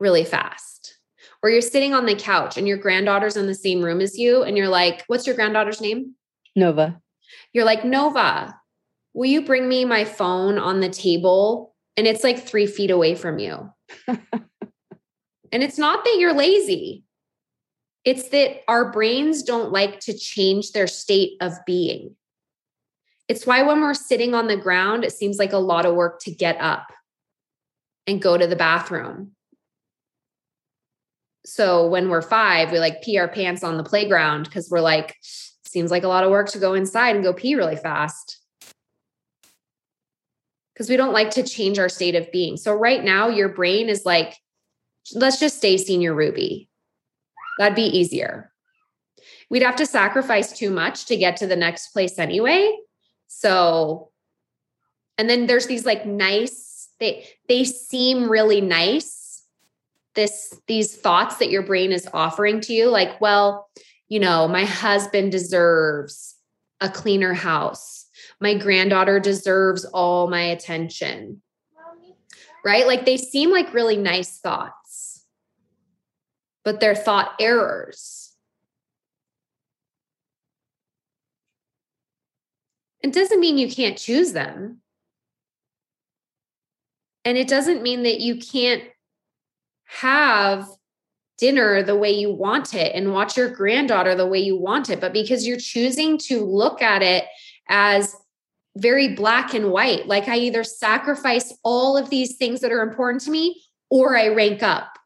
really 0.00 0.24
fast? 0.24 0.98
Or 1.42 1.50
you're 1.50 1.60
sitting 1.60 1.92
on 1.92 2.06
the 2.06 2.14
couch 2.14 2.56
and 2.56 2.68
your 2.68 2.76
granddaughter's 2.76 3.36
in 3.36 3.46
the 3.46 3.54
same 3.54 3.82
room 3.82 4.00
as 4.00 4.16
you 4.16 4.42
and 4.44 4.56
you're 4.56 4.68
like 4.68 5.04
what's 5.08 5.26
your 5.26 5.36
granddaughter's 5.36 5.80
name? 5.80 6.14
Nova. 6.54 7.00
you're 7.52 7.64
like 7.64 7.84
nova 7.84 8.54
will 9.14 9.28
you 9.28 9.42
bring 9.44 9.68
me 9.68 9.84
my 9.84 10.04
phone 10.04 10.58
on 10.58 10.80
the 10.80 10.88
table 10.88 11.74
and 11.96 12.06
it's 12.06 12.22
like 12.22 12.46
three 12.46 12.66
feet 12.66 12.90
away 12.90 13.14
from 13.14 13.38
you 13.38 13.70
and 15.52 15.62
it's 15.62 15.78
not 15.78 16.04
that 16.04 16.16
you're 16.18 16.34
lazy 16.34 17.04
it's 18.04 18.30
that 18.30 18.62
our 18.68 18.90
brains 18.90 19.42
don't 19.42 19.70
like 19.70 20.00
to 20.00 20.16
change 20.16 20.72
their 20.72 20.86
state 20.86 21.36
of 21.40 21.52
being. 21.66 22.16
It's 23.28 23.46
why 23.46 23.62
when 23.62 23.80
we're 23.80 23.94
sitting 23.94 24.34
on 24.34 24.48
the 24.48 24.56
ground, 24.56 25.04
it 25.04 25.12
seems 25.12 25.38
like 25.38 25.52
a 25.52 25.58
lot 25.58 25.86
of 25.86 25.94
work 25.94 26.20
to 26.22 26.32
get 26.32 26.60
up 26.60 26.92
and 28.06 28.20
go 28.20 28.36
to 28.36 28.46
the 28.46 28.56
bathroom. 28.56 29.32
So 31.46 31.88
when 31.88 32.08
we're 32.08 32.22
five, 32.22 32.72
we 32.72 32.78
like 32.78 33.02
pee 33.02 33.18
our 33.18 33.28
pants 33.28 33.62
on 33.62 33.76
the 33.76 33.84
playground 33.84 34.44
because 34.44 34.68
we're 34.68 34.80
like, 34.80 35.16
seems 35.22 35.90
like 35.90 36.02
a 36.02 36.08
lot 36.08 36.24
of 36.24 36.30
work 36.30 36.48
to 36.50 36.58
go 36.58 36.74
inside 36.74 37.14
and 37.14 37.24
go 37.24 37.32
pee 37.32 37.54
really 37.54 37.76
fast. 37.76 38.38
Because 40.74 40.88
we 40.88 40.96
don't 40.96 41.12
like 41.12 41.30
to 41.30 41.42
change 41.42 41.78
our 41.78 41.88
state 41.88 42.16
of 42.16 42.30
being. 42.32 42.56
So 42.56 42.74
right 42.74 43.02
now, 43.02 43.28
your 43.28 43.48
brain 43.48 43.88
is 43.88 44.04
like, 44.04 44.36
let's 45.14 45.40
just 45.40 45.58
stay 45.58 45.76
senior 45.76 46.14
Ruby. 46.14 46.68
That'd 47.58 47.76
be 47.76 47.82
easier. 47.82 48.52
We'd 49.50 49.62
have 49.62 49.76
to 49.76 49.86
sacrifice 49.86 50.52
too 50.52 50.70
much 50.70 51.06
to 51.06 51.16
get 51.16 51.36
to 51.38 51.46
the 51.46 51.56
next 51.56 51.88
place 51.88 52.18
anyway. 52.18 52.74
So, 53.28 54.10
and 55.18 55.28
then 55.28 55.46
there's 55.46 55.66
these 55.66 55.84
like 55.84 56.06
nice, 56.06 56.88
they 57.00 57.26
they 57.48 57.64
seem 57.64 58.30
really 58.30 58.60
nice. 58.60 59.42
This 60.14 60.58
these 60.66 60.96
thoughts 60.96 61.36
that 61.36 61.50
your 61.50 61.62
brain 61.62 61.92
is 61.92 62.08
offering 62.12 62.60
to 62.62 62.72
you, 62.72 62.88
like, 62.88 63.20
well, 63.20 63.68
you 64.08 64.20
know, 64.20 64.48
my 64.48 64.64
husband 64.64 65.32
deserves 65.32 66.36
a 66.80 66.88
cleaner 66.88 67.32
house. 67.32 68.06
My 68.40 68.54
granddaughter 68.54 69.20
deserves 69.20 69.84
all 69.84 70.28
my 70.28 70.42
attention. 70.42 71.42
Right? 72.64 72.86
Like 72.86 73.04
they 73.04 73.16
seem 73.16 73.50
like 73.50 73.74
really 73.74 73.96
nice 73.96 74.38
thoughts 74.38 74.81
but 76.64 76.80
they're 76.80 76.94
thought 76.94 77.34
errors. 77.40 78.32
It 83.02 83.12
doesn't 83.12 83.40
mean 83.40 83.58
you 83.58 83.68
can't 83.68 83.98
choose 83.98 84.32
them. 84.32 84.78
And 87.24 87.36
it 87.36 87.48
doesn't 87.48 87.82
mean 87.82 88.04
that 88.04 88.20
you 88.20 88.36
can't 88.36 88.84
have 89.86 90.66
dinner 91.38 91.82
the 91.82 91.96
way 91.96 92.10
you 92.10 92.32
want 92.32 92.74
it 92.74 92.94
and 92.94 93.12
watch 93.12 93.36
your 93.36 93.48
granddaughter 93.48 94.14
the 94.14 94.26
way 94.26 94.38
you 94.38 94.56
want 94.56 94.90
it. 94.90 95.00
But 95.00 95.12
because 95.12 95.46
you're 95.46 95.58
choosing 95.58 96.18
to 96.18 96.44
look 96.44 96.80
at 96.82 97.02
it 97.02 97.24
as 97.68 98.14
very 98.76 99.14
black 99.14 99.52
and 99.54 99.70
white, 99.70 100.06
like 100.06 100.28
I 100.28 100.36
either 100.38 100.64
sacrifice 100.64 101.52
all 101.64 101.96
of 101.96 102.10
these 102.10 102.36
things 102.36 102.60
that 102.60 102.72
are 102.72 102.82
important 102.82 103.22
to 103.22 103.30
me 103.30 103.62
or 103.90 104.16
I 104.16 104.28
rank 104.28 104.62
up 104.62 104.98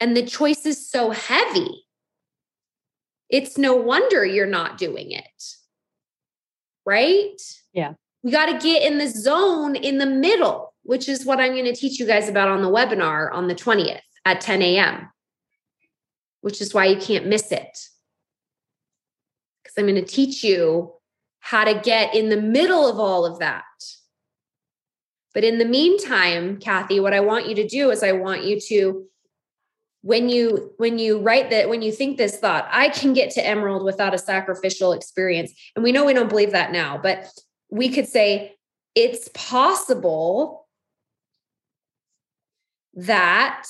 and 0.00 0.16
the 0.16 0.24
choice 0.24 0.64
is 0.64 0.90
so 0.90 1.10
heavy. 1.10 1.84
It's 3.28 3.58
no 3.58 3.74
wonder 3.74 4.24
you're 4.24 4.46
not 4.46 4.78
doing 4.78 5.12
it. 5.12 5.44
Right? 6.86 7.40
Yeah. 7.72 7.94
We 8.22 8.30
got 8.30 8.46
to 8.46 8.58
get 8.58 8.90
in 8.90 8.98
the 8.98 9.08
zone 9.08 9.76
in 9.76 9.98
the 9.98 10.06
middle, 10.06 10.74
which 10.82 11.08
is 11.08 11.24
what 11.24 11.40
I'm 11.40 11.52
going 11.52 11.64
to 11.66 11.74
teach 11.74 12.00
you 12.00 12.06
guys 12.06 12.28
about 12.28 12.48
on 12.48 12.62
the 12.62 12.70
webinar 12.70 13.32
on 13.32 13.48
the 13.48 13.54
20th 13.54 14.00
at 14.24 14.40
10 14.40 14.62
a.m., 14.62 15.08
which 16.40 16.60
is 16.60 16.72
why 16.72 16.86
you 16.86 16.96
can't 16.96 17.26
miss 17.26 17.52
it. 17.52 17.78
Because 19.62 19.76
I'm 19.76 19.86
going 19.86 19.94
to 19.96 20.02
teach 20.02 20.42
you 20.42 20.92
how 21.40 21.64
to 21.64 21.78
get 21.78 22.14
in 22.14 22.28
the 22.28 22.40
middle 22.40 22.88
of 22.88 22.98
all 22.98 23.24
of 23.24 23.38
that. 23.38 23.64
But 25.34 25.44
in 25.44 25.58
the 25.58 25.64
meantime, 25.64 26.58
Kathy, 26.58 27.00
what 27.00 27.12
I 27.12 27.20
want 27.20 27.48
you 27.48 27.54
to 27.56 27.68
do 27.68 27.90
is 27.90 28.02
I 28.02 28.12
want 28.12 28.44
you 28.44 28.58
to 28.60 29.06
when 30.02 30.28
you 30.28 30.72
when 30.76 30.98
you 30.98 31.18
write 31.18 31.50
that 31.50 31.68
when 31.68 31.82
you 31.82 31.90
think 31.90 32.16
this 32.16 32.36
thought 32.36 32.68
i 32.70 32.88
can 32.88 33.12
get 33.12 33.30
to 33.30 33.44
emerald 33.44 33.82
without 33.84 34.14
a 34.14 34.18
sacrificial 34.18 34.92
experience 34.92 35.52
and 35.74 35.82
we 35.82 35.92
know 35.92 36.04
we 36.04 36.14
don't 36.14 36.28
believe 36.28 36.52
that 36.52 36.72
now 36.72 36.98
but 36.98 37.26
we 37.70 37.88
could 37.88 38.06
say 38.06 38.54
it's 38.94 39.28
possible 39.34 40.66
that 42.94 43.64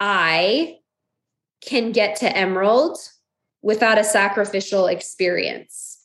i 0.00 0.76
can 1.64 1.92
get 1.92 2.16
to 2.16 2.36
emerald 2.36 2.98
without 3.62 3.98
a 3.98 4.04
sacrificial 4.04 4.86
experience 4.86 5.96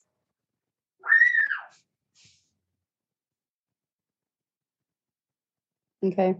Okay. 6.03 6.35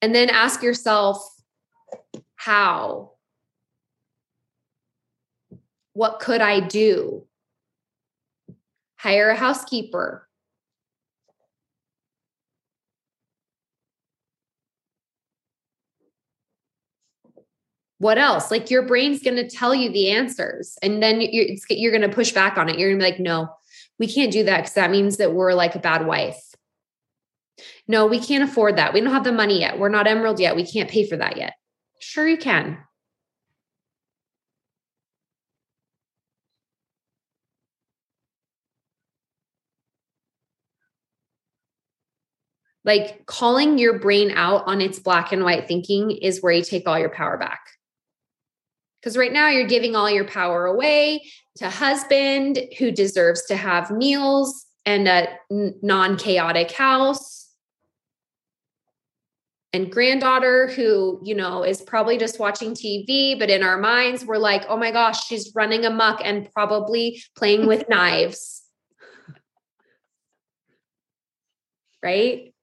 And 0.00 0.14
then 0.14 0.30
ask 0.30 0.62
yourself 0.62 1.18
how? 2.36 3.12
What 5.92 6.20
could 6.20 6.40
i 6.40 6.60
do? 6.60 7.26
Hire 8.96 9.30
a 9.30 9.36
housekeeper. 9.36 10.28
What 17.98 18.16
else? 18.16 18.52
Like 18.52 18.70
your 18.70 18.82
brain's 18.82 19.22
going 19.22 19.36
to 19.36 19.48
tell 19.48 19.74
you 19.74 19.90
the 19.90 20.10
answers 20.10 20.78
and 20.82 21.02
then 21.02 21.20
you're, 21.20 21.46
you're 21.70 21.90
going 21.90 22.08
to 22.08 22.14
push 22.14 22.30
back 22.30 22.56
on 22.56 22.68
it. 22.68 22.78
You're 22.78 22.90
going 22.90 23.00
to 23.00 23.04
be 23.04 23.10
like 23.10 23.20
no 23.20 23.50
we 23.98 24.06
can't 24.06 24.32
do 24.32 24.44
that 24.44 24.58
because 24.58 24.74
that 24.74 24.90
means 24.90 25.16
that 25.16 25.32
we're 25.32 25.54
like 25.54 25.74
a 25.74 25.80
bad 25.80 26.06
wife 26.06 26.47
no, 27.88 28.06
we 28.06 28.20
can't 28.20 28.44
afford 28.44 28.76
that. 28.76 28.92
We 28.92 29.00
don't 29.00 29.12
have 29.12 29.24
the 29.24 29.32
money 29.32 29.60
yet. 29.60 29.78
We're 29.78 29.88
not 29.88 30.06
Emerald 30.06 30.38
yet. 30.38 30.54
We 30.54 30.66
can't 30.66 30.90
pay 30.90 31.08
for 31.08 31.16
that 31.16 31.38
yet. 31.38 31.54
Sure, 32.00 32.28
you 32.28 32.36
can. 32.36 32.76
Like 42.84 43.24
calling 43.26 43.78
your 43.78 43.98
brain 43.98 44.30
out 44.32 44.66
on 44.66 44.80
its 44.80 44.98
black 44.98 45.32
and 45.32 45.42
white 45.42 45.66
thinking 45.66 46.10
is 46.10 46.42
where 46.42 46.52
you 46.52 46.62
take 46.62 46.86
all 46.86 46.98
your 46.98 47.10
power 47.10 47.38
back. 47.38 47.60
Because 49.00 49.16
right 49.16 49.32
now 49.32 49.48
you're 49.48 49.66
giving 49.66 49.96
all 49.96 50.10
your 50.10 50.26
power 50.26 50.66
away 50.66 51.24
to 51.56 51.70
husband 51.70 52.58
who 52.78 52.90
deserves 52.90 53.44
to 53.46 53.56
have 53.56 53.90
meals 53.90 54.66
and 54.84 55.08
a 55.08 55.28
non 55.50 56.16
chaotic 56.16 56.72
house 56.72 57.37
and 59.72 59.92
granddaughter 59.92 60.68
who, 60.68 61.20
you 61.22 61.34
know, 61.34 61.62
is 61.62 61.82
probably 61.82 62.16
just 62.16 62.38
watching 62.38 62.72
TV, 62.72 63.38
but 63.38 63.50
in 63.50 63.62
our 63.62 63.78
minds, 63.78 64.24
we're 64.24 64.38
like, 64.38 64.64
oh 64.68 64.76
my 64.76 64.90
gosh, 64.90 65.26
she's 65.26 65.52
running 65.54 65.84
amok 65.84 66.20
and 66.24 66.50
probably 66.52 67.22
playing 67.36 67.66
with 67.66 67.86
knives. 67.88 68.62
Right? 72.02 72.54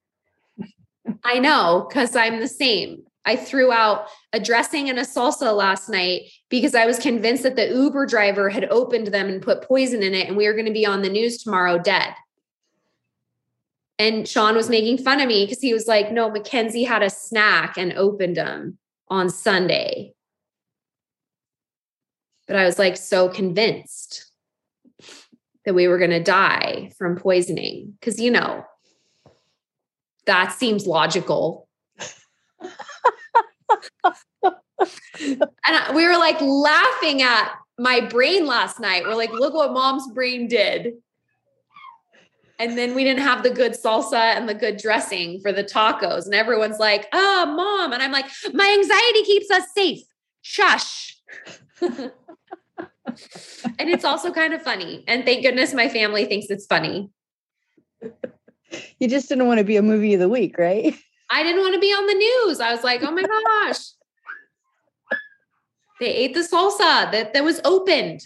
I 1.24 1.40
know 1.40 1.86
because 1.88 2.16
I'm 2.16 2.40
the 2.40 2.48
same. 2.48 3.04
I 3.26 3.36
threw 3.36 3.72
out 3.72 4.08
a 4.34 4.40
dressing 4.40 4.90
and 4.90 5.00
a 5.00 5.04
salsa 5.04 5.56
last 5.56 5.90
night 5.90 6.30
because 6.50 6.76
I 6.76 6.86
was 6.86 7.00
convinced 7.00 7.44
that 7.44 7.56
the 7.56 7.68
Uber 7.68 8.06
driver 8.06 8.50
had 8.50 8.66
opened 8.66 9.08
them 9.08 9.28
and 9.28 9.42
put 9.42 9.64
poison 9.64 10.04
in 10.04 10.14
it, 10.14 10.28
and 10.28 10.38
we 10.38 10.48
were 10.48 10.54
going 10.54 10.68
to 10.68 10.72
be 10.72 10.86
on 10.86 11.02
the 11.02 11.10
news 11.10 11.42
tomorrow 11.42 11.80
dead. 11.80 12.14
And 13.98 14.28
Sean 14.28 14.56
was 14.56 14.70
making 14.70 14.98
fun 14.98 15.22
of 15.22 15.28
me 15.28 15.46
because 15.46 15.62
he 15.62 15.74
was 15.74 15.88
like, 15.88 16.12
no, 16.12 16.30
Mackenzie 16.30 16.84
had 16.84 17.02
a 17.02 17.10
snack 17.10 17.78
and 17.78 17.94
opened 17.94 18.36
them 18.36 18.78
on 19.08 19.30
Sunday. 19.30 20.14
But 22.48 22.58
I 22.58 22.66
was 22.66 22.78
like 22.78 22.98
so 22.98 23.30
convinced 23.30 24.30
that 25.64 25.74
we 25.74 25.88
were 25.88 25.98
going 25.98 26.12
to 26.12 26.22
die 26.22 26.92
from 26.98 27.18
poisoning 27.18 27.96
because, 28.00 28.20
you 28.20 28.32
know, 28.32 28.66
that 30.26 30.52
seems 30.52 30.86
logical. 30.86 31.68
and 35.20 35.96
we 35.96 36.06
were 36.06 36.18
like 36.18 36.40
laughing 36.42 37.22
at 37.22 37.54
my 37.80 38.02
brain 38.02 38.46
last 38.46 38.80
night. 38.80 39.04
We're 39.06 39.16
like, 39.16 39.32
look 39.32 39.54
what 39.54 39.74
mom's 39.74 40.08
brain 40.12 40.48
did. 40.48 40.94
And 42.60 42.78
then 42.78 42.96
we 42.96 43.04
didn't 43.04 43.22
have 43.22 43.44
the 43.44 43.50
good 43.50 43.74
salsa 43.74 44.14
and 44.14 44.48
the 44.48 44.54
good 44.54 44.78
dressing 44.78 45.42
for 45.42 45.52
the 45.52 45.64
tacos. 45.64 46.26
And 46.26 46.34
everyone's 46.34 46.80
like, 46.80 47.08
oh, 47.12 47.46
mom. 47.46 47.92
And 47.92 48.02
I'm 48.02 48.12
like, 48.12 48.26
my 48.54 48.70
anxiety 48.80 49.24
keeps 49.24 49.52
us 49.52 49.64
safe. 49.74 50.02
Shush. 50.42 51.18
and 51.82 52.12
it's 53.80 54.06
also 54.06 54.32
kind 54.32 54.54
of 54.54 54.62
funny. 54.62 55.04
And 55.08 55.26
thank 55.26 55.44
goodness 55.44 55.74
my 55.74 55.90
family 55.90 56.26
thinks 56.26 56.48
it's 56.50 56.66
funny. 56.66 57.10
You 59.00 59.08
just 59.08 59.30
didn't 59.30 59.48
want 59.48 59.60
to 59.60 59.64
be 59.64 59.78
a 59.78 59.82
movie 59.82 60.14
of 60.14 60.20
the 60.20 60.30
week, 60.30 60.58
right? 60.58 60.96
I 61.30 61.44
didn't 61.44 61.62
want 61.62 61.74
to 61.74 61.80
be 61.80 61.92
on 61.92 62.06
the 62.08 62.14
news. 62.14 62.60
I 62.60 62.72
was 62.72 62.84
like, 62.84 63.04
oh 63.04 63.12
my 63.12 63.24
gosh. 63.24 63.80
they 66.00 66.14
ate 66.14 66.34
the 66.34 66.42
salsa 66.42 67.12
that, 67.12 67.34
that 67.34 67.44
was 67.44 67.60
opened. 67.66 68.22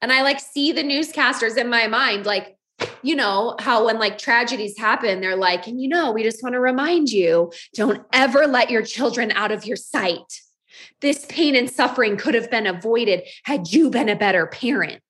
And 0.00 0.12
I 0.12 0.22
like 0.22 0.40
see 0.40 0.72
the 0.72 0.82
newscasters 0.82 1.56
in 1.56 1.68
my 1.68 1.86
mind, 1.86 2.26
like, 2.26 2.53
you 3.02 3.14
know, 3.14 3.54
how 3.60 3.84
when 3.84 3.98
like 3.98 4.18
tragedies 4.18 4.78
happen, 4.78 5.20
they're 5.20 5.36
like, 5.36 5.66
and 5.66 5.80
you 5.80 5.88
know, 5.88 6.10
we 6.10 6.22
just 6.22 6.42
want 6.42 6.54
to 6.54 6.60
remind 6.60 7.10
you 7.10 7.52
don't 7.74 8.02
ever 8.12 8.46
let 8.46 8.70
your 8.70 8.82
children 8.82 9.30
out 9.32 9.52
of 9.52 9.66
your 9.66 9.76
sight. 9.76 10.40
This 11.00 11.26
pain 11.28 11.54
and 11.54 11.70
suffering 11.70 12.16
could 12.16 12.34
have 12.34 12.50
been 12.50 12.66
avoided 12.66 13.24
had 13.44 13.70
you 13.72 13.90
been 13.90 14.08
a 14.08 14.16
better 14.16 14.46
parent. 14.46 15.02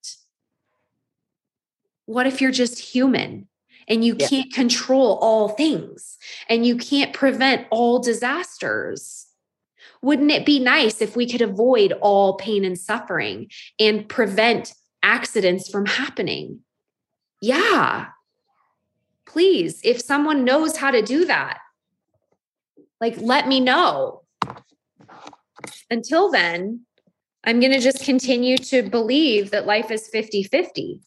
What 2.05 2.27
if 2.27 2.41
you're 2.41 2.51
just 2.51 2.79
human 2.79 3.47
and 3.87 4.03
you 4.03 4.17
yeah. 4.19 4.27
can't 4.27 4.53
control 4.53 5.17
all 5.21 5.49
things 5.49 6.17
and 6.49 6.65
you 6.65 6.75
can't 6.75 7.13
prevent 7.13 7.65
all 7.71 7.99
disasters? 7.99 9.27
Wouldn't 10.01 10.31
it 10.31 10.45
be 10.45 10.59
nice 10.59 11.01
if 11.01 11.15
we 11.15 11.29
could 11.29 11.41
avoid 11.41 11.93
all 12.01 12.35
pain 12.35 12.65
and 12.65 12.77
suffering 12.77 13.49
and 13.79 14.07
prevent 14.07 14.73
accidents 15.01 15.69
from 15.69 15.85
happening? 15.85 16.64
Yeah. 17.45 18.07
Please, 19.27 19.79
if 19.83 20.01
someone 20.01 20.45
knows 20.45 20.77
how 20.77 20.89
to 20.89 21.03
do 21.03 21.25
that, 21.25 21.59
like 22.99 23.17
let 23.19 23.47
me 23.47 23.59
know. 23.59 24.23
Until 25.91 26.31
then, 26.31 26.85
I'm 27.43 27.59
going 27.59 27.71
to 27.71 27.79
just 27.79 28.03
continue 28.03 28.57
to 28.57 28.81
believe 28.81 29.51
that 29.51 29.67
life 29.67 29.91
is 29.91 30.07
50 30.07 30.41
50. 30.45 31.01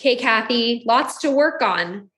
Okay, 0.00 0.14
Kathy, 0.14 0.84
lots 0.86 1.18
to 1.22 1.30
work 1.32 1.60
on. 1.60 2.08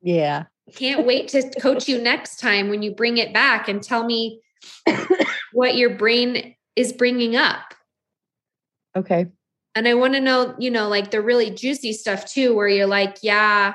Yeah. 0.00 0.44
Can't 0.76 1.04
wait 1.04 1.26
to 1.28 1.50
coach 1.60 1.88
you 1.88 1.98
next 2.02 2.38
time 2.38 2.68
when 2.68 2.84
you 2.84 2.94
bring 2.94 3.18
it 3.18 3.34
back 3.34 3.68
and 3.68 3.82
tell 3.82 4.04
me 4.04 4.40
what 5.52 5.76
your 5.76 5.96
brain 5.96 6.54
is 6.76 6.92
bringing 6.92 7.36
up. 7.36 7.74
Okay. 8.96 9.26
And 9.74 9.88
I 9.88 9.94
want 9.94 10.14
to 10.14 10.20
know, 10.20 10.54
you 10.58 10.70
know, 10.70 10.88
like 10.88 11.10
the 11.10 11.22
really 11.22 11.50
juicy 11.50 11.92
stuff 11.92 12.26
too, 12.26 12.54
where 12.54 12.68
you're 12.68 12.86
like, 12.86 13.18
yeah, 13.22 13.74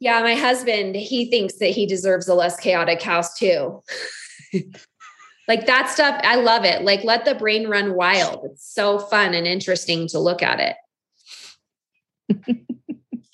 yeah, 0.00 0.22
my 0.22 0.34
husband, 0.34 0.96
he 0.96 1.30
thinks 1.30 1.58
that 1.58 1.70
he 1.70 1.86
deserves 1.86 2.28
a 2.28 2.34
less 2.34 2.58
chaotic 2.58 3.02
house 3.02 3.38
too. 3.38 3.82
like 5.48 5.66
that 5.66 5.88
stuff, 5.90 6.20
I 6.24 6.36
love 6.36 6.64
it. 6.64 6.82
Like 6.82 7.04
let 7.04 7.24
the 7.24 7.34
brain 7.34 7.68
run 7.68 7.94
wild. 7.94 8.44
It's 8.44 8.72
so 8.72 8.98
fun 8.98 9.34
and 9.34 9.46
interesting 9.46 10.08
to 10.08 10.18
look 10.18 10.42
at 10.42 10.60
it. 10.60 10.76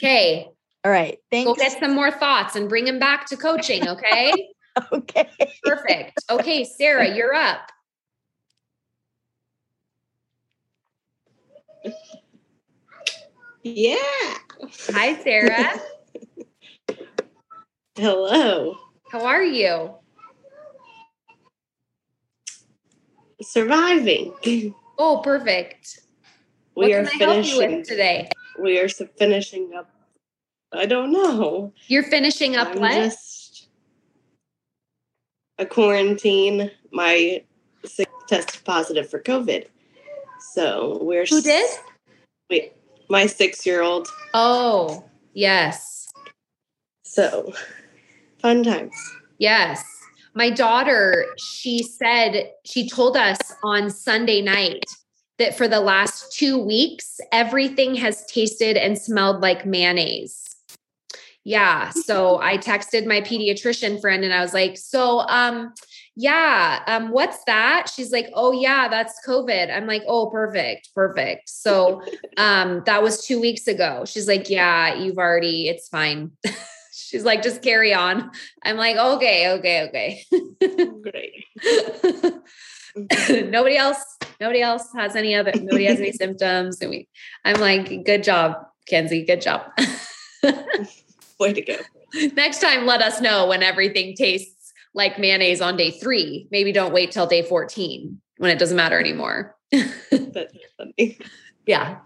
okay. 0.03 0.49
All 0.85 0.91
right. 0.91 1.19
Thanks. 1.31 1.47
Go 1.47 1.55
get 1.55 1.79
some 1.79 1.95
more 1.95 2.11
thoughts 2.11 2.57
and 2.57 2.69
bring 2.69 2.85
them 2.85 2.99
back 2.99 3.27
to 3.27 3.37
coaching. 3.37 3.89
Okay. 3.89 4.33
okay. 4.93 5.29
Perfect. 5.65 6.21
Okay, 6.31 6.65
Sarah, 6.65 7.15
you're 7.15 7.35
up. 7.35 7.71
Yeah. 13.75 13.97
Hi, 14.93 15.21
Sarah. 15.25 15.81
Hello. 17.97 18.77
How 19.11 19.27
are 19.27 19.43
you? 19.43 19.93
Surviving. 23.43 24.35
Oh, 24.99 25.21
perfect. 25.25 25.99
We 26.77 26.91
what 26.91 26.93
are 26.93 27.07
finishing 27.07 27.83
today. 27.83 28.29
We 28.63 28.79
are 28.79 28.89
finishing 28.89 29.73
up. 29.77 29.91
I 30.73 30.87
don't 30.87 31.11
know. 31.11 31.73
You're 31.89 32.05
finishing 32.05 32.55
up 32.55 32.69
I'm 32.69 32.79
what? 32.79 32.95
Just 32.95 33.69
a 35.59 35.67
quarantine. 35.67 36.71
My 36.93 37.43
tested 38.29 38.65
positive 38.65 39.11
for 39.11 39.21
COVID. 39.21 39.67
So 40.53 41.01
we're 41.03 41.27
who 41.27 41.43
did? 41.43 41.69
We 42.49 42.71
my 43.09 43.27
six 43.27 43.65
year 43.67 43.83
old. 43.83 44.09
Oh, 44.35 45.05
yes. 45.33 46.09
So 47.03 47.53
fun 48.39 48.63
times. 48.63 48.95
Yes. 49.39 49.85
My 50.35 50.51
daughter, 50.51 51.27
she 51.39 51.83
said, 51.83 52.51
she 52.65 52.89
told 52.89 53.17
us 53.17 53.39
on 53.65 53.91
Sunday 53.91 54.43
night 54.43 54.85
that 55.39 55.57
for 55.57 55.69
the 55.69 55.81
last 55.81 56.33
two 56.37 56.59
weeks, 56.59 57.21
everything 57.33 57.95
has 57.95 58.25
tasted 58.27 58.77
and 58.77 58.99
smelled 58.99 59.41
like 59.41 59.65
mayonnaise. 59.65 60.57
Yeah. 61.45 61.91
So 61.91 62.41
I 62.41 62.59
texted 62.59 63.07
my 63.07 63.21
pediatrician 63.21 64.01
friend 64.01 64.25
and 64.25 64.35
I 64.35 64.41
was 64.41 64.53
like, 64.53 64.77
so, 64.77 65.21
um, 65.21 65.73
yeah, 66.19 66.83
um, 66.87 67.11
what's 67.11 67.45
that? 67.45 67.91
She's 67.95 68.11
like, 68.11 68.31
oh 68.33 68.51
yeah, 68.51 68.89
that's 68.89 69.21
COVID. 69.27 69.75
I'm 69.75 69.87
like, 69.87 70.03
oh, 70.09 70.31
perfect, 70.31 70.89
perfect. 70.95 71.51
So 71.51 72.03
um, 72.39 72.83
that 72.87 73.03
was 73.03 73.25
two 73.25 73.39
weeks 73.39 73.69
ago. 73.69 74.05
She's 74.07 74.27
like, 74.27 74.49
yeah, 74.49 74.95
you've 74.95 75.19
already, 75.19 75.69
it's 75.69 75.89
fine. 75.89 76.33
She's 76.93 77.25
like, 77.25 77.43
just 77.43 77.61
carry 77.61 77.93
on. 77.93 78.31
I'm 78.65 78.79
like, 78.79 78.97
okay, 78.97 79.53
okay, 79.59 79.87
okay. 79.89 80.25
Great. 81.03 81.45
nobody 83.51 83.77
else, 83.77 84.03
nobody 84.41 84.63
else 84.63 84.89
has 84.97 85.15
any 85.15 85.35
other, 85.35 85.53
nobody 85.55 85.85
has 85.85 86.01
any 86.01 86.13
symptoms. 86.13 86.81
And 86.81 86.91
we, 86.91 87.09
I'm 87.45 87.61
like, 87.61 88.05
good 88.07 88.25
job, 88.25 88.57
Kenzie, 88.89 89.27
good 89.27 89.43
job. 89.43 89.71
Way 91.39 91.53
to 91.53 91.61
go. 91.61 91.77
Next 92.35 92.61
time, 92.61 92.87
let 92.87 93.03
us 93.03 93.21
know 93.21 93.47
when 93.47 93.63
everything 93.63 94.15
tastes 94.17 94.56
like 94.97 95.19
mayonnaise 95.19 95.61
on 95.61 95.77
day 95.77 95.93
three. 95.93 96.49
Maybe 96.51 96.73
don't 96.73 96.93
wait 96.93 97.13
till 97.13 97.27
day 97.27 97.43
14 97.43 98.21
when 98.39 98.51
it 98.51 98.59
doesn't 98.59 98.77
matter 98.77 98.99
anymore. 98.99 99.55
That's 99.71 100.55
funny. 100.77 101.19
Yeah. 101.67 101.99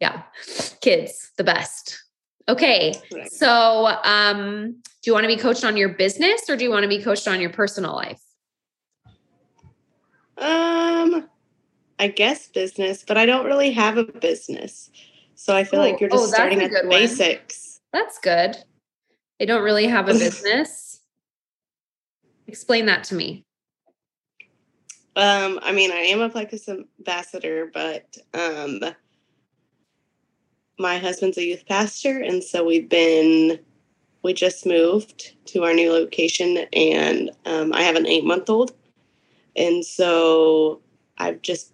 Yeah. 0.00 0.22
Kids, 0.80 1.32
the 1.36 1.44
best. 1.44 2.02
Okay. 2.48 2.94
So, 3.28 3.88
um, 4.04 4.76
do 5.02 5.10
you 5.10 5.12
want 5.12 5.24
to 5.24 5.28
be 5.28 5.36
coached 5.36 5.64
on 5.64 5.76
your 5.76 5.88
business 5.88 6.48
or 6.48 6.56
do 6.56 6.64
you 6.64 6.70
want 6.70 6.84
to 6.84 6.88
be 6.88 7.02
coached 7.02 7.26
on 7.26 7.40
your 7.40 7.50
personal 7.50 7.94
life? 7.94 8.22
Um, 10.38 11.28
I 11.98 12.08
guess 12.08 12.46
business, 12.48 13.04
but 13.06 13.16
I 13.16 13.26
don't 13.26 13.46
really 13.46 13.72
have 13.72 13.96
a 13.96 14.04
business. 14.04 14.90
So 15.34 15.56
I 15.56 15.64
feel 15.64 15.80
oh, 15.80 15.82
like 15.82 16.00
you're 16.00 16.10
just 16.10 16.24
oh, 16.24 16.26
starting 16.28 16.62
at 16.62 16.70
the 16.70 16.86
basics. 16.88 17.80
That's 17.92 18.18
good. 18.18 18.56
I 19.40 19.44
don't 19.44 19.62
really 19.62 19.86
have 19.86 20.08
a 20.08 20.12
business. 20.18 20.85
Explain 22.48 22.86
that 22.86 23.04
to 23.04 23.14
me. 23.14 23.44
Um, 25.16 25.58
I 25.62 25.72
mean, 25.72 25.90
I 25.90 26.00
am 26.00 26.20
a 26.20 26.28
Plexus 26.28 26.68
ambassador, 26.68 27.70
but 27.72 28.16
um, 28.34 28.80
my 30.78 30.98
husband's 30.98 31.38
a 31.38 31.44
youth 31.44 31.66
pastor, 31.66 32.20
and 32.20 32.44
so 32.44 32.64
we've 32.64 32.88
been 32.88 33.58
we 34.22 34.34
just 34.34 34.66
moved 34.66 35.34
to 35.46 35.64
our 35.64 35.72
new 35.72 35.90
location, 35.90 36.66
and 36.72 37.30
um, 37.46 37.72
I 37.72 37.82
have 37.82 37.96
an 37.96 38.06
eight 38.06 38.24
month 38.24 38.50
old, 38.50 38.72
and 39.54 39.84
so 39.84 40.82
I've 41.16 41.40
just 41.40 41.72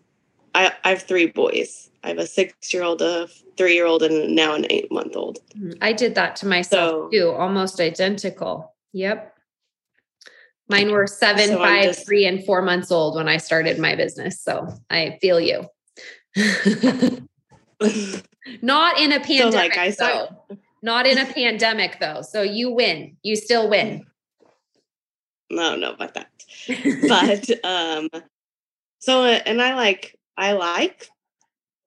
I, 0.54 0.72
I 0.84 0.90
have 0.90 1.02
three 1.02 1.26
boys. 1.26 1.90
I 2.04 2.08
have 2.08 2.18
a 2.18 2.26
six 2.26 2.72
year 2.72 2.82
old, 2.82 3.02
a 3.02 3.28
three 3.56 3.74
year 3.74 3.86
old, 3.86 4.02
and 4.02 4.36
now 4.36 4.54
an 4.54 4.66
eight 4.70 4.92
month 4.92 5.16
old. 5.16 5.38
I 5.80 5.92
did 5.92 6.14
that 6.14 6.36
to 6.36 6.46
myself 6.46 6.90
so, 6.90 7.08
too, 7.10 7.30
almost 7.30 7.80
identical. 7.80 8.72
Yep. 8.92 9.31
Mine 10.68 10.90
were 10.90 11.06
seven, 11.06 11.48
so 11.48 11.58
five, 11.58 11.84
just, 11.84 12.06
three, 12.06 12.24
and 12.24 12.44
four 12.44 12.62
months 12.62 12.90
old 12.90 13.16
when 13.16 13.28
I 13.28 13.36
started 13.36 13.78
my 13.78 13.94
business. 13.94 14.40
So 14.40 14.68
I 14.88 15.18
feel 15.20 15.40
you. 15.40 15.66
Not 18.62 18.98
in 18.98 19.12
a 19.12 19.20
pandemic. 19.20 19.28
So 19.28 19.48
like 19.50 19.78
I 19.78 19.90
though. 19.90 20.56
Not 20.82 21.06
in 21.06 21.18
a 21.18 21.26
pandemic 21.26 21.98
though. 22.00 22.22
So 22.22 22.42
you 22.42 22.70
win. 22.70 23.16
You 23.22 23.36
still 23.36 23.68
win. 23.68 24.06
No, 25.50 25.76
no, 25.76 25.92
about 25.92 26.14
that. 26.14 26.28
but 27.08 27.64
um 27.64 28.08
so 28.98 29.24
and 29.24 29.60
I 29.60 29.74
like 29.74 30.18
I 30.36 30.52
like 30.52 31.08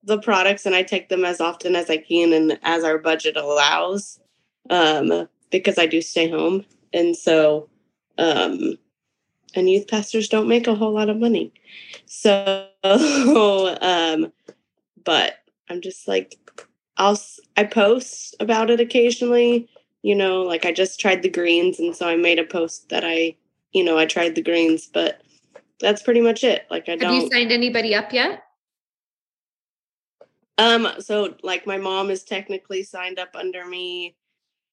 the 0.02 0.18
products 0.20 0.66
and 0.66 0.74
I 0.74 0.82
take 0.82 1.08
them 1.08 1.24
as 1.24 1.40
often 1.40 1.74
as 1.74 1.90
I 1.90 1.96
can 1.96 2.32
and 2.32 2.58
as 2.62 2.84
our 2.84 2.98
budget 2.98 3.36
allows. 3.36 4.20
Um 4.70 5.28
because 5.50 5.78
I 5.78 5.86
do 5.86 6.00
stay 6.00 6.30
home. 6.30 6.64
And 6.92 7.16
so 7.16 7.68
um, 8.18 8.78
and 9.54 9.70
youth 9.70 9.88
pastors 9.88 10.28
don't 10.28 10.48
make 10.48 10.66
a 10.66 10.74
whole 10.74 10.92
lot 10.92 11.08
of 11.08 11.16
money. 11.16 11.52
So, 12.06 12.68
um, 12.84 14.32
but 15.04 15.38
I'm 15.68 15.80
just 15.80 16.06
like, 16.06 16.38
I'll, 16.96 17.18
I 17.56 17.64
post 17.64 18.36
about 18.40 18.70
it 18.70 18.80
occasionally, 18.80 19.68
you 20.02 20.14
know, 20.14 20.42
like 20.42 20.64
I 20.64 20.72
just 20.72 21.00
tried 21.00 21.22
the 21.22 21.30
greens. 21.30 21.78
And 21.78 21.94
so 21.96 22.08
I 22.08 22.16
made 22.16 22.38
a 22.38 22.44
post 22.44 22.88
that 22.90 23.04
I, 23.04 23.36
you 23.72 23.84
know, 23.84 23.98
I 23.98 24.06
tried 24.06 24.34
the 24.34 24.42
greens, 24.42 24.86
but 24.86 25.22
that's 25.80 26.02
pretty 26.02 26.20
much 26.20 26.44
it. 26.44 26.66
Like 26.70 26.88
I 26.88 26.92
Have 26.92 27.00
don't. 27.00 27.14
Have 27.14 27.22
you 27.24 27.30
signed 27.30 27.52
anybody 27.52 27.94
up 27.94 28.12
yet? 28.12 28.42
Um, 30.58 30.88
so 31.00 31.34
like 31.42 31.66
my 31.66 31.76
mom 31.76 32.10
is 32.10 32.24
technically 32.24 32.82
signed 32.82 33.18
up 33.18 33.30
under 33.34 33.66
me. 33.66 34.16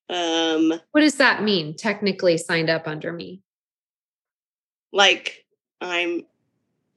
Um, 0.10 0.74
what 0.92 1.02
does 1.02 1.16
that 1.16 1.44
mean? 1.44 1.76
Technically 1.76 2.38
signed 2.38 2.70
up 2.70 2.88
under 2.88 3.12
me. 3.12 3.42
Like 4.92 5.46
I'm 5.82 6.26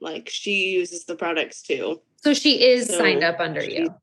like 0.01 0.29
she 0.29 0.71
uses 0.71 1.05
the 1.05 1.17
products 1.17 1.63
too. 1.63 2.01
So 2.23 2.35
she 2.35 2.65
is 2.65 2.89
so 2.89 2.99
signed 2.99 3.25
up 3.25 3.41
under 3.41 3.63
you. 3.63 3.95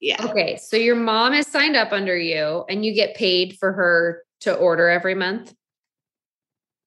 Yeah. 0.00 0.24
Okay. 0.24 0.56
So 0.56 0.76
your 0.76 0.96
mom 0.96 1.32
is 1.32 1.46
signed 1.46 1.76
up 1.76 1.92
under 1.92 2.16
you 2.16 2.64
and 2.68 2.84
you 2.84 2.94
get 2.94 3.14
paid 3.14 3.56
for 3.58 3.72
her 3.72 4.22
to 4.40 4.54
order 4.54 4.88
every 4.88 5.14
month. 5.14 5.54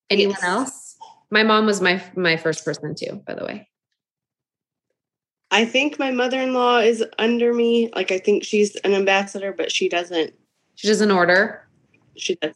Anyone 0.09 0.35
yes. 0.35 0.43
else? 0.43 0.97
My 1.31 1.43
mom 1.43 1.65
was 1.65 1.81
my 1.81 2.01
my 2.15 2.37
first 2.37 2.65
person 2.65 2.95
too, 2.95 3.21
by 3.25 3.35
the 3.35 3.45
way. 3.45 3.69
I 5.51 5.65
think 5.65 5.99
my 5.99 6.11
mother-in-law 6.11 6.79
is 6.79 7.03
under 7.17 7.53
me. 7.53 7.89
Like 7.95 8.11
I 8.11 8.17
think 8.17 8.43
she's 8.43 8.75
an 8.77 8.93
ambassador, 8.93 9.53
but 9.53 9.71
she 9.71 9.87
doesn't 9.87 10.33
she 10.75 10.87
doesn't 10.87 11.11
order. 11.11 11.67
She 12.15 12.35
does. 12.35 12.53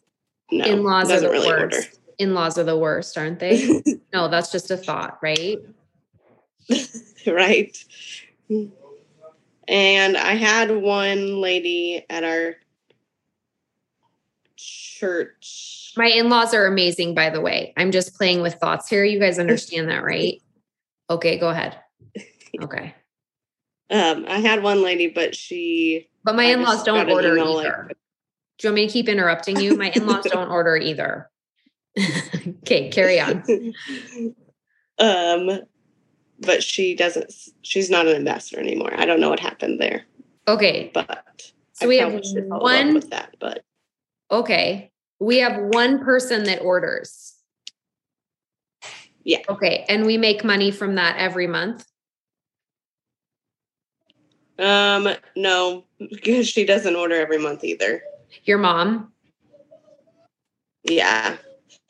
No, 0.52 0.64
in-laws 0.64 1.08
doesn't 1.08 1.26
are 1.26 1.28
the 1.28 1.32
really 1.32 1.48
worst. 1.48 1.76
order. 1.76 1.86
In-laws 2.18 2.58
are 2.58 2.64
the 2.64 2.78
worst, 2.78 3.16
aren't 3.16 3.38
they? 3.38 3.82
no, 4.12 4.28
that's 4.28 4.52
just 4.52 4.70
a 4.70 4.76
thought, 4.76 5.18
right? 5.22 5.58
right. 7.26 7.76
And 9.68 10.16
I 10.16 10.34
had 10.34 10.70
one 10.70 11.40
lady 11.40 12.04
at 12.10 12.24
our 12.24 12.56
church. 14.56 15.92
My 15.96 16.08
in-laws 16.08 16.52
are 16.54 16.66
amazing, 16.66 17.14
by 17.14 17.30
the 17.30 17.40
way. 17.40 17.72
I'm 17.76 17.90
just 17.90 18.14
playing 18.14 18.42
with 18.42 18.54
thoughts 18.54 18.88
here. 18.88 19.04
You 19.04 19.20
guys 19.20 19.38
understand 19.38 19.88
that, 19.88 20.02
right? 20.04 20.40
Okay, 21.10 21.38
go 21.38 21.48
ahead. 21.48 21.76
Okay. 22.62 22.94
Um, 23.90 24.26
I 24.28 24.38
had 24.38 24.62
one 24.62 24.80
lady, 24.80 25.08
but 25.08 25.34
she. 25.34 26.08
But 26.22 26.36
my 26.36 26.44
in-laws 26.44 26.84
don't 26.84 27.10
order 27.10 27.36
either. 27.36 27.86
Like, 27.88 27.96
do 28.60 28.68
you 28.68 28.72
want 28.72 28.74
me 28.74 28.86
to 28.86 28.92
keep 28.92 29.08
interrupting 29.08 29.58
you? 29.58 29.74
My 29.74 29.90
in-laws 29.90 30.26
don't 30.26 30.50
order 30.50 30.76
either. 30.76 31.30
okay, 31.98 32.90
carry 32.90 33.18
on. 33.18 33.42
Um, 34.98 35.60
but 36.40 36.62
she 36.62 36.94
doesn't. 36.94 37.32
She's 37.62 37.88
not 37.88 38.06
an 38.06 38.16
ambassador 38.16 38.60
anymore. 38.60 38.92
I 38.94 39.06
don't 39.06 39.18
know 39.18 39.30
what 39.30 39.40
happened 39.40 39.80
there. 39.80 40.04
Okay, 40.46 40.90
but 40.92 41.24
so 41.72 41.86
I 41.86 41.88
we 41.88 41.96
have 41.96 42.20
one 42.50 42.92
with 42.92 43.08
that. 43.08 43.34
But 43.40 43.64
okay, 44.30 44.92
we 45.18 45.38
have 45.38 45.58
one 45.58 46.04
person 46.04 46.44
that 46.44 46.60
orders. 46.60 47.32
Yeah. 49.24 49.38
Okay, 49.48 49.86
and 49.88 50.04
we 50.04 50.18
make 50.18 50.44
money 50.44 50.70
from 50.70 50.96
that 50.96 51.16
every 51.16 51.46
month. 51.46 51.86
Um, 54.58 55.08
no, 55.34 55.84
because 55.98 56.46
she 56.52 56.66
doesn't 56.66 56.94
order 56.94 57.14
every 57.14 57.38
month 57.38 57.64
either. 57.64 58.02
Your 58.44 58.58
mom? 58.58 59.12
Yeah. 60.84 61.36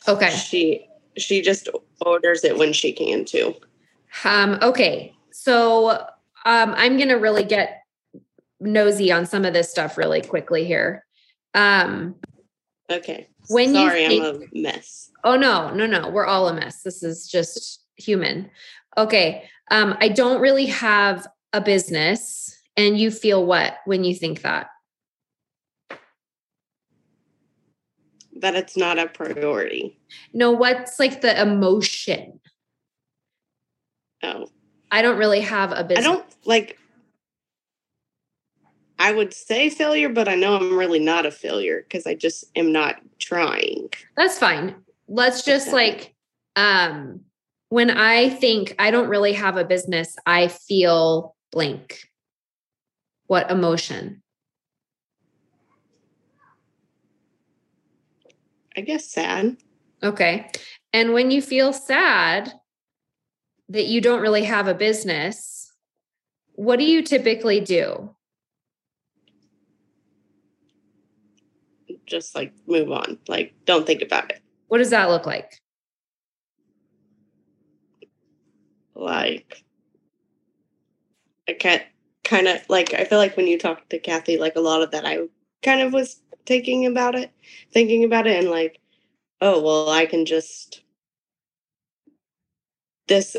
Okay. 0.08 0.30
She 0.30 0.86
she 1.16 1.42
just 1.42 1.68
orders 2.04 2.44
it 2.44 2.56
when 2.56 2.72
she 2.72 2.92
can 2.92 3.24
too. 3.24 3.54
Um 4.24 4.58
okay. 4.62 5.14
So 5.32 5.90
um 6.44 6.74
I'm 6.76 6.96
going 6.96 7.08
to 7.08 7.14
really 7.14 7.44
get 7.44 7.82
nosy 8.58 9.12
on 9.12 9.26
some 9.26 9.44
of 9.44 9.52
this 9.52 9.70
stuff 9.70 9.96
really 9.96 10.22
quickly 10.22 10.64
here. 10.64 11.04
Um 11.54 12.16
Okay. 12.90 13.28
When 13.48 13.72
Sorry, 13.72 14.06
think, 14.06 14.24
I'm 14.24 14.42
a 14.42 14.44
mess. 14.52 15.10
Oh 15.24 15.36
no, 15.36 15.72
no, 15.72 15.86
no. 15.86 16.08
We're 16.08 16.26
all 16.26 16.48
a 16.48 16.54
mess. 16.54 16.82
This 16.82 17.02
is 17.02 17.26
just 17.26 17.84
human. 17.96 18.50
Okay. 18.96 19.48
Um 19.70 19.96
I 20.00 20.08
don't 20.08 20.40
really 20.40 20.66
have 20.66 21.26
a 21.52 21.60
business 21.60 22.56
and 22.76 22.98
you 22.98 23.10
feel 23.10 23.44
what 23.44 23.78
when 23.84 24.04
you 24.04 24.14
think 24.14 24.42
that? 24.42 24.68
That 28.40 28.56
it's 28.56 28.76
not 28.76 28.98
a 28.98 29.06
priority. 29.06 29.98
No, 30.32 30.50
what's 30.50 30.98
like 30.98 31.20
the 31.20 31.40
emotion? 31.40 32.40
Oh. 34.22 34.46
I 34.90 35.02
don't 35.02 35.18
really 35.18 35.40
have 35.40 35.72
a 35.72 35.84
business. 35.84 36.06
I 36.06 36.10
don't 36.10 36.26
like 36.44 36.78
I 38.98 39.12
would 39.12 39.32
say 39.32 39.70
failure, 39.70 40.10
but 40.10 40.28
I 40.28 40.34
know 40.34 40.56
I'm 40.56 40.76
really 40.76 40.98
not 40.98 41.24
a 41.24 41.30
failure 41.30 41.82
because 41.82 42.06
I 42.06 42.14
just 42.14 42.44
am 42.54 42.70
not 42.70 42.96
trying. 43.18 43.88
That's 44.16 44.38
fine. 44.38 44.74
Let's 45.08 45.42
just 45.42 45.68
okay. 45.68 45.76
like 45.76 46.14
um 46.56 47.20
when 47.70 47.90
I 47.90 48.28
think 48.28 48.74
I 48.78 48.90
don't 48.90 49.08
really 49.08 49.32
have 49.32 49.56
a 49.56 49.64
business, 49.64 50.16
I 50.26 50.48
feel 50.48 51.36
blank. 51.52 52.08
What 53.26 53.50
emotion? 53.50 54.22
I 58.76 58.82
guess 58.82 59.10
sad. 59.10 59.56
Okay. 60.02 60.50
And 60.92 61.12
when 61.12 61.30
you 61.30 61.42
feel 61.42 61.72
sad 61.72 62.52
that 63.68 63.86
you 63.86 64.00
don't 64.00 64.22
really 64.22 64.44
have 64.44 64.66
a 64.66 64.74
business, 64.74 65.72
what 66.54 66.78
do 66.78 66.84
you 66.84 67.02
typically 67.02 67.60
do? 67.60 68.14
Just 72.06 72.34
like 72.34 72.52
move 72.66 72.90
on. 72.90 73.18
Like 73.28 73.54
don't 73.64 73.86
think 73.86 74.02
about 74.02 74.30
it. 74.30 74.42
What 74.68 74.78
does 74.78 74.90
that 74.90 75.08
look 75.08 75.26
like? 75.26 75.60
Like 78.94 79.64
I 81.48 81.52
can't 81.54 81.82
kind 82.24 82.48
of 82.48 82.60
like 82.68 82.94
I 82.94 83.04
feel 83.04 83.18
like 83.18 83.36
when 83.36 83.46
you 83.46 83.58
talk 83.58 83.88
to 83.88 83.98
Kathy, 83.98 84.38
like 84.38 84.56
a 84.56 84.60
lot 84.60 84.82
of 84.82 84.90
that 84.90 85.06
I 85.06 85.18
kind 85.62 85.80
of 85.80 85.92
was 85.92 86.20
thinking 86.50 86.84
about 86.84 87.14
it, 87.14 87.30
thinking 87.72 88.02
about 88.02 88.26
it, 88.26 88.36
and 88.36 88.50
like, 88.50 88.80
oh, 89.40 89.62
well, 89.62 89.88
I 89.88 90.04
can 90.04 90.26
just, 90.26 90.82
this 93.06 93.36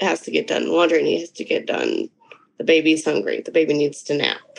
has 0.00 0.22
to 0.22 0.32
get 0.32 0.48
done. 0.48 0.68
Laundry 0.68 1.04
needs 1.04 1.30
to 1.30 1.44
get 1.44 1.68
done. 1.68 2.10
The 2.56 2.64
baby's 2.64 3.04
hungry. 3.04 3.42
The 3.42 3.52
baby 3.52 3.74
needs 3.74 4.02
to 4.02 4.14
nap. 4.16 4.58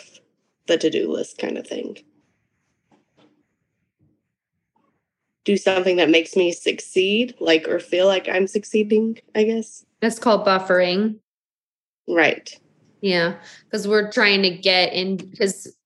The 0.66 0.78
to 0.78 0.88
do 0.88 1.12
list 1.12 1.36
kind 1.36 1.58
of 1.58 1.66
thing. 1.66 1.98
Do 5.44 5.58
something 5.58 5.96
that 5.96 6.08
makes 6.08 6.36
me 6.36 6.52
succeed, 6.52 7.34
like, 7.38 7.68
or 7.68 7.78
feel 7.80 8.06
like 8.06 8.30
I'm 8.30 8.46
succeeding, 8.46 9.18
I 9.34 9.42
guess. 9.42 9.84
That's 10.00 10.18
called 10.18 10.46
buffering. 10.46 11.16
Right. 12.08 12.58
Yeah. 13.02 13.34
Because 13.64 13.86
we're 13.86 14.10
trying 14.10 14.40
to 14.40 14.50
get 14.50 14.94
in, 14.94 15.18
because 15.18 15.76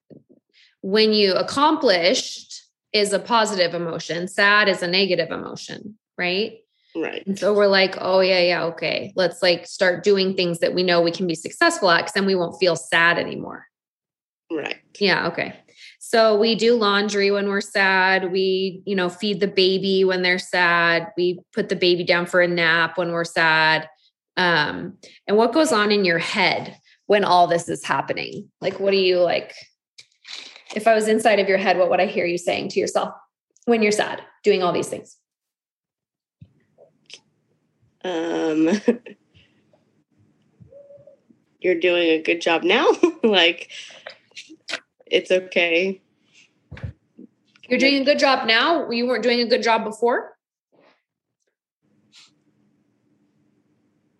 when 0.84 1.14
you 1.14 1.32
accomplished 1.32 2.62
is 2.92 3.14
a 3.14 3.18
positive 3.18 3.72
emotion, 3.72 4.28
sad 4.28 4.68
is 4.68 4.82
a 4.82 4.86
negative 4.86 5.30
emotion. 5.30 5.96
right? 6.18 6.58
Right. 6.94 7.26
And 7.26 7.38
so 7.38 7.54
we're 7.54 7.68
like, 7.68 7.96
oh 8.02 8.20
yeah, 8.20 8.40
yeah, 8.40 8.64
okay. 8.64 9.14
Let's 9.16 9.40
like 9.40 9.66
start 9.66 10.04
doing 10.04 10.34
things 10.34 10.58
that 10.58 10.74
we 10.74 10.82
know 10.82 11.00
we 11.00 11.10
can 11.10 11.26
be 11.26 11.34
successful 11.34 11.90
at 11.90 12.02
because 12.02 12.12
then 12.12 12.26
we 12.26 12.34
won't 12.34 12.60
feel 12.60 12.76
sad 12.76 13.18
anymore. 13.18 13.66
Right. 14.52 14.76
Yeah, 15.00 15.26
okay. 15.28 15.56
So 16.00 16.38
we 16.38 16.54
do 16.54 16.76
laundry 16.76 17.30
when 17.30 17.48
we're 17.48 17.62
sad. 17.62 18.30
We, 18.30 18.82
you 18.84 18.94
know, 18.94 19.08
feed 19.08 19.40
the 19.40 19.48
baby 19.48 20.04
when 20.04 20.20
they're 20.20 20.38
sad. 20.38 21.12
We 21.16 21.40
put 21.54 21.70
the 21.70 21.76
baby 21.76 22.04
down 22.04 22.26
for 22.26 22.42
a 22.42 22.46
nap 22.46 22.98
when 22.98 23.10
we're 23.10 23.24
sad. 23.24 23.88
Um, 24.36 24.98
and 25.26 25.38
what 25.38 25.54
goes 25.54 25.72
on 25.72 25.90
in 25.90 26.04
your 26.04 26.18
head 26.18 26.78
when 27.06 27.24
all 27.24 27.46
this 27.46 27.70
is 27.70 27.82
happening? 27.82 28.50
Like, 28.60 28.78
what 28.78 28.90
do 28.90 28.98
you 28.98 29.18
like? 29.18 29.54
If 30.74 30.86
I 30.86 30.94
was 30.94 31.08
inside 31.08 31.40
of 31.40 31.48
your 31.48 31.58
head, 31.58 31.78
what 31.78 31.90
would 31.90 32.00
I 32.00 32.06
hear 32.06 32.26
you 32.26 32.38
saying 32.38 32.70
to 32.70 32.80
yourself 32.80 33.14
when 33.66 33.82
you're 33.82 33.92
sad, 33.92 34.22
doing 34.42 34.62
all 34.62 34.72
these 34.72 34.88
things? 34.88 35.18
Um, 38.02 38.70
you're 41.60 41.80
doing 41.80 42.10
a 42.10 42.22
good 42.22 42.40
job 42.40 42.62
now. 42.62 42.86
like, 43.22 43.70
it's 45.06 45.30
okay. 45.30 46.00
You're 47.68 47.78
doing 47.78 48.02
a 48.02 48.04
good 48.04 48.18
job 48.18 48.46
now. 48.46 48.90
You 48.90 49.06
weren't 49.06 49.22
doing 49.22 49.40
a 49.40 49.46
good 49.46 49.62
job 49.62 49.84
before. 49.84 50.36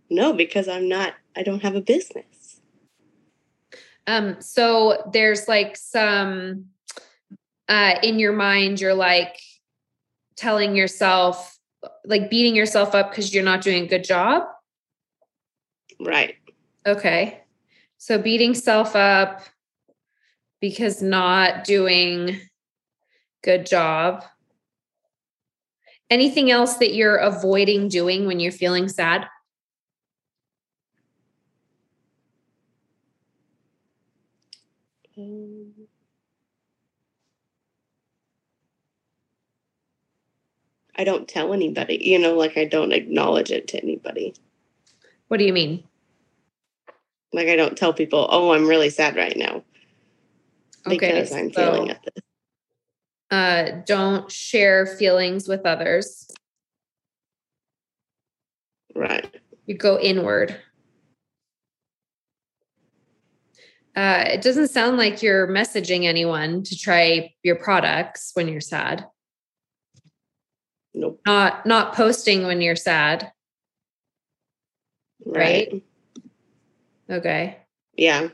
No, 0.09 0.33
because 0.33 0.69
I'm 0.69 0.89
not, 0.89 1.15
I 1.37 1.43
don't 1.43 1.63
have 1.63 1.75
a 1.75 1.81
business. 1.81 2.25
Um, 4.07 4.41
so 4.41 5.11
there's 5.13 5.49
like 5.49 5.77
some 5.77 6.67
uh 7.69 7.95
in 8.03 8.19
your 8.19 8.33
mind, 8.33 8.81
you're 8.81 8.95
like 8.95 9.39
telling 10.37 10.77
yourself, 10.77 11.59
like 12.05 12.31
beating 12.31 12.55
yourself 12.55 12.95
up 12.95 13.11
because 13.11 13.33
you're 13.35 13.45
not 13.45 13.63
doing 13.63 13.85
a 13.85 13.89
good 13.89 14.05
job. 14.05 14.43
Right. 16.01 16.37
Okay. 16.87 17.41
So 17.99 18.19
beating 18.19 18.55
self 18.55 18.95
up 18.95 19.43
because 20.61 21.03
not 21.03 21.65
doing 21.65 22.41
good 23.43 23.67
job. 23.67 24.25
Anything 26.11 26.51
else 26.51 26.77
that 26.77 26.95
you're 26.95 27.17
avoiding 27.17 27.89
doing 27.89 28.27
when 28.27 28.41
you're 28.41 28.53
feeling 28.53 28.89
sad? 28.89 29.27
I 40.97 41.05
don't 41.05 41.27
tell 41.29 41.53
anybody, 41.53 41.99
you 42.01 42.19
know, 42.19 42.35
like 42.35 42.57
I 42.57 42.65
don't 42.65 42.93
acknowledge 42.93 43.51
it 43.51 43.69
to 43.69 43.83
anybody. 43.83 44.35
What 45.29 45.39
do 45.39 45.45
you 45.45 45.53
mean? 45.53 45.83
Like 47.33 47.49
I 47.49 47.57
don't 47.57 47.77
tell 47.77 47.93
people, 47.93 48.29
oh, 48.31 48.53
I'm 48.53 48.67
really 48.69 48.91
sad 48.91 49.17
right 49.17 49.37
now 49.37 49.65
Okay, 50.87 50.97
because 50.97 51.33
I'm 51.33 51.53
so- 51.53 51.73
feeling 51.73 51.91
at 51.91 52.01
this. 52.05 52.25
uh, 53.31 53.81
don't 53.87 54.31
share 54.31 54.87
feelings 54.87 55.49
with 55.49 55.67
others. 55.67 56.31
Right. 58.95 59.29
You 59.67 59.77
go 59.77 59.99
inward. 59.99 60.57
Uh, 63.97 64.25
it 64.27 64.43
doesn't 64.43 64.69
sound 64.69 64.97
like 64.97 65.23
you're 65.23 65.47
messaging 65.49 66.05
anyone 66.05 66.63
to 66.65 66.77
try 66.77 67.33
your 67.43 67.55
products 67.57 68.33
when 68.35 68.49
you're 68.49 68.61
sad. 68.61 69.07
Nope. 70.95 71.21
Not 71.27 71.67
not 71.67 71.95
posting 71.95 72.47
when 72.47 72.61
you're 72.61 72.77
sad. 72.77 73.33
Right. 75.25 75.69
Right. 75.73 75.83
Okay. 77.11 77.59
Yeah. 77.97 78.29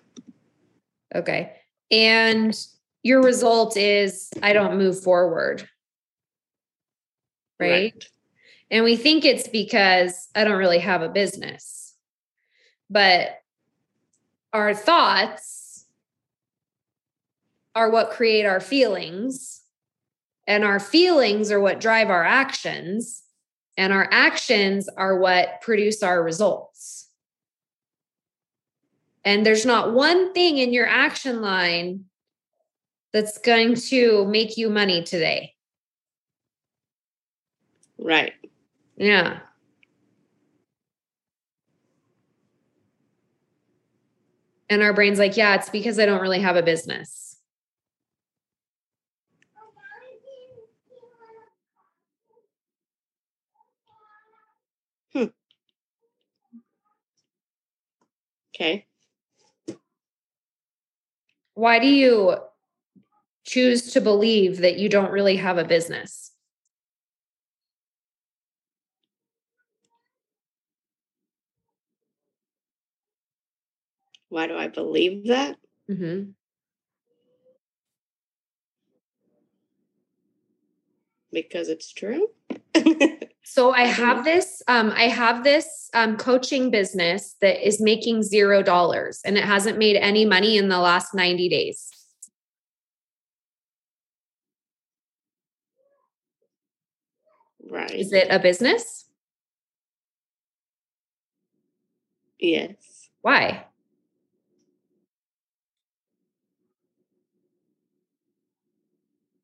Okay. 1.15 1.53
And 1.91 2.57
your 3.03 3.23
result 3.23 3.77
is 3.77 4.31
I 4.43 4.53
don't 4.53 4.79
move 4.79 5.03
forward. 5.03 5.69
right? 7.59 8.05
And 8.71 8.85
we 8.85 8.97
think 8.97 9.25
it's 9.25 9.49
because 9.49 10.29
I 10.35 10.45
don't 10.45 10.59
really 10.59 10.79
have 10.79 11.03
a 11.03 11.09
business. 11.09 11.95
But 12.89 13.41
our 14.53 14.75
thoughts 14.75 15.87
are 17.75 17.91
what 17.91 18.11
create 18.11 18.47
our 18.47 18.61
feelings. 18.61 19.60
And 20.51 20.65
our 20.65 20.81
feelings 20.81 21.53
are 21.53 21.61
what 21.61 21.79
drive 21.79 22.11
our 22.11 22.25
actions. 22.25 23.23
And 23.77 23.93
our 23.93 24.09
actions 24.11 24.89
are 24.89 25.17
what 25.17 25.61
produce 25.61 26.03
our 26.03 26.21
results. 26.25 27.09
And 29.25 29.47
there's 29.47 29.65
not 29.65 29.95
one 29.95 30.33
thing 30.35 30.59
in 30.59 30.73
your 30.73 30.89
action 30.89 31.41
line 31.41 32.07
that's 33.13 33.39
going 33.39 33.77
to 33.77 34.25
make 34.27 34.57
you 34.57 34.71
money 34.71 35.05
today. 35.05 35.55
Right. 37.97 38.33
Yeah. 38.97 39.39
And 44.69 44.83
our 44.83 44.93
brain's 44.93 45.21
like, 45.21 45.37
yeah, 45.37 45.55
it's 45.55 45.71
because 45.71 46.01
I 46.01 46.07
don't 46.07 46.21
really 46.21 46.41
have 46.41 46.57
a 46.57 46.63
business. 46.63 47.30
Okay. 58.61 58.85
Why 61.55 61.79
do 61.79 61.87
you 61.87 62.37
choose 63.47 63.93
to 63.93 64.03
believe 64.03 64.59
that 64.59 64.79
you 64.79 64.91
don't 64.91 65.11
really 65.11 65.37
have 65.37 65.57
a 65.57 65.65
business? 65.65 66.33
Why 74.29 74.47
do 74.47 74.57
I 74.59 74.69
believe 74.69 75.29
that? 75.29 75.57
Mm-hmm. 75.91 76.33
Because 81.33 81.71
it's 81.71 81.91
true. 81.95 82.29
So 83.53 83.73
I 83.73 83.83
have 83.87 84.23
this, 84.23 84.63
um, 84.69 84.93
I 84.95 85.09
have 85.09 85.43
this 85.43 85.91
um, 85.93 86.17
coaching 86.17 86.71
business 86.71 87.35
that 87.41 87.67
is 87.67 87.81
making 87.81 88.23
zero 88.23 88.63
dollars 88.63 89.21
and 89.25 89.37
it 89.37 89.43
hasn't 89.43 89.77
made 89.77 89.97
any 89.97 90.25
money 90.25 90.57
in 90.57 90.69
the 90.69 90.79
last 90.79 91.15
90 91.15 91.49
days. 91.49 91.91
right. 97.69 97.91
Is 97.91 98.13
it 98.13 98.29
a 98.31 98.39
business? 98.39 99.07
Yes. 102.39 103.09
Why? 103.21 103.65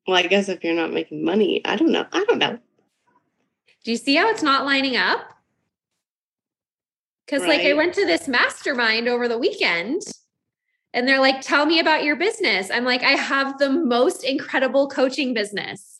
Well, 0.07 0.15
I 0.15 0.27
guess 0.27 0.47
if 0.47 0.63
you're 0.63 0.73
not 0.73 0.93
making 0.93 1.25
money, 1.25 1.61
I 1.65 1.75
don't 1.75 1.91
know. 1.91 2.05
I 2.13 2.23
don't 2.23 2.39
know. 2.39 2.59
Do 3.83 3.91
you 3.91 3.97
see 3.97 4.15
how 4.15 4.29
it's 4.29 4.43
not 4.43 4.65
lining 4.65 4.97
up? 4.97 5.19
Because, 7.25 7.45
like, 7.45 7.61
I 7.61 7.73
went 7.73 7.93
to 7.95 8.05
this 8.05 8.27
mastermind 8.27 9.09
over 9.09 9.27
the 9.27 9.37
weekend 9.37 10.01
and 10.93 11.07
they're 11.07 11.19
like, 11.19 11.41
tell 11.41 11.65
me 11.65 11.79
about 11.79 12.03
your 12.03 12.15
business. 12.15 12.71
I'm 12.71 12.85
like, 12.85 13.03
I 13.03 13.11
have 13.11 13.59
the 13.59 13.69
most 13.69 14.23
incredible 14.23 14.87
coaching 14.87 15.33
business. 15.33 15.96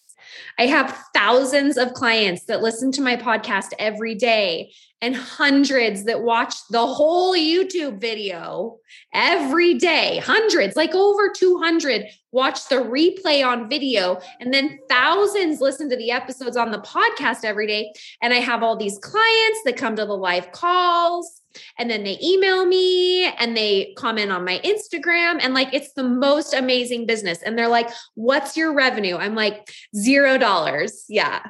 I 0.58 0.68
have 0.68 0.98
thousands 1.14 1.78
of 1.78 1.94
clients 1.94 2.46
that 2.46 2.62
listen 2.62 2.92
to 2.94 3.02
my 3.02 3.16
podcast 3.16 3.74
every 3.80 4.16
day 4.16 4.72
and 5.02 5.16
hundreds 5.16 6.06
that 6.06 6.24
watch 6.24 6.56
the 6.70 6.86
whole 6.86 7.34
YouTube 7.34 8.02
video 8.02 8.78
every 9.14 9.76
day. 9.76 10.20
Hundreds, 10.24 10.76
like 10.76 10.96
over 10.96 11.30
200 11.30 12.06
watch 12.32 12.68
the 12.68 12.76
replay 12.76 13.46
on 13.46 13.70
video, 13.70 14.20
and 14.40 14.54
then 14.54 14.80
thousands 14.90 15.62
listen 15.62 15.90
to 15.90 15.96
the 15.96 16.12
episodes 16.12 16.58
on 16.58 16.72
the 16.72 16.80
podcast 16.80 17.44
every 17.44 17.68
day. 17.68 17.92
And 18.22 18.34
I 18.34 18.38
have 18.38 18.64
all 18.64 18.76
these 18.76 19.00
clients 19.00 19.62
that 19.66 19.78
come 19.78 19.96
to 19.96 20.06
the 20.06 20.18
live 20.18 20.52
calls 20.52 21.42
and 21.78 21.89
then 21.89 22.03
they 22.03 22.18
email 22.22 22.66
me 22.66 23.26
and 23.26 23.55
they 23.55 23.93
comment 23.97 24.32
on 24.32 24.45
my 24.45 24.60
Instagram. 24.64 25.39
And 25.41 25.53
like, 25.53 25.74
it's 25.74 25.93
the 25.93 26.03
most 26.03 26.53
amazing 26.53 27.05
business. 27.05 27.41
And 27.41 27.58
they're 27.58 27.68
like, 27.68 27.89
What's 28.16 28.58
your 28.58 28.74
revenue? 28.74 29.18
I'm 29.18 29.36
like, 29.36 29.70
Zero 29.95 30.38
dollars. 30.38 31.05
Yeah. 31.10 31.41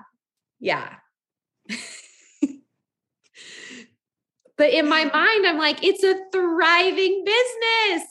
Yeah. 0.60 0.94
but 4.58 4.70
in 4.70 4.88
my 4.88 5.06
mind, 5.14 5.46
I'm 5.48 5.58
like, 5.58 5.84
It's 5.84 6.04
a 6.04 6.16
thriving 6.32 7.24
business. 7.26 8.08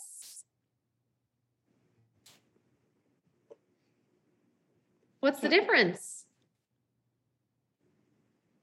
What's 5.21 5.41
the 5.41 5.49
difference? 5.49 6.25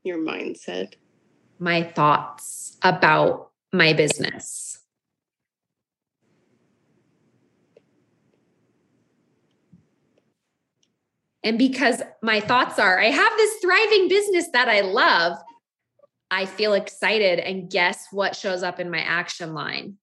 Your 0.04 0.18
mindset. 0.18 0.94
My 1.64 1.82
thoughts 1.82 2.76
about 2.82 3.52
my 3.72 3.94
business. 3.94 4.82
And 11.42 11.58
because 11.58 12.02
my 12.22 12.42
thoughts 12.42 12.80
are, 12.80 13.00
I 13.00 13.06
have 13.06 13.32
this 13.38 13.62
thriving 13.62 14.10
business 14.10 14.50
that 14.52 14.68
I 14.68 14.82
love, 14.82 15.38
I 16.30 16.46
feel 16.48 16.74
excited. 16.74 17.40
And 17.40 17.70
guess 17.70 18.08
what 18.12 18.36
shows 18.36 18.62
up 18.62 18.82
in 18.82 18.92
my 18.92 19.00
action 19.00 19.54
line? 19.54 19.96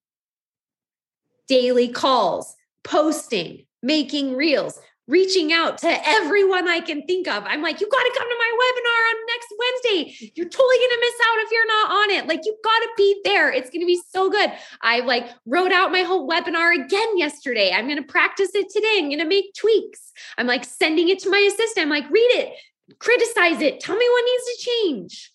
Daily 1.46 1.88
calls, 1.88 2.54
posting, 2.84 3.66
making 3.82 4.34
reels, 4.34 4.80
reaching 5.10 5.52
out 5.52 5.78
to 5.78 6.08
everyone 6.08 6.68
I 6.68 6.80
can 6.80 7.02
think 7.02 7.26
of. 7.26 7.44
I'm 7.44 7.62
like, 7.62 7.80
you 7.80 7.88
got 7.88 8.02
to 8.02 8.14
come 8.16 8.28
to 8.28 8.36
my 8.38 8.52
webinar 8.62 9.10
on 9.10 9.26
next 9.26 9.52
Wednesday. 9.58 10.32
You're 10.36 10.48
totally 10.48 10.76
going 10.76 10.90
to 10.90 11.00
miss 11.00 11.14
out 11.28 11.38
if 11.38 11.50
you're 11.50 11.66
not 11.66 11.90
on 11.90 12.10
it. 12.10 12.26
Like, 12.28 12.40
you 12.44 12.56
got 12.62 12.78
to 12.78 12.88
be 12.96 13.20
there. 13.24 13.50
It's 13.52 13.70
going 13.70 13.80
to 13.80 13.86
be 13.86 14.00
so 14.10 14.30
good. 14.30 14.52
I 14.82 15.00
like 15.00 15.28
wrote 15.46 15.72
out 15.72 15.90
my 15.90 16.02
whole 16.02 16.28
webinar 16.28 16.74
again 16.74 17.18
yesterday. 17.18 17.72
I'm 17.72 17.86
going 17.86 17.96
to 17.96 18.04
practice 18.04 18.50
it 18.54 18.70
today. 18.70 18.98
I'm 18.98 19.08
going 19.08 19.18
to 19.18 19.24
make 19.24 19.52
tweaks. 19.54 20.12
I'm 20.38 20.46
like 20.46 20.64
sending 20.64 21.08
it 21.08 21.18
to 21.20 21.30
my 21.30 21.38
assistant. 21.38 21.84
I'm 21.84 21.90
like, 21.90 22.08
read 22.10 22.30
it, 22.34 22.54
criticize 22.98 23.60
it, 23.60 23.80
tell 23.80 23.96
me 23.96 24.08
what 24.08 24.24
needs 24.24 24.44
to 24.44 24.70
change. 24.70 25.32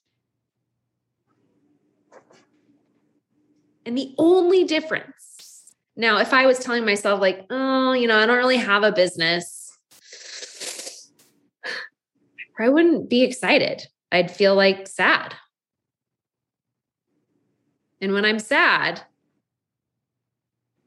And 3.86 3.98
the 3.98 4.16
only 4.18 4.64
difference 4.64 5.16
now, 5.98 6.18
if 6.20 6.34
I 6.34 6.46
was 6.46 6.60
telling 6.60 6.86
myself, 6.86 7.22
like, 7.22 7.46
oh, 7.50 7.94
you 7.94 8.08
know, 8.08 8.18
I 8.18 8.26
don't 8.26 8.38
really 8.38 8.58
have 8.58 8.84
a 8.84 8.92
business, 8.92 9.65
I 12.58 12.70
wouldn't 12.70 13.10
be 13.10 13.24
excited. 13.24 13.88
I'd 14.12 14.32
feel 14.32 14.56
like 14.56 14.88
sad. 14.88 15.36
And 18.02 18.14
when 18.14 18.24
I'm 18.24 18.40
sad, 18.40 19.02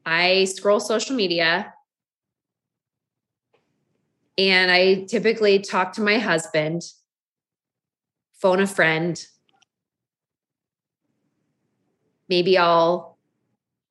I 0.07 0.45
scroll 0.45 0.81
social 0.81 1.15
media 1.15 1.75
and 4.39 4.71
I 4.71 5.05
typically 5.05 5.59
talk 5.59 5.95
to 5.95 6.01
my 6.01 6.19
husband, 6.19 6.83
phone 8.35 8.61
a 8.61 8.67
friend. 8.67 9.23
Maybe 12.29 12.57
I'll 12.57 13.19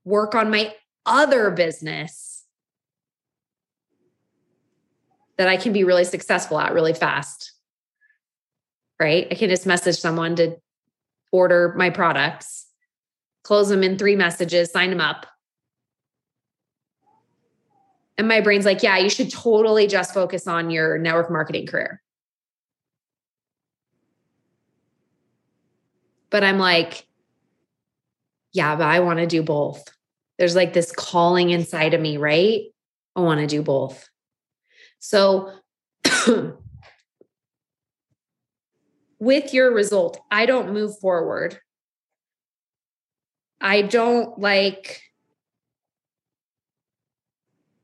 work 0.06 0.34
on 0.36 0.50
my 0.50 0.74
other 1.06 1.52
business 1.52 2.46
that 5.38 5.48
I 5.48 5.58
can 5.58 5.74
be 5.74 5.84
really 5.84 6.06
successful 6.06 6.60
at 6.60 6.74
really 6.74 6.94
fast 6.94 7.57
right? 9.00 9.28
I 9.30 9.36
can 9.36 9.50
just 9.50 9.66
message 9.66 9.98
someone 9.98 10.36
to 10.38 10.58
order 11.32 11.74
my 11.78 11.90
products, 11.90 12.68
close 13.44 13.70
them 13.70 13.84
in 13.84 13.98
three 13.98 14.16
messages, 14.16 14.72
sign 14.72 14.90
them 14.90 15.02
up. 15.02 15.26
And 18.18 18.28
my 18.28 18.42
brain's 18.42 18.66
like, 18.66 18.82
yeah, 18.82 18.98
you 18.98 19.10
should 19.10 19.32
totally 19.32 19.88
just 19.88 20.14
focus 20.14 20.48
on 20.48 20.72
your 20.72 20.98
network 20.98 21.30
marketing 21.30 21.68
career. 21.68 22.02
But 26.30 26.44
I'm 26.44 26.58
like, 26.58 27.06
yeah, 28.54 28.76
but 28.76 28.88
I 28.88 29.02
want 29.02 29.20
to 29.20 29.28
do 29.28 29.44
both. 29.44 29.84
There's 30.38 30.56
like 30.56 30.74
this 30.74 30.92
calling 30.92 31.52
inside 31.52 31.94
of 31.94 32.02
me, 32.02 32.18
right? 32.18 32.62
I 33.16 33.22
want 33.22 33.40
to 33.40 33.48
do 33.48 33.62
both. 33.62 34.10
So 35.00 35.52
with 39.20 39.54
your 39.54 39.74
result, 39.74 40.20
I 40.32 40.46
don't 40.46 40.74
move 40.74 40.98
forward. 41.00 41.60
I 43.60 43.82
don't 43.82 44.38
like 44.40 45.02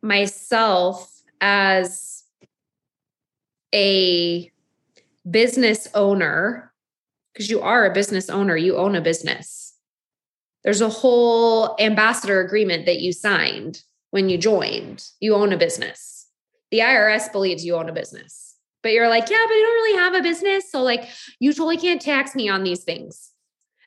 myself 0.02 1.10
as 1.42 2.24
a 3.74 4.52
business 5.30 5.88
owner, 5.96 6.72
because 7.34 7.50
you 7.50 7.62
are 7.62 7.86
a 7.86 7.94
business 7.94 8.30
owner, 8.30 8.56
you 8.56 8.78
own 8.78 8.96
a 8.96 9.02
business. 9.02 9.74
There's 10.64 10.82
a 10.82 10.90
whole 10.90 11.76
ambassador 11.80 12.40
agreement 12.40 12.86
that 12.86 13.02
you 13.02 13.12
signed 13.12 13.82
when 14.12 14.30
you 14.30 14.38
joined. 14.38 15.08
You 15.20 15.36
own 15.36 15.52
a 15.52 15.58
business. 15.58 16.28
The 16.72 16.80
IRS 16.80 17.32
believes 17.32 17.66
you 17.66 17.76
own 17.76 17.90
a 17.90 17.94
business 17.94 18.43
but 18.84 18.92
you're 18.92 19.10
like, 19.10 19.30
yeah, 19.30 19.38
but 19.48 19.54
I 19.54 19.60
don't 19.60 19.74
really 19.74 20.00
have 20.00 20.14
a 20.14 20.22
business. 20.22 20.70
So, 20.70 20.84
like, 20.84 21.10
you 21.40 21.54
totally 21.54 21.78
can't 21.78 22.02
tax 22.02 22.36
me 22.36 22.50
on 22.50 22.64
these 22.64 22.84
things. 22.84 23.32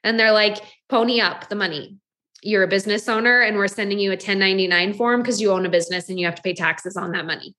And 0.03 0.19
they're 0.19 0.33
like, 0.33 0.59
pony 0.89 1.21
up 1.21 1.49
the 1.49 1.55
money. 1.55 1.99
You're 2.43 2.63
a 2.63 2.69
business 2.69 3.09
owner, 3.09 3.43
and 3.43 3.57
we're 3.57 3.69
sending 3.69 3.99
you 3.99 4.11
a 4.11 4.15
1099 4.15 4.95
form 4.95 5.21
because 5.21 5.41
you 5.41 5.53
own 5.53 5.67
a 5.67 5.69
business 5.69 6.09
and 6.09 6.19
you 6.19 6.27
have 6.27 6.35
to 6.37 6.43
pay 6.43 6.55
taxes 6.55 6.97
on 6.97 7.13
that 7.13 7.27
money. 7.27 7.55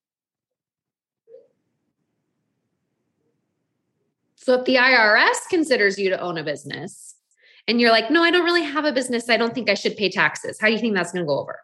So, 4.35 4.55
if 4.55 4.65
the 4.65 4.75
IRS 4.75 5.47
considers 5.49 5.99
you 5.99 6.09
to 6.09 6.19
own 6.19 6.37
a 6.37 6.43
business 6.43 7.15
and 7.67 7.79
you're 7.79 7.91
like, 7.91 8.09
no, 8.09 8.23
I 8.23 8.31
don't 8.31 8.45
really 8.45 8.63
have 8.63 8.85
a 8.85 8.93
business, 8.93 9.29
I 9.29 9.37
don't 9.37 9.53
think 9.53 9.69
I 9.69 9.73
should 9.73 9.95
pay 9.97 10.09
taxes, 10.09 10.57
how 10.59 10.67
do 10.67 10.73
you 10.73 10.79
think 10.79 10.95
that's 10.95 11.11
going 11.11 11.23
to 11.23 11.27
go 11.27 11.39
over? 11.39 11.59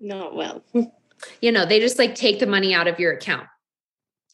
Not 0.00 0.34
well. 0.34 0.64
you 1.40 1.52
know, 1.52 1.66
they 1.66 1.80
just 1.80 1.98
like 1.98 2.14
take 2.14 2.40
the 2.40 2.46
money 2.46 2.74
out 2.74 2.88
of 2.88 2.98
your 2.98 3.12
account 3.12 3.46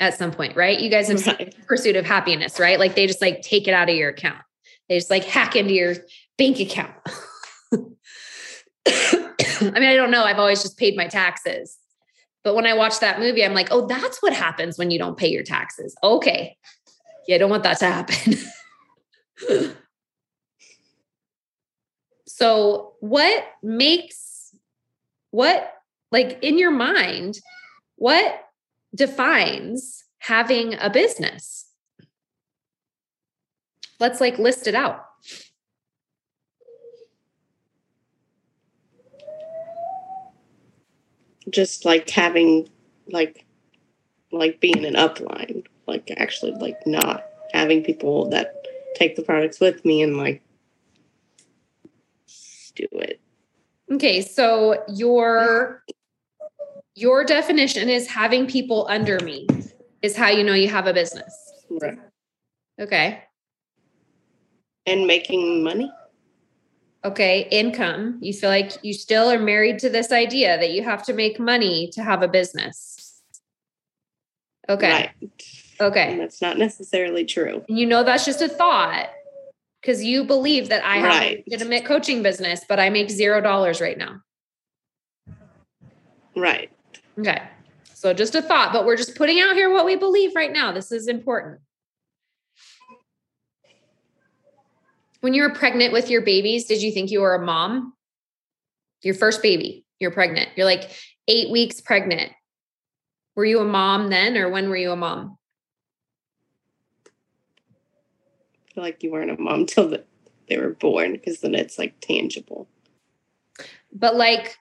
at 0.01 0.17
some 0.17 0.33
point, 0.33 0.57
right? 0.57 0.81
You 0.81 0.91
guys 0.91 1.09
have 1.09 1.27
right. 1.27 1.55
pursuit 1.67 1.97
of 1.97 2.07
happiness, 2.07 2.59
right? 2.59 2.79
Like 2.79 2.95
they 2.95 3.07
just 3.07 3.21
like 3.21 3.43
take 3.43 3.69
it 3.69 3.75
out 3.75 3.89
of 3.91 3.97
your 3.97 4.09
account. 4.11 4.39
They 4.89 4.97
just 4.97 5.11
like 5.11 5.25
hack 5.25 5.55
into 5.55 5.73
your 5.73 5.95
bank 6.39 6.59
account. 6.59 6.95
I 9.63 9.79
mean, 9.79 9.85
I 9.85 9.95
don't 9.95 10.11
know. 10.11 10.25
I've 10.25 10.39
always 10.39 10.63
just 10.63 10.79
paid 10.79 10.97
my 10.97 11.07
taxes. 11.07 11.77
But 12.43 12.55
when 12.55 12.67
I 12.67 12.73
watch 12.73 13.01
that 13.01 13.21
movie, 13.21 13.45
I'm 13.45 13.53
like, 13.53 13.69
oh, 13.71 13.87
that's 13.87 14.23
what 14.23 14.33
happens 14.33 14.79
when 14.79 14.91
you 14.91 14.99
don't 14.99 15.19
pay 15.19 15.29
your 15.29 15.43
taxes. 15.43 15.95
Okay. 16.03 16.57
Yeah, 17.29 17.35
I 17.35 17.39
don't 17.39 17.51
want 17.51 17.65
that 17.65 17.79
to 17.81 17.87
happen. 17.87 18.37
so, 22.27 22.95
what 23.01 23.45
makes 23.63 24.55
what 25.31 25.73
like 26.11 26.39
in 26.43 26.59
your 26.59 26.71
mind, 26.71 27.39
what 27.97 28.45
defines 28.95 30.05
having 30.19 30.75
a 30.81 30.91
business? 30.91 31.67
Let's 33.99 34.21
like 34.21 34.39
list 34.39 34.67
it 34.67 34.75
out. 34.75 35.05
Just 41.49 41.85
like 41.85 42.09
having 42.11 42.69
like 43.09 43.45
like 44.33 44.61
being 44.61 44.85
an 44.85 44.95
upline, 44.95 45.67
like 45.87 46.11
actually 46.17 46.53
like 46.53 46.87
not 46.87 47.25
having 47.53 47.83
people 47.83 48.29
that 48.31 48.55
take 48.95 49.17
the 49.17 49.23
products 49.23 49.61
with 49.61 49.85
me 49.85 50.03
and 50.03 50.17
like 50.17 50.43
do 52.75 52.87
it. 52.93 53.21
Okay, 53.91 54.21
so 54.21 54.85
your 54.89 55.83
your 57.01 57.25
definition 57.25 57.89
is 57.89 58.07
having 58.07 58.47
people 58.47 58.87
under 58.91 59.19
me 59.21 59.47
is 60.03 60.15
how 60.15 60.29
you 60.29 60.45
know 60.45 60.53
you 60.53 60.69
have 60.69 60.87
a 60.87 60.93
business. 60.93 61.35
Right. 61.71 61.99
Okay. 62.79 63.23
And 64.87 65.07
making 65.07 65.65
money. 65.65 65.91
Okay, 67.03 67.49
income. 67.51 68.19
You 68.21 68.35
feel 68.35 68.51
like 68.51 68.73
you 68.83 68.93
still 68.93 69.31
are 69.31 69.39
married 69.39 69.79
to 69.81 69.89
this 69.89 70.13
idea 70.13 70.59
that 70.59 70.73
you 70.73 70.83
have 70.83 71.03
to 71.05 71.15
make 71.15 71.41
money 71.41 71.89
to 71.95 72.03
have 72.03 72.23
a 72.23 72.29
business. 72.29 73.23
Okay. 74.69 75.11
Right. 75.21 75.31
Okay. 75.81 76.13
And 76.13 76.21
that's 76.21 76.43
not 76.43 76.59
necessarily 76.59 77.25
true. 77.25 77.65
And 77.69 77.79
You 77.79 77.87
know 77.87 78.05
that's 78.05 78.27
just 78.27 78.43
a 78.43 78.49
thought 78.49 79.09
because 79.81 80.05
you 80.05 80.25
believe 80.25 80.69
that 80.69 80.85
I 80.85 80.97
have 80.97 81.05
right. 81.05 81.39
a 81.39 81.45
legitimate 81.51 81.87
coaching 81.87 82.23
business, 82.23 82.63
but 82.69 82.79
I 82.79 82.91
make 82.91 83.09
zero 83.09 83.41
dollars 83.41 83.81
right 83.81 83.97
now. 83.97 84.21
Right. 86.37 86.71
Okay. 87.21 87.43
So 87.95 88.15
just 88.15 88.35
a 88.35 88.41
thought, 88.41 88.73
but 88.73 88.87
we're 88.87 88.97
just 88.97 89.15
putting 89.15 89.41
out 89.41 89.55
here 89.55 89.71
what 89.71 89.85
we 89.85 89.95
believe 89.95 90.35
right 90.35 90.51
now. 90.51 90.73
This 90.73 90.91
is 90.91 91.07
important. 91.07 91.61
When 95.21 95.35
you 95.35 95.43
were 95.43 95.51
pregnant 95.51 95.93
with 95.93 96.09
your 96.09 96.23
babies, 96.23 96.65
did 96.65 96.81
you 96.81 96.93
think 96.93 97.11
you 97.11 97.21
were 97.21 97.35
a 97.35 97.45
mom? 97.45 97.93
Your 99.03 99.15
first 99.15 99.43
baby, 99.43 99.85
you're 99.99 100.11
pregnant. 100.11 100.49
You're 100.57 100.65
like 100.65 100.91
eight 101.29 101.51
weeks 101.51 101.83
pregnant. 101.83 102.33
Were 103.35 103.45
you 103.45 103.61
a 103.61 103.67
mom 103.67 104.09
then, 104.09 104.37
or 104.39 104.49
when 104.49 104.71
were 104.71 104.77
you 104.77 104.93
a 104.93 104.97
mom? 104.97 105.37
I 107.07 108.73
feel 108.73 108.83
like 108.83 109.03
you 109.03 109.11
weren't 109.11 109.31
a 109.31 109.39
mom 109.39 109.67
till 109.67 109.91
the, 109.91 110.05
they 110.49 110.57
were 110.57 110.71
born 110.71 111.13
because 111.13 111.41
then 111.41 111.55
it's 111.55 111.79
like 111.79 112.01
tangible. 112.01 112.67
But 113.93 114.17
like 114.17 114.57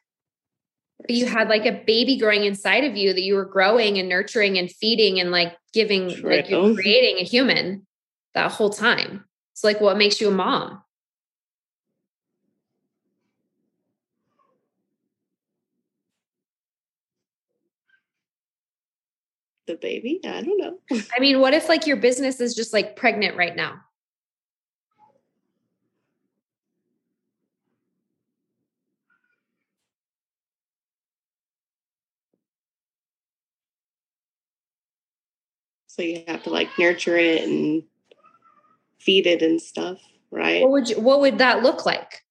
But 0.99 1.11
you 1.11 1.25
had 1.25 1.49
like 1.49 1.65
a 1.65 1.83
baby 1.85 2.17
growing 2.17 2.43
inside 2.43 2.83
of 2.83 2.95
you 2.95 3.13
that 3.13 3.21
you 3.21 3.35
were 3.35 3.45
growing 3.45 3.97
and 3.97 4.09
nurturing 4.09 4.57
and 4.57 4.71
feeding 4.71 5.19
and 5.19 5.31
like 5.31 5.55
giving, 5.73 6.09
like 6.21 6.49
you're 6.49 6.75
creating 6.75 7.17
a 7.17 7.23
human 7.23 7.87
that 8.33 8.51
whole 8.51 8.69
time. 8.69 9.25
It's 9.53 9.63
like 9.63 9.79
what 9.81 9.97
makes 9.97 10.19
you 10.19 10.27
a 10.27 10.31
mom? 10.31 10.81
the 19.69 19.75
baby. 19.75 20.19
I 20.25 20.41
don't 20.41 20.57
know. 20.57 20.79
I 21.15 21.19
mean, 21.19 21.39
what 21.39 21.53
if 21.53 21.69
like 21.69 21.87
your 21.87 21.95
business 21.95 22.41
is 22.41 22.55
just 22.55 22.73
like 22.73 22.95
pregnant 22.97 23.37
right 23.37 23.55
now? 23.55 23.75
So 35.99 36.03
you 36.03 36.23
have 36.29 36.43
to 36.43 36.49
like 36.49 36.69
nurture 36.79 37.17
it 37.17 37.43
and 37.43 37.83
feed 38.99 39.27
it 39.27 39.41
and 39.41 39.61
stuff, 39.61 39.99
right? 40.31 40.61
What 40.61 40.71
would 40.71 40.87
you 40.87 40.97
what 41.01 41.19
would 41.19 41.39
that 41.39 41.61
look 41.61 41.85
like? 41.85 42.23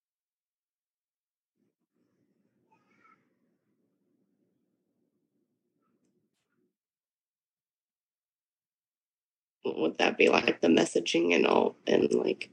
What 9.65 9.79
would 9.81 9.99
that 9.99 10.17
be 10.17 10.31
like 10.31 10.63
the 10.63 10.69
messaging 10.69 11.35
and 11.35 11.47
all 11.47 11.77
and 11.87 12.11
like 12.11 12.49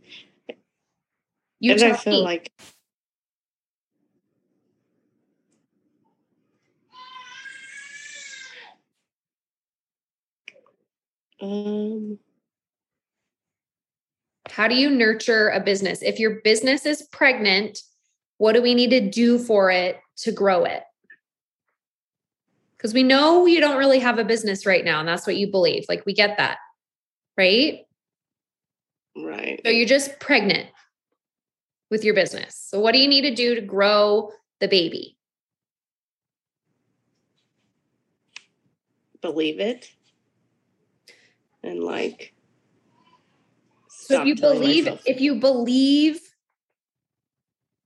You 1.61 1.71
and 1.71 1.81
I 1.81 1.95
feel 1.95 2.11
me. 2.11 2.23
like 2.23 2.51
um 11.45 12.19
How 14.49 14.67
do 14.67 14.75
you 14.75 14.89
nurture 14.89 15.49
a 15.49 15.59
business? 15.59 16.01
If 16.01 16.19
your 16.19 16.41
business 16.43 16.85
is 16.85 17.01
pregnant, 17.11 17.79
what 18.37 18.53
do 18.53 18.61
we 18.61 18.75
need 18.75 18.91
to 18.91 19.09
do 19.09 19.39
for 19.39 19.71
it 19.71 19.99
to 20.17 20.31
grow 20.31 20.65
it? 20.65 20.83
Because 22.77 22.93
we 22.93 23.03
know 23.03 23.45
you 23.45 23.59
don't 23.59 23.77
really 23.77 23.99
have 23.99 24.19
a 24.19 24.23
business 24.23 24.65
right 24.65 24.85
now, 24.85 24.99
and 24.99 25.07
that's 25.07 25.25
what 25.25 25.37
you 25.37 25.49
believe. 25.49 25.85
Like, 25.89 26.05
we 26.05 26.13
get 26.13 26.37
that, 26.37 26.57
right? 27.37 27.79
right. 29.17 29.59
So 29.65 29.71
you're 29.71 29.87
just 29.87 30.19
pregnant 30.19 30.67
with 31.89 32.03
your 32.03 32.13
business. 32.13 32.55
So, 32.69 32.79
what 32.79 32.91
do 32.91 32.99
you 32.99 33.07
need 33.07 33.23
to 33.23 33.33
do 33.33 33.55
to 33.55 33.61
grow 33.61 34.31
the 34.59 34.67
baby? 34.67 35.17
Believe 39.21 39.59
it. 39.59 39.89
And 41.65 41.83
like 41.83 42.33
So, 43.89 44.21
if 44.21 44.27
you 44.27 44.35
believe, 44.35 44.85
myself- 44.85 45.01
if 45.05 45.19
you 45.19 45.35
believe 45.35 46.19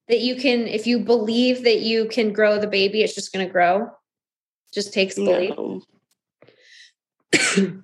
that 0.10 0.20
you 0.20 0.36
can, 0.36 0.68
if 0.68 0.86
you 0.86 1.00
believe 1.00 1.64
that 1.64 1.80
you 1.80 2.08
can 2.08 2.34
grow 2.34 2.60
the 2.60 2.68
baby, 2.68 3.02
it's 3.02 3.16
just 3.16 3.32
going 3.32 3.46
to 3.46 3.52
grow. 3.52 3.90
Just 4.74 4.94
takes 4.94 5.16
belief. 5.16 5.56
no. 5.56 5.82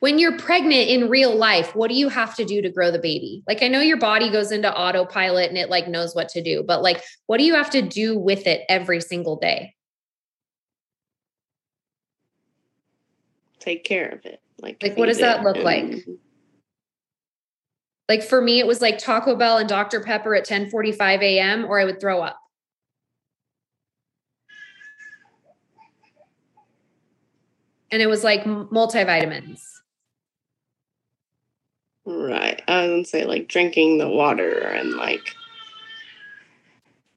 when 0.00 0.18
you're 0.18 0.36
pregnant 0.38 0.88
in 0.88 1.08
real 1.08 1.34
life, 1.34 1.76
what 1.76 1.90
do 1.90 1.96
you 1.96 2.08
have 2.08 2.34
to 2.36 2.44
do 2.44 2.60
to 2.60 2.70
grow 2.70 2.90
the 2.90 2.98
baby? 2.98 3.44
Like 3.46 3.62
I 3.62 3.68
know 3.68 3.80
your 3.80 3.98
body 3.98 4.30
goes 4.30 4.50
into 4.50 4.74
autopilot 4.74 5.48
and 5.48 5.58
it 5.58 5.70
like 5.70 5.86
knows 5.86 6.14
what 6.14 6.28
to 6.30 6.42
do, 6.42 6.64
but 6.66 6.82
like 6.82 7.02
what 7.26 7.38
do 7.38 7.44
you 7.44 7.54
have 7.54 7.70
to 7.70 7.82
do 7.82 8.18
with 8.18 8.46
it 8.46 8.62
every 8.68 9.00
single 9.00 9.36
day? 9.36 9.74
Take 13.60 13.84
care 13.84 14.08
of 14.08 14.24
it. 14.26 14.40
Like, 14.60 14.82
Like, 14.82 14.96
what 14.96 15.06
does 15.06 15.18
that 15.18 15.42
look 15.42 15.56
like? 15.58 16.06
Like 18.08 18.22
for 18.24 18.40
me 18.40 18.58
it 18.58 18.66
was 18.66 18.80
like 18.80 18.98
Taco 18.98 19.36
Bell 19.36 19.58
and 19.58 19.68
Dr 19.68 20.00
Pepper 20.00 20.34
at 20.34 20.44
10:45 20.44 21.22
a.m. 21.22 21.64
or 21.64 21.78
I 21.78 21.84
would 21.84 22.00
throw 22.00 22.20
up. 22.20 22.38
And 27.90 28.00
it 28.00 28.06
was 28.08 28.22
like 28.22 28.44
multivitamins. 28.44 29.62
Right. 32.06 32.62
I 32.68 32.88
would 32.88 33.06
say 33.06 33.24
like 33.24 33.48
drinking 33.48 33.98
the 33.98 34.08
water 34.08 34.58
and 34.58 34.92
like 34.94 35.34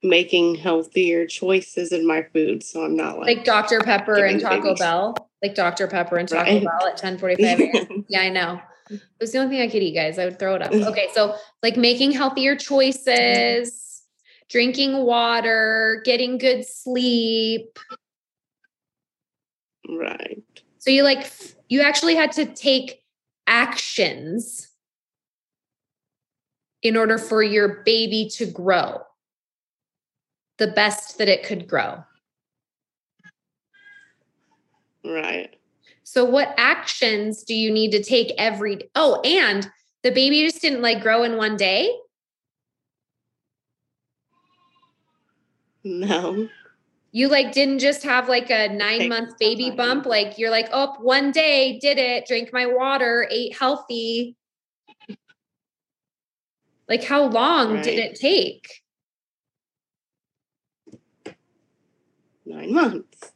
making 0.01 0.55
healthier 0.55 1.25
choices 1.25 1.91
in 1.91 2.05
my 2.05 2.23
food. 2.33 2.63
So 2.63 2.83
I'm 2.83 2.95
not 2.95 3.19
like, 3.19 3.37
Like 3.37 3.45
Dr 3.45 3.79
Pepper 3.81 4.25
and 4.25 4.39
Taco 4.41 4.61
babies- 4.63 4.79
Bell. 4.79 5.29
Like 5.43 5.55
Dr 5.55 5.87
Pepper 5.87 6.17
and 6.17 6.27
Taco 6.27 6.51
Right. 6.51 6.63
Bell 6.63 6.87
at 6.87 6.97
10:45 6.97 7.59
a.m. 7.59 8.05
Yeah, 8.09 8.21
I 8.21 8.29
know. 8.29 8.61
It 8.89 9.01
was 9.19 9.33
the 9.33 9.39
only 9.39 9.55
thing 9.55 9.61
I 9.61 9.69
could 9.69 9.83
eat, 9.83 9.93
guys. 9.93 10.17
I 10.17 10.25
would 10.25 10.39
throw 10.39 10.55
it 10.55 10.61
up. 10.61 10.71
Okay, 10.89 11.09
so 11.13 11.35
like 11.61 11.75
making 11.75 12.13
healthier 12.13 12.55
choices, 12.55 14.03
drinking 14.49 15.03
water, 15.03 16.01
getting 16.05 16.37
good 16.37 16.65
sleep. 16.65 17.77
right. 19.89 20.41
So 20.79 20.91
you 20.91 21.03
like 21.03 21.29
you 21.67 21.81
actually 21.81 22.15
had 22.15 22.31
to 22.33 22.45
take 22.45 23.03
actions 23.45 24.69
in 26.81 26.95
order 26.95 27.17
for 27.17 27.43
your 27.43 27.83
baby 27.83 28.29
to 28.35 28.45
grow 28.45 29.01
the 30.57 30.67
best 30.67 31.17
that 31.17 31.27
it 31.27 31.43
could 31.43 31.67
grow. 31.67 32.03
Right. 35.05 35.55
So 36.03 36.23
what 36.25 36.53
actions 36.57 37.43
do 37.43 37.53
you 37.53 37.71
need 37.71 37.91
to 37.91 38.03
take 38.03 38.33
every 38.37 38.89
Oh, 38.95 39.21
and 39.21 39.69
the 40.03 40.11
baby 40.11 40.43
just 40.43 40.61
didn't 40.61 40.81
like 40.81 41.01
grow 41.01 41.23
in 41.23 41.37
one 41.37 41.57
day? 41.57 41.93
No. 45.83 46.47
You 47.11 47.27
like 47.27 47.51
didn't 47.51 47.79
just 47.79 48.03
have 48.03 48.27
like 48.27 48.49
a 48.49 48.69
9 48.69 49.07
month 49.07 49.37
baby 49.37 49.69
bump 49.71 50.05
like 50.05 50.39
you're 50.39 50.49
like, 50.49 50.69
"Oh, 50.71 50.95
one 50.99 51.31
day 51.31 51.77
did 51.79 51.97
it, 51.99 52.25
drank 52.25 52.51
my 52.51 52.65
water, 52.65 53.27
ate 53.29 53.55
healthy." 53.55 54.35
Like 56.89 57.03
how 57.03 57.25
long 57.25 57.81
did 57.81 57.99
it 57.99 58.15
take? 58.15 58.67
Nine 62.45 62.73
months. 62.73 63.32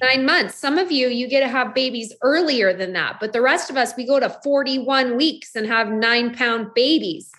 Nine 0.00 0.24
months. 0.24 0.54
Some 0.54 0.78
of 0.78 0.92
you, 0.92 1.08
you 1.08 1.28
get 1.28 1.40
to 1.40 1.48
have 1.48 1.74
babies 1.74 2.12
earlier 2.22 2.72
than 2.72 2.92
that, 2.92 3.18
but 3.20 3.32
the 3.32 3.40
rest 3.40 3.68
of 3.70 3.76
us, 3.76 3.94
we 3.96 4.06
go 4.06 4.20
to 4.20 4.30
41 4.44 5.16
weeks 5.16 5.56
and 5.56 5.66
have 5.66 5.90
nine 5.90 6.34
pound 6.34 6.72
babies 6.74 7.30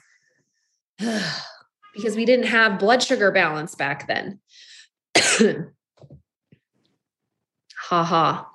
because 0.97 2.15
we 2.15 2.25
didn't 2.25 2.47
have 2.47 2.79
blood 2.79 3.01
sugar 3.01 3.31
balance 3.31 3.75
back 3.75 4.07
then. 4.07 4.39
ha 7.75 8.03
ha. 8.03 8.45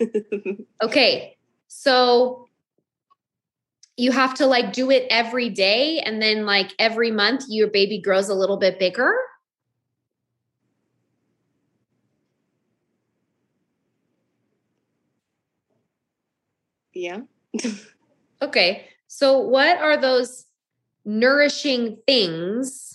Okay. 0.82 1.36
So 1.68 2.48
you 3.96 4.12
have 4.12 4.34
to 4.34 4.46
like 4.46 4.72
do 4.72 4.90
it 4.90 5.06
every 5.10 5.48
day 5.48 5.98
and 5.98 6.22
then 6.22 6.46
like 6.46 6.72
every 6.78 7.10
month 7.10 7.44
your 7.48 7.68
baby 7.68 8.00
grows 8.00 8.28
a 8.28 8.34
little 8.34 8.56
bit 8.56 8.78
bigger. 8.78 9.12
Yeah. 16.98 17.20
Okay. 18.40 18.86
So, 19.08 19.38
what 19.38 19.78
are 19.78 19.96
those 19.96 20.44
nourishing 21.04 21.98
things 22.06 22.94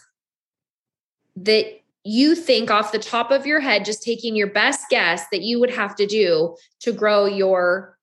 that 1.36 1.82
you 2.04 2.36
think 2.36 2.70
off 2.70 2.92
the 2.92 3.00
top 3.00 3.32
of 3.32 3.46
your 3.46 3.60
head, 3.60 3.86
just 3.86 4.04
taking 4.04 4.36
your 4.36 4.48
best 4.48 4.86
guess, 4.90 5.26
that 5.32 5.42
you 5.42 5.60
would 5.60 5.72
have 5.72 5.96
to 5.96 6.06
do 6.06 6.56
to 6.82 6.92
grow 6.92 7.26
your 7.26 7.98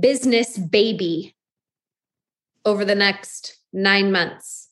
business 0.00 0.58
baby 0.58 1.34
over 2.64 2.84
the 2.84 2.94
next 2.94 3.58
nine 3.72 4.12
months? 4.12 4.68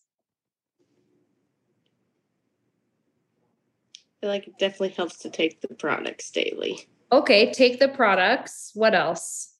I 3.96 4.20
feel 4.20 4.30
like 4.30 4.48
it 4.48 4.58
definitely 4.58 4.90
helps 4.90 5.18
to 5.18 5.30
take 5.30 5.60
the 5.60 5.74
products 5.74 6.30
daily. 6.30 6.88
Okay. 7.10 7.52
Take 7.52 7.78
the 7.78 7.88
products. 7.88 8.72
What 8.74 8.94
else? 8.94 9.54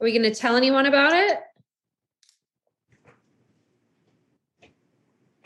Are 0.00 0.04
we 0.04 0.12
going 0.12 0.30
to 0.30 0.34
tell 0.34 0.56
anyone 0.56 0.86
about 0.86 1.12
it? 1.14 1.38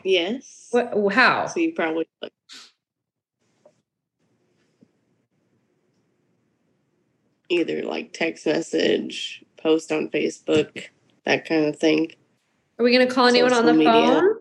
Yes. 0.03 0.67
What, 0.71 1.13
how? 1.13 1.45
So 1.47 1.59
you 1.59 1.73
probably 1.73 2.07
like 2.21 2.33
either 7.49 7.83
like 7.83 8.13
text 8.13 8.45
message, 8.45 9.43
post 9.57 9.91
on 9.91 10.09
Facebook, 10.09 10.85
that 11.25 11.47
kind 11.47 11.65
of 11.65 11.77
thing. 11.77 12.11
Are 12.79 12.83
we 12.83 12.91
going 12.91 13.07
to 13.07 13.13
call 13.13 13.27
anyone 13.27 13.53
on 13.53 13.65
the 13.65 13.73
media. 13.73 13.91
phone? 13.91 14.35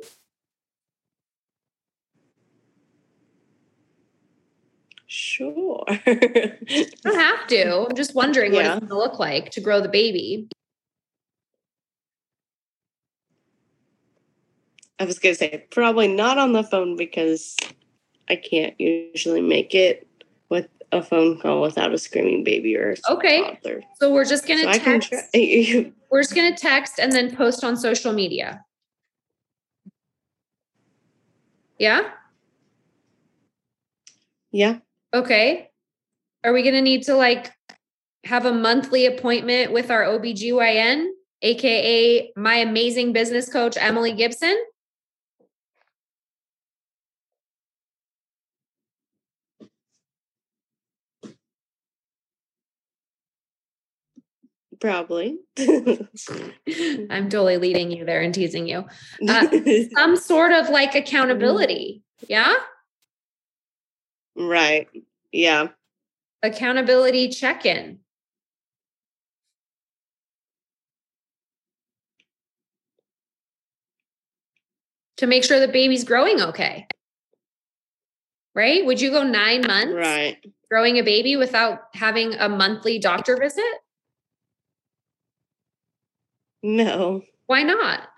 Sure. 5.40 5.86
You 6.68 6.86
don't 7.02 7.18
have 7.18 7.46
to. 7.46 7.86
I'm 7.88 7.96
just 7.96 8.14
wondering 8.14 8.52
what 8.52 8.66
it's 8.66 8.78
going 8.78 8.88
to 8.90 8.98
look 8.98 9.18
like 9.18 9.50
to 9.52 9.62
grow 9.62 9.80
the 9.80 9.88
baby. 9.88 10.48
I 14.98 15.06
was 15.06 15.18
gonna 15.18 15.34
say 15.34 15.66
probably 15.70 16.08
not 16.08 16.36
on 16.36 16.52
the 16.52 16.62
phone 16.62 16.94
because 16.94 17.56
I 18.28 18.36
can't 18.36 18.78
usually 18.78 19.40
make 19.40 19.74
it 19.74 20.06
with 20.50 20.68
a 20.92 21.02
phone 21.02 21.40
call 21.40 21.62
without 21.62 21.94
a 21.94 21.98
screaming 21.98 22.44
baby 22.44 22.76
or 22.76 22.92
a 22.92 23.12
Okay. 23.12 23.42
toddler. 23.42 23.80
So 23.98 24.12
we're 24.12 24.26
just 24.26 24.46
going 24.46 24.60
to 24.60 24.78
can 24.78 25.00
text. 25.00 25.30
we're 26.10 26.20
just 26.20 26.34
going 26.34 26.54
to 26.54 26.60
text 26.60 27.00
and 27.00 27.10
then 27.12 27.34
post 27.34 27.64
on 27.64 27.78
social 27.78 28.12
media. 28.12 28.62
Yeah. 31.78 32.10
yeah. 34.52 34.80
Okay. 35.12 35.68
Are 36.44 36.52
we 36.52 36.62
going 36.62 36.74
to 36.74 36.80
need 36.82 37.04
to 37.04 37.14
like 37.14 37.50
have 38.24 38.46
a 38.46 38.52
monthly 38.52 39.06
appointment 39.06 39.72
with 39.72 39.90
our 39.90 40.04
OBGYN, 40.04 41.08
AKA 41.42 42.32
my 42.36 42.56
amazing 42.56 43.12
business 43.12 43.50
coach, 43.52 43.76
Emily 43.78 44.12
Gibson? 44.12 44.56
Probably. 54.80 55.38
I'm 55.58 57.28
totally 57.28 57.58
leading 57.58 57.90
you 57.90 58.06
there 58.06 58.22
and 58.22 58.32
teasing 58.32 58.66
you. 58.66 58.84
Uh, 59.28 59.46
some 59.96 60.16
sort 60.16 60.52
of 60.52 60.70
like 60.70 60.94
accountability. 60.94 62.02
Yeah. 62.28 62.54
Right. 64.48 64.88
Yeah. 65.32 65.68
Accountability 66.42 67.28
check 67.28 67.66
in. 67.66 67.98
To 75.18 75.26
make 75.26 75.44
sure 75.44 75.60
the 75.60 75.68
baby's 75.68 76.04
growing 76.04 76.40
okay. 76.40 76.86
Right? 78.54 78.84
Would 78.84 79.00
you 79.00 79.10
go 79.10 79.22
nine 79.22 79.62
months 79.66 79.92
Right. 79.94 80.42
growing 80.70 80.96
a 80.98 81.02
baby 81.02 81.36
without 81.36 81.80
having 81.94 82.34
a 82.34 82.48
monthly 82.48 82.98
doctor 82.98 83.36
visit? 83.36 83.64
No. 86.62 87.22
Why 87.46 87.62
not? 87.62 88.08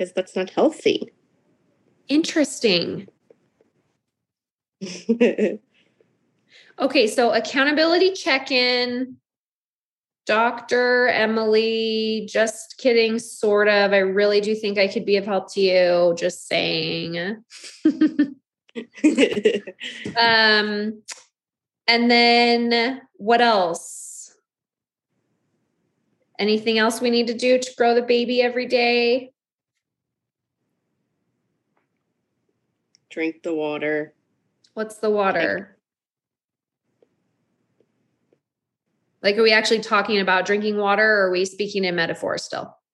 Because 0.00 0.14
that's 0.14 0.34
not 0.34 0.48
healthy. 0.48 1.12
Interesting. 2.08 3.06
Okay, 6.78 7.06
so 7.06 7.32
accountability 7.32 8.12
check 8.12 8.50
in. 8.50 9.18
Dr. 10.24 11.08
Emily, 11.08 12.26
just 12.26 12.78
kidding, 12.78 13.18
sort 13.18 13.68
of. 13.68 13.92
I 13.92 13.98
really 13.98 14.40
do 14.40 14.54
think 14.54 14.78
I 14.78 14.88
could 14.88 15.04
be 15.04 15.18
of 15.18 15.26
help 15.26 15.52
to 15.52 15.60
you. 15.60 16.14
Just 16.16 16.48
saying. 16.48 17.18
um, 20.18 21.02
and 21.86 22.10
then 22.10 23.02
what 23.16 23.42
else? 23.42 24.34
Anything 26.38 26.78
else 26.78 27.02
we 27.02 27.10
need 27.10 27.26
to 27.26 27.34
do 27.34 27.58
to 27.58 27.74
grow 27.76 27.94
the 27.94 28.00
baby 28.00 28.40
every 28.40 28.64
day? 28.64 29.32
Drink 33.10 33.42
the 33.42 33.52
water. 33.54 34.14
What's 34.74 34.98
the 34.98 35.10
water? 35.10 35.76
Like, 39.22 39.36
are 39.36 39.42
we 39.42 39.52
actually 39.52 39.80
talking 39.80 40.20
about 40.20 40.46
drinking 40.46 40.76
water 40.78 41.02
or 41.04 41.26
are 41.26 41.30
we 41.30 41.44
speaking 41.44 41.84
in 41.84 41.94
metaphor 41.96 42.38
still? 42.38 42.76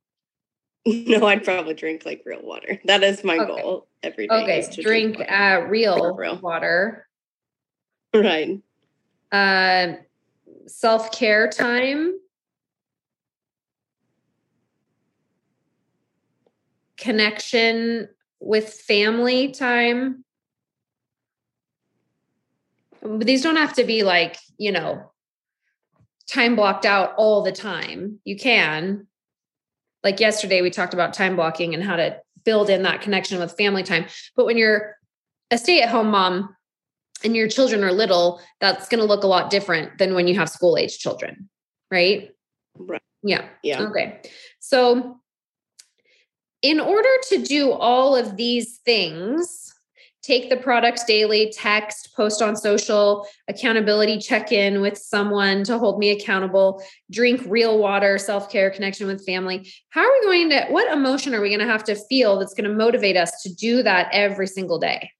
No, 0.88 1.26
I'd 1.26 1.44
probably 1.44 1.74
drink 1.74 2.06
like 2.06 2.22
real 2.24 2.43
water. 2.44 2.80
That 2.84 3.02
is 3.02 3.24
my 3.24 3.38
Okay. 3.38 3.47
goal 3.60 3.88
every 4.05 4.28
day. 4.28 4.43
Okay, 4.43 4.59
is 4.60 4.68
to 4.68 4.82
drink 4.82 5.18
water. 5.18 5.30
uh, 5.32 5.59
real, 5.68 6.14
Real. 6.14 6.38
water. 6.38 7.09
Right. 8.14 8.60
Uh, 9.32 9.94
Self 10.68 11.10
care 11.12 11.48
time. 11.48 12.14
Connection 16.97 18.09
with 18.40 18.72
family 18.72 19.52
time. 19.52 20.24
These 23.02 23.42
don't 23.42 23.56
have 23.56 23.74
to 23.74 23.84
be 23.84 24.02
like, 24.02 24.36
you 24.58 24.72
know, 24.72 25.12
time 26.28 26.56
blocked 26.56 26.84
out 26.84 27.14
all 27.16 27.42
the 27.42 27.52
time. 27.52 28.20
You 28.24 28.36
can. 28.36 29.06
Like 30.02 30.20
yesterday, 30.20 30.62
we 30.62 30.70
talked 30.70 30.94
about 30.94 31.14
time 31.14 31.36
blocking 31.36 31.74
and 31.74 31.82
how 31.82 31.96
to 31.96 32.20
build 32.44 32.70
in 32.70 32.82
that 32.82 33.00
connection 33.00 33.38
with 33.38 33.56
family 33.56 33.82
time. 33.82 34.06
But 34.36 34.46
when 34.46 34.56
you're 34.56 34.96
a 35.50 35.58
stay 35.58 35.82
at 35.82 35.88
home 35.88 36.10
mom 36.10 36.54
and 37.24 37.34
your 37.34 37.48
children 37.48 37.82
are 37.84 37.92
little, 37.92 38.40
that's 38.60 38.88
going 38.88 39.00
to 39.00 39.06
look 39.06 39.24
a 39.24 39.28
lot 39.28 39.50
different 39.50 39.98
than 39.98 40.14
when 40.14 40.28
you 40.28 40.34
have 40.36 40.48
school 40.48 40.76
age 40.76 40.98
children, 40.98 41.48
right? 41.90 42.30
Right. 42.78 43.02
Yeah. 43.22 43.46
Yeah. 43.62 43.82
Okay. 43.82 44.20
So, 44.60 45.20
in 46.66 46.80
order 46.80 47.09
to 47.28 47.38
do 47.38 47.70
all 47.70 48.16
of 48.16 48.36
these 48.36 48.78
things, 48.78 49.72
take 50.22 50.51
the 50.51 50.56
products 50.56 51.05
daily, 51.05 51.52
text, 51.56 52.12
post 52.16 52.43
on 52.43 52.56
social, 52.56 53.24
accountability 53.47 54.18
check 54.18 54.51
in 54.51 54.80
with 54.80 54.98
someone 54.98 55.62
to 55.62 55.78
hold 55.78 56.01
me 56.01 56.10
accountable, 56.10 56.82
drink 57.09 57.40
real 57.47 57.78
water, 57.78 58.18
self 58.18 58.51
care, 58.51 58.68
connection 58.68 59.06
with 59.06 59.24
family. 59.24 59.70
How 59.90 60.01
are 60.01 60.12
we 60.12 60.26
going 60.26 60.51
to, 60.51 60.66
what 60.70 60.93
emotion 60.93 61.36
are 61.36 61.40
we 61.40 61.51
going 61.51 61.60
to 61.60 61.72
have 61.72 61.84
to 61.84 61.94
feel 61.94 62.36
that's 62.36 62.55
going 62.55 62.68
to 62.68 62.76
motivate 62.76 63.16
us 63.16 63.43
to 63.43 63.55
do 63.55 63.84
that 63.84 64.09
every 64.10 64.48
single 64.48 64.80
day? 64.80 65.12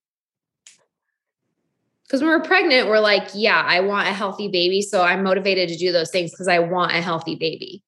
Because 2.03 2.23
when 2.23 2.31
we're 2.31 2.43
pregnant, 2.43 2.89
we're 2.89 2.99
like, 2.99 3.29
yeah, 3.35 3.63
I 3.65 3.81
want 3.81 4.09
a 4.09 4.13
healthy 4.13 4.49
baby. 4.49 4.83
So 4.83 5.03
I'm 5.03 5.23
motivated 5.23 5.69
to 5.69 5.77
do 5.77 5.93
those 5.93 6.11
things 6.11 6.33
because 6.33 6.49
I 6.49 6.59
want 6.59 6.91
a 6.91 7.01
healthy 7.01 7.37
baby. 7.37 7.85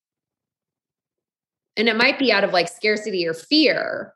And 1.78 1.88
it 1.88 1.96
might 1.96 2.18
be 2.18 2.32
out 2.32 2.44
of 2.44 2.52
like 2.52 2.68
scarcity 2.68 3.26
or 3.26 3.32
fear. 3.32 4.12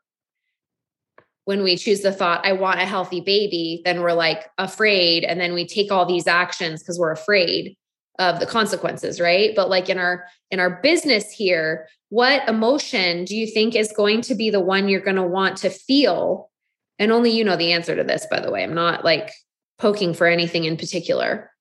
When 1.45 1.63
we 1.63 1.75
choose 1.75 2.01
the 2.01 2.11
thought, 2.11 2.45
I 2.45 2.53
want 2.53 2.79
a 2.79 2.85
healthy 2.85 3.21
baby, 3.21 3.81
then 3.83 4.01
we're 4.01 4.13
like 4.13 4.49
afraid. 4.57 5.23
And 5.23 5.39
then 5.39 5.53
we 5.53 5.65
take 5.65 5.91
all 5.91 6.05
these 6.05 6.27
actions 6.27 6.81
because 6.81 6.99
we're 6.99 7.11
afraid 7.11 7.75
of 8.19 8.39
the 8.39 8.45
consequences, 8.45 9.19
right? 9.19 9.55
But 9.55 9.69
like 9.69 9.89
in 9.89 9.97
our 9.97 10.25
in 10.51 10.59
our 10.59 10.81
business 10.81 11.31
here, 11.31 11.87
what 12.09 12.47
emotion 12.47 13.25
do 13.25 13.35
you 13.35 13.47
think 13.47 13.75
is 13.75 13.91
going 13.91 14.21
to 14.21 14.35
be 14.35 14.49
the 14.49 14.59
one 14.59 14.87
you're 14.87 15.01
going 15.01 15.15
to 15.15 15.23
want 15.23 15.57
to 15.57 15.69
feel? 15.69 16.51
And 16.99 17.11
only 17.11 17.31
you 17.31 17.43
know 17.43 17.57
the 17.57 17.73
answer 17.73 17.95
to 17.95 18.03
this, 18.03 18.27
by 18.29 18.39
the 18.39 18.51
way. 18.51 18.63
I'm 18.63 18.75
not 18.75 19.03
like 19.03 19.31
poking 19.79 20.13
for 20.13 20.27
anything 20.27 20.65
in 20.65 20.77
particular. 20.77 21.51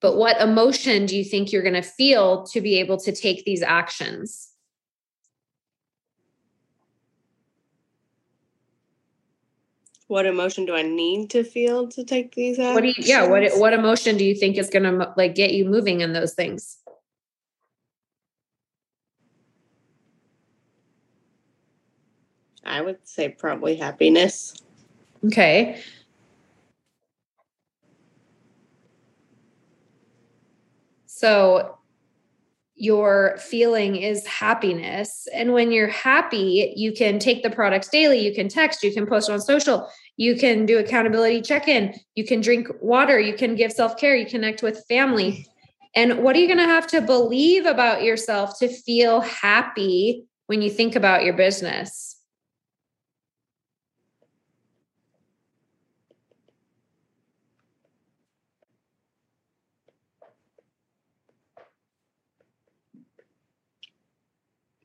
But 0.00 0.16
what 0.16 0.40
emotion 0.40 1.06
do 1.06 1.16
you 1.16 1.24
think 1.24 1.50
you're 1.50 1.62
going 1.62 1.74
to 1.74 1.82
feel 1.82 2.46
to 2.46 2.60
be 2.60 2.78
able 2.78 2.98
to 2.98 3.12
take 3.12 3.44
these 3.44 3.62
actions? 3.62 4.47
What 10.08 10.24
emotion 10.24 10.64
do 10.64 10.74
I 10.74 10.82
need 10.82 11.30
to 11.30 11.44
feel 11.44 11.86
to 11.88 12.02
take 12.02 12.34
these 12.34 12.58
actions? 12.58 12.74
What 12.74 12.82
do 12.82 12.88
you 12.88 12.94
yeah, 12.98 13.26
what 13.26 13.42
what 13.58 13.72
emotion 13.74 14.16
do 14.16 14.24
you 14.24 14.34
think 14.34 14.56
is 14.56 14.70
going 14.70 14.84
to 14.84 15.12
like 15.16 15.34
get 15.34 15.52
you 15.52 15.66
moving 15.66 16.00
in 16.00 16.14
those 16.14 16.32
things? 16.32 16.78
I 22.64 22.80
would 22.80 23.06
say 23.06 23.28
probably 23.28 23.76
happiness. 23.76 24.54
Okay. 25.26 25.80
So 31.06 31.77
your 32.78 33.36
feeling 33.38 33.96
is 33.96 34.26
happiness. 34.26 35.26
And 35.34 35.52
when 35.52 35.72
you're 35.72 35.88
happy, 35.88 36.72
you 36.76 36.92
can 36.92 37.18
take 37.18 37.42
the 37.42 37.50
products 37.50 37.88
daily, 37.88 38.18
you 38.20 38.32
can 38.32 38.48
text, 38.48 38.82
you 38.82 38.92
can 38.92 39.06
post 39.06 39.28
on 39.28 39.40
social, 39.40 39.90
you 40.16 40.36
can 40.36 40.64
do 40.64 40.78
accountability 40.78 41.42
check 41.42 41.66
in, 41.68 41.94
you 42.14 42.24
can 42.24 42.40
drink 42.40 42.68
water, 42.80 43.18
you 43.18 43.34
can 43.34 43.56
give 43.56 43.72
self 43.72 43.96
care, 43.96 44.14
you 44.14 44.26
connect 44.26 44.62
with 44.62 44.84
family. 44.88 45.46
And 45.94 46.22
what 46.22 46.36
are 46.36 46.38
you 46.38 46.46
going 46.46 46.58
to 46.58 46.64
have 46.64 46.86
to 46.88 47.00
believe 47.00 47.66
about 47.66 48.02
yourself 48.02 48.58
to 48.60 48.68
feel 48.68 49.20
happy 49.22 50.26
when 50.46 50.62
you 50.62 50.70
think 50.70 50.94
about 50.94 51.24
your 51.24 51.34
business? 51.34 52.17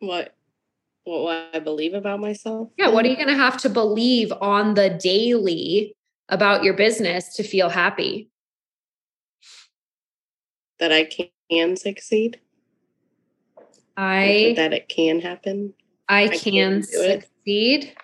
What 0.03 0.35
what 1.05 1.49
I 1.53 1.59
believe 1.59 1.93
about 1.93 2.19
myself? 2.19 2.69
Yeah, 2.77 2.89
what 2.89 3.05
are 3.05 3.09
you 3.09 3.15
going 3.15 3.27
to 3.27 3.35
have 3.35 3.57
to 3.57 3.69
believe 3.69 4.31
on 4.41 4.73
the 4.73 4.89
daily 4.89 5.95
about 6.30 6.63
your 6.63 6.73
business 6.73 7.35
to 7.35 7.43
feel 7.43 7.69
happy? 7.69 8.30
That 10.80 10.91
I 10.91 11.09
can 11.49 11.75
succeed. 11.75 12.39
I 13.95 14.53
that 14.57 14.73
it 14.73 14.89
can 14.89 15.21
happen. 15.21 15.73
I, 16.09 16.23
I 16.23 16.27
can, 16.30 16.81
can 16.81 16.84
succeed. 16.84 17.95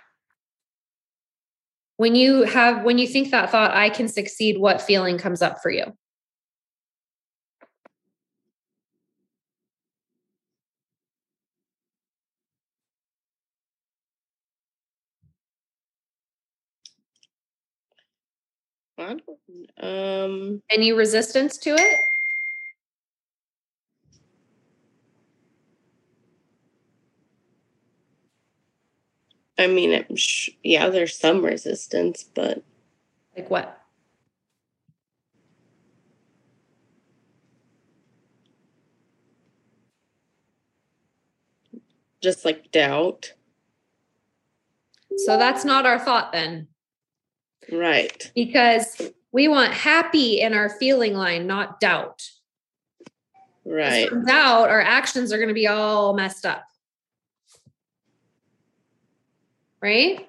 When 1.98 2.16
you 2.16 2.44
have 2.44 2.84
when 2.84 2.98
you 2.98 3.08
think 3.08 3.32
that 3.32 3.50
thought 3.50 3.72
I 3.72 3.90
can 3.90 4.08
succeed, 4.08 4.58
what 4.58 4.82
feeling 4.82 5.18
comes 5.18 5.42
up 5.42 5.62
for 5.62 5.72
you? 5.72 5.94
Um, 19.00 20.62
Any 20.70 20.92
resistance 20.92 21.58
to 21.60 21.72
it? 21.72 22.00
I 29.58 29.68
mean, 29.68 29.92
it, 29.92 30.20
sh- 30.20 30.50
yeah, 30.64 30.90
there's 30.90 31.18
some 31.18 31.44
resistance, 31.44 32.24
but 32.24 32.64
like 33.36 33.50
what? 33.50 33.82
Just 42.22 42.46
like 42.46 42.72
doubt. 42.72 43.34
So 45.18 45.38
that's 45.38 45.66
not 45.66 45.86
our 45.86 46.00
thought 46.00 46.32
then. 46.32 46.68
Right. 47.72 48.32
Because 48.36 49.02
we 49.32 49.48
want 49.48 49.74
happy 49.74 50.42
in 50.42 50.54
our 50.54 50.70
feeling 50.70 51.14
line, 51.14 51.48
not 51.48 51.80
doubt. 51.80 52.28
Right. 53.66 54.10
Doubt, 54.26 54.70
our 54.70 54.82
actions 54.82 55.32
are 55.32 55.38
going 55.38 55.50
to 55.50 55.54
be 55.54 55.68
all 55.68 56.14
messed 56.16 56.46
up. 56.46 56.64
Right? 59.82 60.28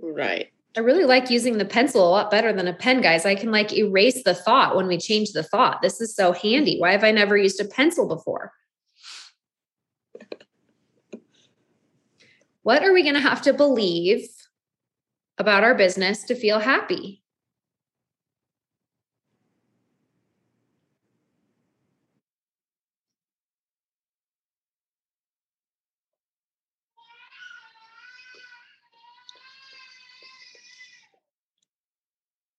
Right. 0.00 0.48
I 0.76 0.80
really 0.80 1.04
like 1.04 1.30
using 1.30 1.58
the 1.58 1.64
pencil 1.64 2.06
a 2.06 2.10
lot 2.10 2.30
better 2.30 2.52
than 2.52 2.68
a 2.68 2.72
pen, 2.72 3.00
guys. 3.00 3.24
I 3.24 3.34
can 3.34 3.50
like 3.50 3.72
erase 3.72 4.22
the 4.22 4.34
thought 4.34 4.76
when 4.76 4.86
we 4.86 4.98
change 4.98 5.32
the 5.32 5.42
thought. 5.42 5.82
This 5.82 6.00
is 6.00 6.14
so 6.14 6.32
handy. 6.32 6.78
Why 6.78 6.92
have 6.92 7.04
I 7.04 7.10
never 7.10 7.36
used 7.36 7.60
a 7.60 7.64
pencil 7.64 8.06
before? 8.06 8.52
What 12.62 12.84
are 12.84 12.92
we 12.92 13.02
going 13.02 13.14
to 13.14 13.20
have 13.20 13.42
to 13.42 13.52
believe 13.52 14.28
about 15.38 15.64
our 15.64 15.74
business 15.74 16.24
to 16.24 16.34
feel 16.34 16.60
happy. 16.60 17.22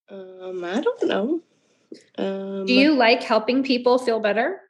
Um, 0.10 0.64
I 0.64 0.82
don't 0.82 1.04
know. 1.04 1.42
Um, 2.18 2.66
Do 2.66 2.74
you 2.74 2.94
like 2.94 3.24
helping 3.24 3.64
people 3.64 3.98
feel 4.00 4.20
better? 4.20 4.62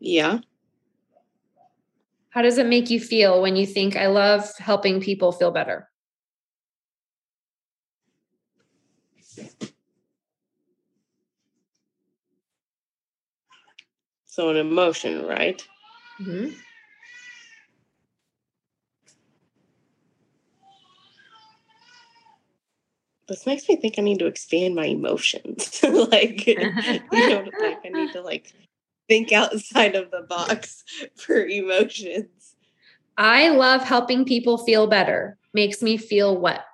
Yeah. 0.00 0.38
How 2.38 2.42
does 2.42 2.56
it 2.56 2.66
make 2.66 2.88
you 2.88 3.00
feel 3.00 3.42
when 3.42 3.56
you 3.56 3.66
think, 3.66 3.96
I 3.96 4.06
love 4.06 4.48
helping 4.58 5.00
people 5.00 5.32
feel 5.32 5.50
better? 5.50 5.90
So, 14.26 14.50
an 14.50 14.56
emotion, 14.56 15.26
right? 15.26 15.60
Mm-hmm. 16.20 16.50
This 23.26 23.46
makes 23.46 23.68
me 23.68 23.74
think 23.74 23.98
I 23.98 24.02
need 24.02 24.20
to 24.20 24.26
expand 24.26 24.76
my 24.76 24.84
emotions. 24.84 25.82
like, 25.82 26.46
you 26.46 26.56
know, 27.10 27.50
like 27.60 27.80
I 27.84 27.88
need 27.88 28.12
to 28.12 28.20
like 28.20 28.54
think 29.08 29.32
outside 29.32 29.94
of 29.94 30.10
the 30.10 30.22
box 30.22 30.84
for 31.16 31.44
emotions. 31.44 32.54
I 33.16 33.48
love 33.48 33.82
helping 33.82 34.24
people 34.24 34.58
feel 34.58 34.86
better. 34.86 35.36
Makes 35.52 35.82
me 35.82 35.96
feel 35.96 36.38
what? 36.38 36.64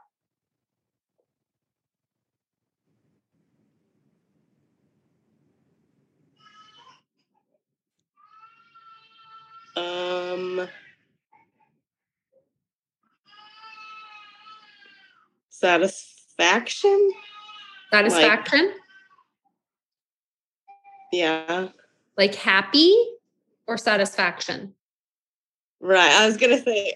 Um 9.76 10.68
satisfaction? 15.48 17.10
Satisfaction? 17.90 18.66
Like, 18.66 18.74
yeah. 21.12 21.68
Like 22.16 22.34
happy 22.34 22.94
or 23.66 23.76
satisfaction? 23.76 24.74
Right. 25.80 26.12
I 26.12 26.26
was 26.26 26.36
gonna 26.36 26.62
say 26.62 26.94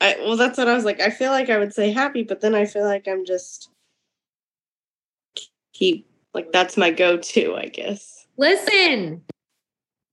I 0.00 0.16
well 0.20 0.36
that's 0.36 0.58
what 0.58 0.68
I 0.68 0.74
was 0.74 0.84
like. 0.84 1.00
I 1.00 1.10
feel 1.10 1.30
like 1.30 1.50
I 1.50 1.58
would 1.58 1.72
say 1.72 1.90
happy, 1.90 2.22
but 2.22 2.40
then 2.40 2.54
I 2.54 2.66
feel 2.66 2.84
like 2.84 3.08
I'm 3.08 3.24
just 3.24 3.70
keep 5.72 6.06
like 6.34 6.52
that's 6.52 6.76
my 6.76 6.90
go-to, 6.90 7.56
I 7.56 7.66
guess. 7.66 8.26
Listen. 8.36 9.24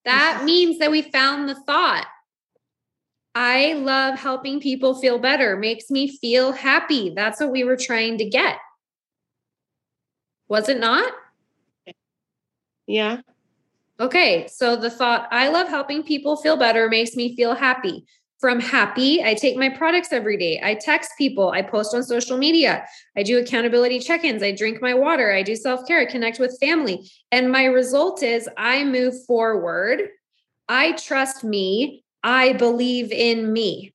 That 0.06 0.44
means 0.46 0.80
that 0.80 0.92
we 0.92 1.02
found 1.02 1.50
the 1.50 1.56
thought. 1.56 2.08
I 3.36 3.74
love 3.74 4.18
helping 4.18 4.62
people 4.62 4.96
feel 4.96 5.20
better, 5.20 5.58
makes 5.58 5.92
me 5.92 6.08
feel 6.08 6.54
happy. 6.54 7.12
That's 7.14 7.42
what 7.42 7.52
we 7.52 7.66
were 7.66 7.76
trying 7.76 8.18
to 8.20 8.26
get. 8.26 8.58
Was 10.48 10.70
it 10.70 10.80
not? 10.80 11.12
Yeah. 12.88 13.22
Okay, 14.00 14.48
so 14.48 14.76
the 14.76 14.90
thought, 14.90 15.28
I 15.32 15.48
love 15.48 15.70
helping 15.70 16.04
people 16.04 16.36
feel 16.36 16.58
better 16.58 16.90
makes 16.90 17.16
me 17.16 17.36
feel 17.36 17.56
happy. 17.56 18.06
From 18.40 18.60
happy, 18.60 19.24
I 19.24 19.34
take 19.34 19.56
my 19.56 19.70
products 19.70 20.12
every 20.12 20.36
day. 20.38 20.60
I 20.62 20.76
text 20.76 21.12
people. 21.18 21.52
I 21.52 21.62
post 21.62 21.96
on 21.96 22.04
social 22.04 22.38
media. 22.38 22.86
I 23.18 23.24
do 23.24 23.40
accountability 23.40 24.00
check 24.00 24.26
ins. 24.26 24.44
I 24.44 24.52
drink 24.52 24.82
my 24.82 24.94
water. 24.94 25.32
I 25.32 25.42
do 25.42 25.56
self 25.56 25.88
care. 25.88 26.02
I 26.02 26.06
connect 26.06 26.40
with 26.40 26.60
family. 26.60 27.10
And 27.32 27.50
my 27.52 27.64
result 27.64 28.22
is 28.22 28.50
I 28.58 28.84
move 28.84 29.14
forward. 29.26 30.02
I 30.68 30.92
trust 30.94 31.46
me. 31.46 32.04
I 32.24 32.54
believe 32.54 33.12
in 33.14 33.54
me. 33.54 33.94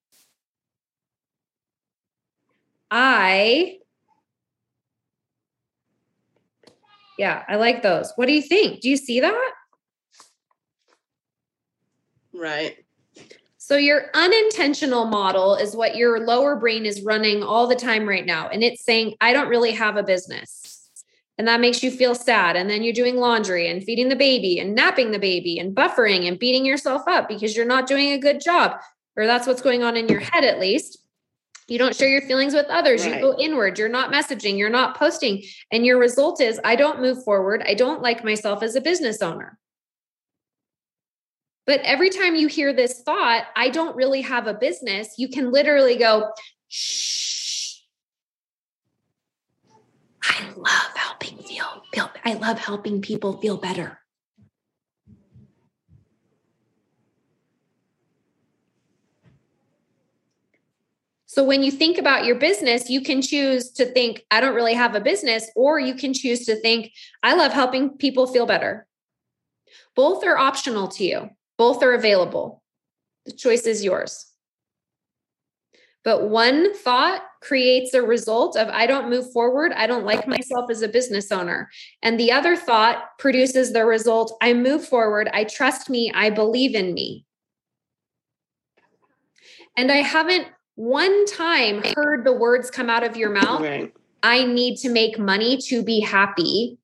I, 2.91 3.79
yeah, 7.19 7.45
I 7.47 7.57
like 7.57 7.83
those. 7.83 8.13
What 8.17 8.27
do 8.27 8.33
you 8.33 8.43
think? 8.43 8.81
Do 8.81 8.89
you 8.89 8.97
see 8.97 9.21
that? 9.21 9.53
Right. 12.41 12.79
So, 13.59 13.77
your 13.77 14.07
unintentional 14.15 15.05
model 15.05 15.55
is 15.55 15.77
what 15.77 15.95
your 15.95 16.19
lower 16.25 16.57
brain 16.57 16.87
is 16.87 17.03
running 17.03 17.43
all 17.43 17.67
the 17.67 17.77
time 17.77 18.09
right 18.09 18.25
now. 18.25 18.49
And 18.49 18.65
it's 18.65 18.83
saying, 18.83 19.15
I 19.21 19.35
don't 19.35 19.51
really 19.51 19.73
have 19.73 19.99
a 19.99 20.03
business. 20.03 20.89
And 21.37 21.47
that 21.47 21.61
makes 21.61 21.83
you 21.83 21.91
feel 21.91 22.15
sad. 22.15 22.57
And 22.57 22.69
then 22.69 22.83
you're 22.83 22.95
doing 22.95 23.17
laundry 23.17 23.69
and 23.69 23.85
feeding 23.85 24.09
the 24.09 24.17
baby 24.17 24.59
and 24.59 24.75
napping 24.75 25.11
the 25.11 25.19
baby 25.19 25.59
and 25.59 25.77
buffering 25.77 26.27
and 26.27 26.39
beating 26.39 26.65
yourself 26.65 27.03
up 27.07 27.29
because 27.29 27.55
you're 27.55 27.67
not 27.67 27.87
doing 27.87 28.13
a 28.13 28.19
good 28.19 28.41
job. 28.41 28.73
Or 29.17 29.27
that's 29.27 29.47
what's 29.47 29.63
going 29.63 29.83
on 29.83 29.97
in 29.97 30.09
your 30.09 30.21
head, 30.21 30.45
at 30.45 30.59
least. 30.59 30.99
You 31.69 31.79
don't 31.79 31.95
share 31.95 32.09
your 32.09 32.23
feelings 32.23 32.55
with 32.55 32.67
others. 32.67 33.05
Right. 33.05 33.17
You 33.17 33.21
go 33.21 33.39
inward. 33.39 33.79
You're 33.79 33.89
not 33.89 34.13
messaging. 34.13 34.59
You're 34.59 34.71
not 34.71 34.97
posting. 34.97 35.43
And 35.71 35.85
your 35.85 35.99
result 35.99 36.41
is, 36.41 36.59
I 36.65 36.75
don't 36.75 37.01
move 37.01 37.23
forward. 37.23 37.63
I 37.67 37.75
don't 37.75 38.03
like 38.03 38.25
myself 38.25 38.63
as 38.63 38.75
a 38.75 38.81
business 38.81 39.23
owner. 39.23 39.59
But 41.67 41.81
every 41.81 42.11
time 42.11 42.35
you 42.35 42.49
hear 42.49 42.73
this 42.73 43.03
thought, 43.03 43.45
I 43.55 43.69
don't 43.69 43.95
really 43.95 44.23
have 44.23 44.47
a 44.47 44.55
business, 44.55 45.15
you 45.19 45.29
can 45.29 45.53
literally 45.53 45.97
go, 45.97 46.33
shh. 46.69 47.77
I 50.23 50.51
love 50.57 50.97
helping 50.97 51.39
feel, 51.39 51.83
feel 51.93 52.11
I 52.25 52.35
love 52.35 52.59
helping 52.59 53.01
people 53.01 53.41
feel 53.41 53.57
better. 53.57 53.99
So 61.27 61.45
when 61.45 61.63
you 61.63 61.71
think 61.71 61.97
about 61.97 62.25
your 62.25 62.35
business, 62.35 62.91
you 62.91 63.03
can 63.03 63.23
choose 63.23 63.71
to 63.75 63.87
think, 63.87 64.25
I 64.33 64.41
don't 64.41 64.57
really 64.57 64.75
have 64.75 64.97
a 64.97 65.01
business, 65.01 65.49
or 65.55 65.79
you 65.79 65.95
can 65.95 66.13
choose 66.13 66.45
to 66.47 66.57
think, 66.57 66.91
I 67.23 67.35
love 67.35 67.53
helping 67.53 67.91
people 67.99 68.27
feel 68.27 68.47
better. 68.47 68.89
Both 69.95 70.25
are 70.25 70.37
optional 70.37 70.89
to 70.89 71.05
you. 71.05 71.31
Both 71.61 71.83
are 71.83 71.93
available. 71.93 72.63
The 73.27 73.33
choice 73.33 73.67
is 73.67 73.85
yours. 73.85 74.25
But 76.05 76.31
one 76.31 76.75
thought 76.75 77.21
creates 77.43 77.93
a 77.93 78.01
result 78.01 78.57
of 78.57 78.69
I 78.69 78.87
don't 78.87 79.11
move 79.11 79.31
forward. 79.31 79.73
I 79.77 79.87
don't 79.87 80.07
like 80.07 80.27
myself 80.27 80.71
as 80.71 80.81
a 80.81 80.89
business 80.89 81.31
owner. 81.31 81.69
And 82.03 82.19
the 82.19 82.33
other 82.33 82.57
thought 82.57 83.19
produces 83.19 83.75
the 83.75 83.85
result 83.85 84.39
I 84.41 84.55
move 84.55 84.89
forward. 84.89 85.29
I 85.35 85.45
trust 85.45 85.91
me. 85.91 86.11
I 86.15 86.31
believe 86.31 86.75
in 86.75 86.95
me. 86.95 87.27
And 89.77 89.93
I 89.93 89.97
haven't 89.97 90.47
one 90.77 91.27
time 91.27 91.83
heard 91.95 92.25
the 92.25 92.33
words 92.33 92.71
come 92.71 92.89
out 92.89 93.05
of 93.05 93.19
your 93.19 93.33
mouth 93.33 93.61
Right. 93.61 93.93
I 94.23 94.47
need 94.47 94.79
to 94.79 94.89
make 94.89 95.19
money 95.19 95.59
to 95.69 95.83
be 95.83 96.01
happy 96.01 96.79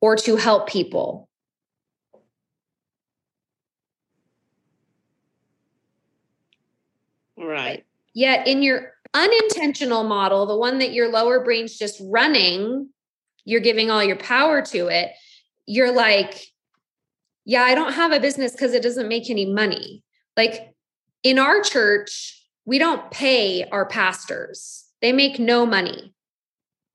or 0.00 0.16
to 0.16 0.36
help 0.36 0.66
people. 0.66 1.27
Right. 7.38 7.84
Yet 8.14 8.46
in 8.46 8.62
your 8.62 8.94
unintentional 9.14 10.04
model, 10.04 10.46
the 10.46 10.56
one 10.56 10.78
that 10.78 10.92
your 10.92 11.10
lower 11.10 11.42
brain's 11.44 11.78
just 11.78 12.00
running, 12.04 12.88
you're 13.44 13.60
giving 13.60 13.90
all 13.90 14.02
your 14.02 14.16
power 14.16 14.60
to 14.62 14.88
it. 14.88 15.12
You're 15.66 15.92
like, 15.92 16.46
yeah, 17.44 17.62
I 17.62 17.74
don't 17.74 17.94
have 17.94 18.12
a 18.12 18.20
business 18.20 18.52
because 18.52 18.74
it 18.74 18.82
doesn't 18.82 19.08
make 19.08 19.30
any 19.30 19.46
money. 19.46 20.02
Like 20.36 20.74
in 21.22 21.38
our 21.38 21.62
church, 21.62 22.46
we 22.64 22.78
don't 22.78 23.10
pay 23.10 23.64
our 23.64 23.86
pastors, 23.86 24.84
they 25.00 25.12
make 25.12 25.38
no 25.38 25.64
money. 25.64 26.12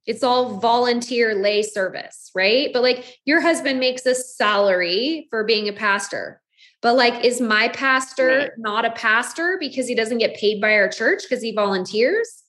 It's 0.05 0.23
all 0.23 0.59
volunteer 0.59 1.33
lay 1.33 1.63
service, 1.63 2.29
right? 2.35 2.69
But 2.73 2.83
like 2.83 3.19
your 3.25 3.39
husband 3.39 3.79
makes 3.79 4.05
a 4.05 4.13
salary 4.13 5.27
for 5.29 5.45
being 5.45 5.69
a 5.69 5.73
pastor. 5.73 6.41
But 6.83 6.97
like, 6.97 7.23
is 7.23 7.39
my 7.39 7.69
pastor 7.69 8.27
Right. 8.27 8.51
not 8.57 8.83
a 8.83 8.91
pastor 8.91 9.57
because 9.57 9.87
he 9.87 9.95
doesn't 9.95 10.17
get 10.17 10.35
paid 10.35 10.59
by 10.59 10.73
our 10.73 10.89
church 10.89 11.23
because 11.23 11.41
he 11.41 11.53
volunteers? 11.53 12.43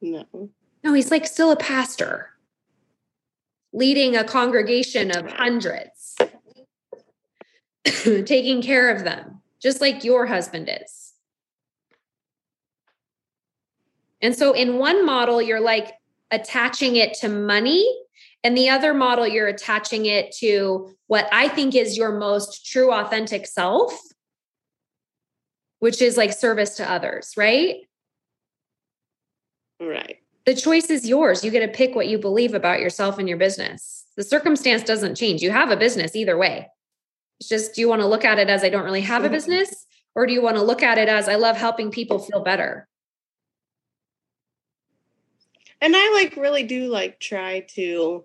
No. 0.00 0.24
No, 0.84 0.92
he's 0.92 1.10
like 1.10 1.26
still 1.26 1.50
a 1.50 1.56
pastor, 1.56 2.30
leading 3.72 4.14
a 4.14 4.22
congregation 4.22 5.10
of 5.10 5.32
hundreds, 5.32 6.16
taking 7.84 8.62
care 8.62 8.94
of 8.94 9.02
them, 9.02 9.42
just 9.60 9.80
like 9.80 10.04
your 10.04 10.26
husband 10.26 10.70
is. 10.70 11.14
And 14.22 14.36
so, 14.36 14.52
in 14.52 14.78
one 14.78 15.04
model, 15.04 15.42
you're 15.42 15.60
like 15.60 15.92
attaching 16.30 16.94
it 16.94 17.14
to 17.14 17.28
money. 17.28 17.84
And 18.44 18.56
the 18.56 18.68
other 18.68 18.94
model, 18.94 19.26
you're 19.26 19.48
attaching 19.48 20.06
it 20.06 20.32
to 20.38 20.94
what 21.08 21.28
I 21.32 21.48
think 21.48 21.74
is 21.74 21.96
your 21.96 22.18
most 22.18 22.64
true, 22.66 22.92
authentic 22.92 23.46
self, 23.46 23.92
which 25.80 26.00
is 26.00 26.16
like 26.16 26.32
service 26.32 26.76
to 26.76 26.90
others, 26.90 27.32
right? 27.36 27.76
Right. 29.80 30.18
the 30.46 30.54
choice 30.54 30.90
is 30.90 31.06
yours. 31.06 31.44
You 31.44 31.50
get 31.50 31.60
to 31.60 31.68
pick 31.68 31.94
what 31.94 32.06
you 32.08 32.18
believe 32.18 32.54
about 32.54 32.80
yourself 32.80 33.18
and 33.18 33.28
your 33.28 33.36
business. 33.36 34.04
The 34.16 34.22
circumstance 34.22 34.82
doesn't 34.84 35.16
change. 35.16 35.42
You 35.42 35.50
have 35.50 35.70
a 35.70 35.76
business 35.76 36.14
either 36.14 36.38
way. 36.38 36.68
It's 37.40 37.48
just, 37.48 37.74
do 37.74 37.80
you 37.80 37.88
want 37.88 38.00
to 38.00 38.06
look 38.06 38.24
at 38.24 38.38
it 38.38 38.48
as 38.48 38.64
I 38.64 38.70
don't 38.70 38.84
really 38.84 39.02
have 39.02 39.24
a 39.24 39.28
business? 39.28 39.84
Or 40.14 40.26
do 40.26 40.32
you 40.32 40.40
want 40.40 40.56
to 40.56 40.62
look 40.62 40.82
at 40.82 40.96
it 40.96 41.08
as 41.08 41.28
I 41.28 41.34
love 41.34 41.56
helping 41.56 41.90
people 41.90 42.18
feel 42.20 42.42
better? 42.42 42.88
And 45.80 45.94
I 45.94 46.12
like 46.14 46.36
really 46.36 46.62
do 46.62 46.88
like 46.88 47.20
try 47.20 47.60
to 47.74 48.24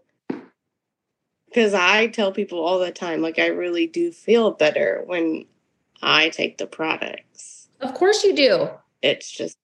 because 1.48 1.74
I 1.74 2.08
tell 2.08 2.32
people 2.32 2.60
all 2.60 2.80
the 2.80 2.92
time, 2.92 3.22
like 3.22 3.38
I 3.38 3.48
really 3.48 3.86
do 3.86 4.12
feel 4.12 4.52
better 4.52 5.04
when 5.06 5.46
I 6.02 6.30
take 6.30 6.58
the 6.58 6.66
products. 6.66 7.68
Of 7.82 7.94
course 7.94 8.24
you 8.24 8.34
do. 8.34 8.70
It's 9.02 9.30
just 9.30 9.58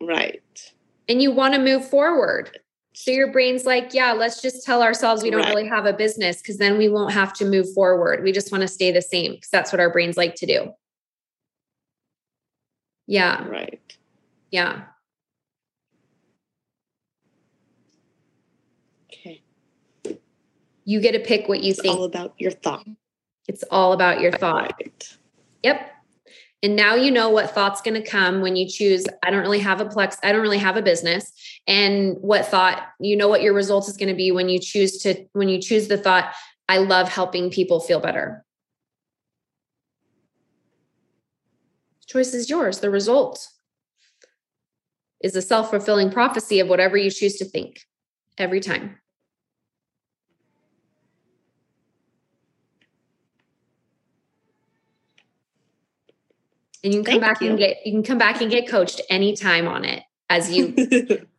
right. 0.00 0.72
And 1.08 1.20
you 1.20 1.32
want 1.32 1.54
to 1.54 1.60
move 1.60 1.88
forward. 1.88 2.58
So 2.92 3.10
your 3.10 3.32
brain's 3.32 3.66
like, 3.66 3.92
yeah, 3.92 4.12
let's 4.12 4.40
just 4.40 4.64
tell 4.64 4.80
ourselves 4.82 5.24
we 5.24 5.30
don't 5.30 5.40
Right. 5.40 5.48
really 5.48 5.68
have 5.68 5.84
a 5.84 5.92
business 5.92 6.40
because 6.40 6.58
then 6.58 6.78
we 6.78 6.88
won't 6.88 7.12
have 7.12 7.32
to 7.34 7.44
move 7.44 7.72
forward. 7.74 8.22
We 8.22 8.30
just 8.30 8.52
want 8.52 8.62
to 8.62 8.68
stay 8.68 8.92
the 8.92 9.02
same 9.02 9.32
because 9.32 9.50
that's 9.50 9.72
what 9.72 9.80
our 9.80 9.90
brains 9.90 10.16
like 10.16 10.36
to 10.36 10.46
do. 10.46 10.72
Yeah. 13.08 13.46
Right. 13.48 13.80
Yeah. 14.52 14.84
Okay. 19.12 19.42
You 20.84 21.00
get 21.00 21.12
to 21.12 21.20
pick 21.20 21.48
what 21.48 21.62
you 21.62 21.70
It's 21.70 21.80
think. 21.80 21.96
all 21.96 22.04
about 22.04 22.34
your 22.38 22.50
thought. 22.50 22.86
It's 23.48 23.64
all 23.70 23.92
about 23.92 24.20
your 24.20 24.32
thought. 24.32 24.74
Right. 24.80 25.18
Yep. 25.62 25.90
And 26.62 26.76
now 26.76 26.94
you 26.94 27.10
know 27.10 27.28
what 27.28 27.50
thought's 27.50 27.82
going 27.82 28.00
to 28.02 28.08
come 28.08 28.40
when 28.40 28.56
you 28.56 28.66
choose 28.66 29.04
I 29.22 29.30
don't 29.30 29.42
really 29.42 29.58
have 29.58 29.82
a 29.82 29.84
plex, 29.84 30.16
I 30.22 30.32
don't 30.32 30.40
really 30.40 30.58
have 30.58 30.76
a 30.78 30.82
business 30.82 31.30
and 31.66 32.16
what 32.20 32.46
thought 32.46 32.82
you 33.00 33.16
know 33.16 33.28
what 33.28 33.42
your 33.42 33.52
result 33.52 33.88
is 33.88 33.98
going 33.98 34.08
to 34.08 34.14
be 34.14 34.32
when 34.32 34.48
you 34.48 34.58
choose 34.58 34.98
to 35.02 35.26
when 35.32 35.48
you 35.50 35.60
choose 35.60 35.88
the 35.88 35.98
thought 35.98 36.32
I 36.68 36.78
love 36.78 37.08
helping 37.08 37.50
people 37.50 37.80
feel 37.80 38.00
better. 38.00 38.44
Choice 42.06 42.32
is 42.32 42.48
yours. 42.48 42.80
The 42.80 42.90
result 42.90 43.48
is 45.22 45.36
a 45.36 45.42
self-fulfilling 45.42 46.10
prophecy 46.10 46.60
of 46.60 46.68
whatever 46.68 46.96
you 46.96 47.10
choose 47.10 47.36
to 47.36 47.44
think 47.44 47.80
every 48.38 48.60
time. 48.60 48.98
And 56.84 56.92
you 56.92 57.02
can 57.02 57.14
come 57.14 57.20
Thank 57.22 57.38
back 57.38 57.42
and 57.42 57.58
get 57.58 57.86
you 57.86 57.92
can 57.92 58.02
come 58.02 58.18
back 58.18 58.42
and 58.42 58.50
get 58.50 58.68
coached 58.68 59.00
anytime 59.08 59.66
on 59.66 59.86
it 59.86 60.02
as 60.28 60.52
you 60.54 60.74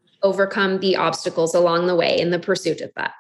overcome 0.23 0.80
the 0.80 0.95
obstacles 0.95 1.53
along 1.53 1.85
the 1.85 1.95
way 1.95 2.19
in 2.19 2.31
the 2.31 2.39
pursuit 2.39 2.81
of 2.81 2.91
that. 2.95 3.13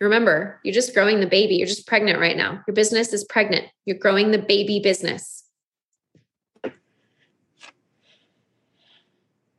Remember, 0.00 0.58
you're 0.64 0.72
just 0.72 0.94
growing 0.94 1.20
the 1.20 1.26
baby. 1.26 1.56
You're 1.56 1.66
just 1.66 1.86
pregnant 1.86 2.18
right 2.18 2.36
now. 2.36 2.64
Your 2.66 2.74
business 2.74 3.12
is 3.12 3.24
pregnant. 3.24 3.66
You're 3.84 3.98
growing 3.98 4.30
the 4.30 4.38
baby 4.38 4.80
business. 4.80 5.44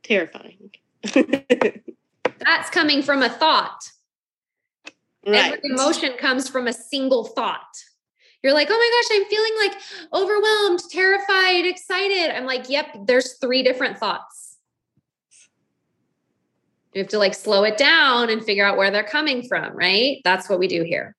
Terrifying. 0.02 0.72
That's 1.14 2.70
coming 2.70 3.02
from 3.02 3.22
a 3.22 3.28
thought. 3.28 3.78
right. 5.24 5.54
Every 5.54 5.60
emotion 5.70 6.14
comes 6.18 6.48
from 6.48 6.66
a 6.66 6.72
single 6.72 7.22
thought. 7.22 7.68
You're 8.42 8.54
like, 8.54 8.68
oh 8.70 8.76
my 8.76 8.90
gosh, 9.00 9.16
I'm 9.16 9.28
feeling 9.28 9.52
like 9.58 9.80
overwhelmed, 10.12 10.80
terrified, 10.90 11.64
excited. 11.64 12.36
I'm 12.36 12.44
like, 12.44 12.68
yep, 12.68 12.86
there's 13.06 13.34
three 13.34 13.62
different 13.62 13.98
thoughts. 13.98 14.58
You 16.92 17.00
have 17.00 17.10
to 17.10 17.18
like 17.18 17.34
slow 17.34 17.62
it 17.64 17.76
down 17.76 18.30
and 18.30 18.44
figure 18.44 18.66
out 18.66 18.76
where 18.76 18.90
they're 18.90 19.04
coming 19.04 19.46
from, 19.46 19.74
right? 19.74 20.20
That's 20.24 20.48
what 20.48 20.58
we 20.58 20.66
do 20.66 20.82
here. 20.82 21.14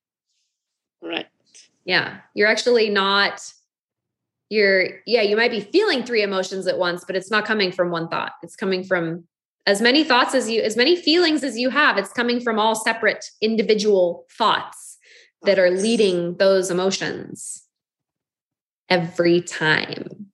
Right. 1.02 1.26
Yeah. 1.86 2.18
You're 2.36 2.50
actually 2.50 2.90
not, 2.90 3.42
you're, 4.50 5.02
yeah, 5.06 5.22
you 5.22 5.36
might 5.36 5.50
be 5.50 5.62
feeling 5.62 6.04
three 6.04 6.22
emotions 6.24 6.68
at 6.68 6.78
once, 6.78 7.06
but 7.06 7.16
it's 7.16 7.32
not 7.32 7.46
coming 7.46 7.72
from 7.72 7.90
one 7.90 8.10
thought. 8.10 8.34
It's 8.44 8.56
coming 8.56 8.84
from 8.84 9.24
as 9.66 9.82
many 9.82 10.04
thoughts 10.04 10.36
as 10.36 10.50
you, 10.50 10.62
as 10.62 10.78
many 10.78 10.96
feelings 10.96 11.44
as 11.44 11.58
you 11.58 11.70
have. 11.70 11.98
It's 11.98 12.14
coming 12.14 12.42
from 12.42 12.60
all 12.60 12.76
separate 12.76 13.26
individual 13.42 14.26
thoughts 14.30 14.93
that 15.46 15.60
are 15.60 15.72
leading 15.72 16.36
those 16.38 16.72
emotions 16.72 17.64
every 18.90 19.42
time. 19.42 20.32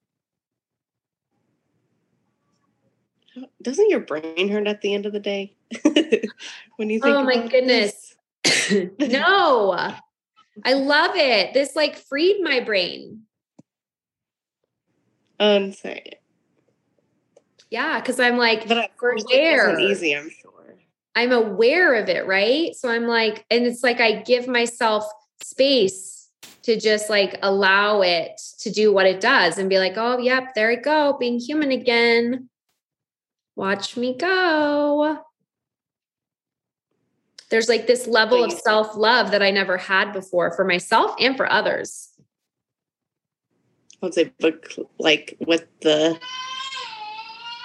Doesn't 3.61 3.89
your 3.89 4.01
brain 4.01 4.49
hurt 4.49 4.67
at 4.67 4.81
the 4.81 4.93
end 4.93 5.05
of 5.05 5.13
the 5.13 5.19
day? 5.19 5.55
when 6.77 6.89
you 6.89 6.99
think 6.99 7.15
Oh 7.17 7.23
my 7.23 7.47
goodness. 7.47 8.15
no, 8.99 9.93
I 10.65 10.73
love 10.73 11.15
it. 11.15 11.53
This 11.53 11.75
like 11.75 11.95
freed 11.95 12.41
my 12.41 12.59
brain. 12.59 13.23
It. 15.39 16.21
Yeah. 17.69 18.01
Cause 18.01 18.19
I'm 18.19 18.37
like, 18.37 18.67
But 18.67 18.91
For 18.99 19.15
it 19.15 19.25
where? 19.31 19.79
easy, 19.79 20.15
I'm 20.15 20.29
sure. 20.29 20.48
I'm 21.15 21.31
aware 21.31 21.95
of 21.95 22.09
it, 22.09 22.25
right? 22.27 22.75
So 22.75 22.89
I'm 22.89 23.07
like, 23.07 23.45
and 23.49 23.65
it's 23.65 23.83
like 23.83 23.99
I 23.99 24.21
give 24.21 24.47
myself 24.47 25.05
space 25.43 26.29
to 26.63 26.79
just 26.79 27.09
like 27.09 27.39
allow 27.41 28.01
it 28.01 28.39
to 28.59 28.69
do 28.69 28.93
what 28.93 29.05
it 29.05 29.19
does 29.19 29.57
and 29.57 29.69
be 29.69 29.79
like, 29.79 29.93
oh, 29.95 30.17
yep, 30.19 30.53
there 30.55 30.69
we 30.69 30.77
go, 30.77 31.17
being 31.19 31.39
human 31.39 31.71
again. 31.71 32.49
Watch 33.55 33.97
me 33.97 34.15
go. 34.15 35.19
There's 37.49 37.67
like 37.67 37.87
this 37.87 38.07
level 38.07 38.43
of 38.43 38.51
self 38.51 38.95
love 38.95 39.31
that 39.31 39.41
I 39.41 39.51
never 39.51 39.77
had 39.77 40.13
before 40.13 40.51
for 40.51 40.63
myself 40.63 41.15
and 41.19 41.35
for 41.35 41.51
others. 41.51 42.09
I 44.01 44.05
would 44.05 44.13
say, 44.13 44.31
but 44.39 44.77
like 44.99 45.35
with 45.41 45.65
the 45.81 46.19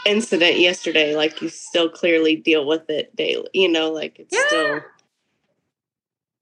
incident 0.04 0.58
yesterday, 0.58 1.16
like 1.16 1.40
you 1.42 1.48
still 1.48 1.88
clearly 1.88 2.36
deal 2.36 2.66
with 2.66 2.88
it 2.88 3.14
daily. 3.16 3.48
You 3.52 3.68
know, 3.68 3.90
like 3.90 4.18
it's 4.18 4.34
Yeah. 4.34 4.46
still 4.46 4.80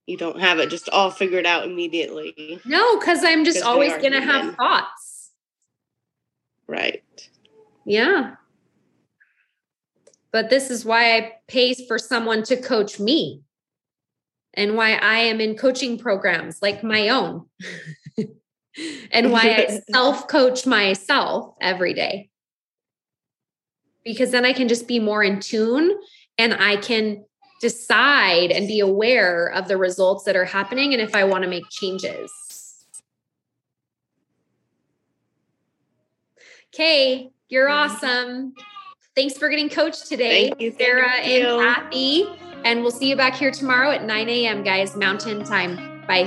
you 0.07 0.17
don't 0.17 0.41
have 0.41 0.59
it 0.59 0.69
just 0.69 0.89
all 0.89 1.11
figured 1.11 1.47
out 1.47 1.65
immediately. 1.65 2.61
No, 2.65 2.99
because 2.99 3.25
I'm 3.25 3.45
just 3.45 3.63
always 3.63 3.93
going 3.93 4.13
to 4.13 4.21
have 4.21 4.55
thoughts. 4.57 5.31
Right. 6.67 7.05
Yeah. 7.87 8.35
But 10.33 10.51
this 10.51 10.71
is 10.71 10.85
why 10.85 11.17
I 11.17 11.33
pay 11.47 11.75
for 11.87 11.99
someone 11.99 12.43
to 12.45 12.57
coach 12.57 12.99
me 12.99 13.43
and 14.55 14.77
why 14.77 14.95
I 14.95 15.19
am 15.19 15.41
in 15.41 15.57
coaching 15.57 15.99
programs 15.99 16.61
like 16.63 16.83
my 16.83 17.11
own. 17.11 17.47
and 19.13 19.31
why 19.31 19.55
I 19.55 19.81
self 19.93 20.27
coach 20.29 20.67
myself 20.67 21.55
every 21.61 21.95
day. 21.95 22.31
Because 24.05 24.31
then 24.31 24.45
I 24.45 24.53
can 24.53 24.69
just 24.69 24.89
be 24.89 24.99
more 24.99 25.23
in 25.23 25.41
tune 25.41 25.97
and 26.39 26.55
I 26.55 26.77
can 26.77 27.25
decide 27.61 28.51
and 28.51 28.67
be 28.67 28.81
aware 28.81 29.47
of 29.47 29.69
the 29.69 29.77
results 29.77 30.25
that 30.25 30.35
are 30.35 30.45
happening 30.45 30.93
and 30.93 31.01
if 31.01 31.15
I 31.15 31.25
want 31.25 31.45
to 31.45 31.49
make 31.49 31.65
changes. 31.71 32.31
Okay, 36.75 37.31
you're 37.49 37.69
mm-hmm. 37.69 37.95
awesome. 37.95 38.55
Thanks 39.15 39.37
for 39.37 39.49
getting 39.51 39.69
coached 39.69 40.07
today, 40.07 40.49
Thank 40.49 40.61
you, 40.61 40.73
Sarah 40.73 41.09
thank 41.09 41.45
and. 41.45 41.61
Kathy. 41.61 42.27
And 42.65 42.83
we'll 42.83 42.93
see 42.93 43.09
you 43.09 43.17
back 43.17 43.35
here 43.35 43.51
tomorrow 43.51 43.91
at 43.91 44.05
9 44.05 44.29
a.m., 44.29 44.63
guys, 44.63 44.97
Mountain 44.97 45.45
Time. 45.45 45.77
Bye. 46.07 46.25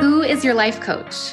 Who 0.00 0.22
is 0.22 0.44
your 0.44 0.54
life 0.54 0.80
coach? 0.80 1.32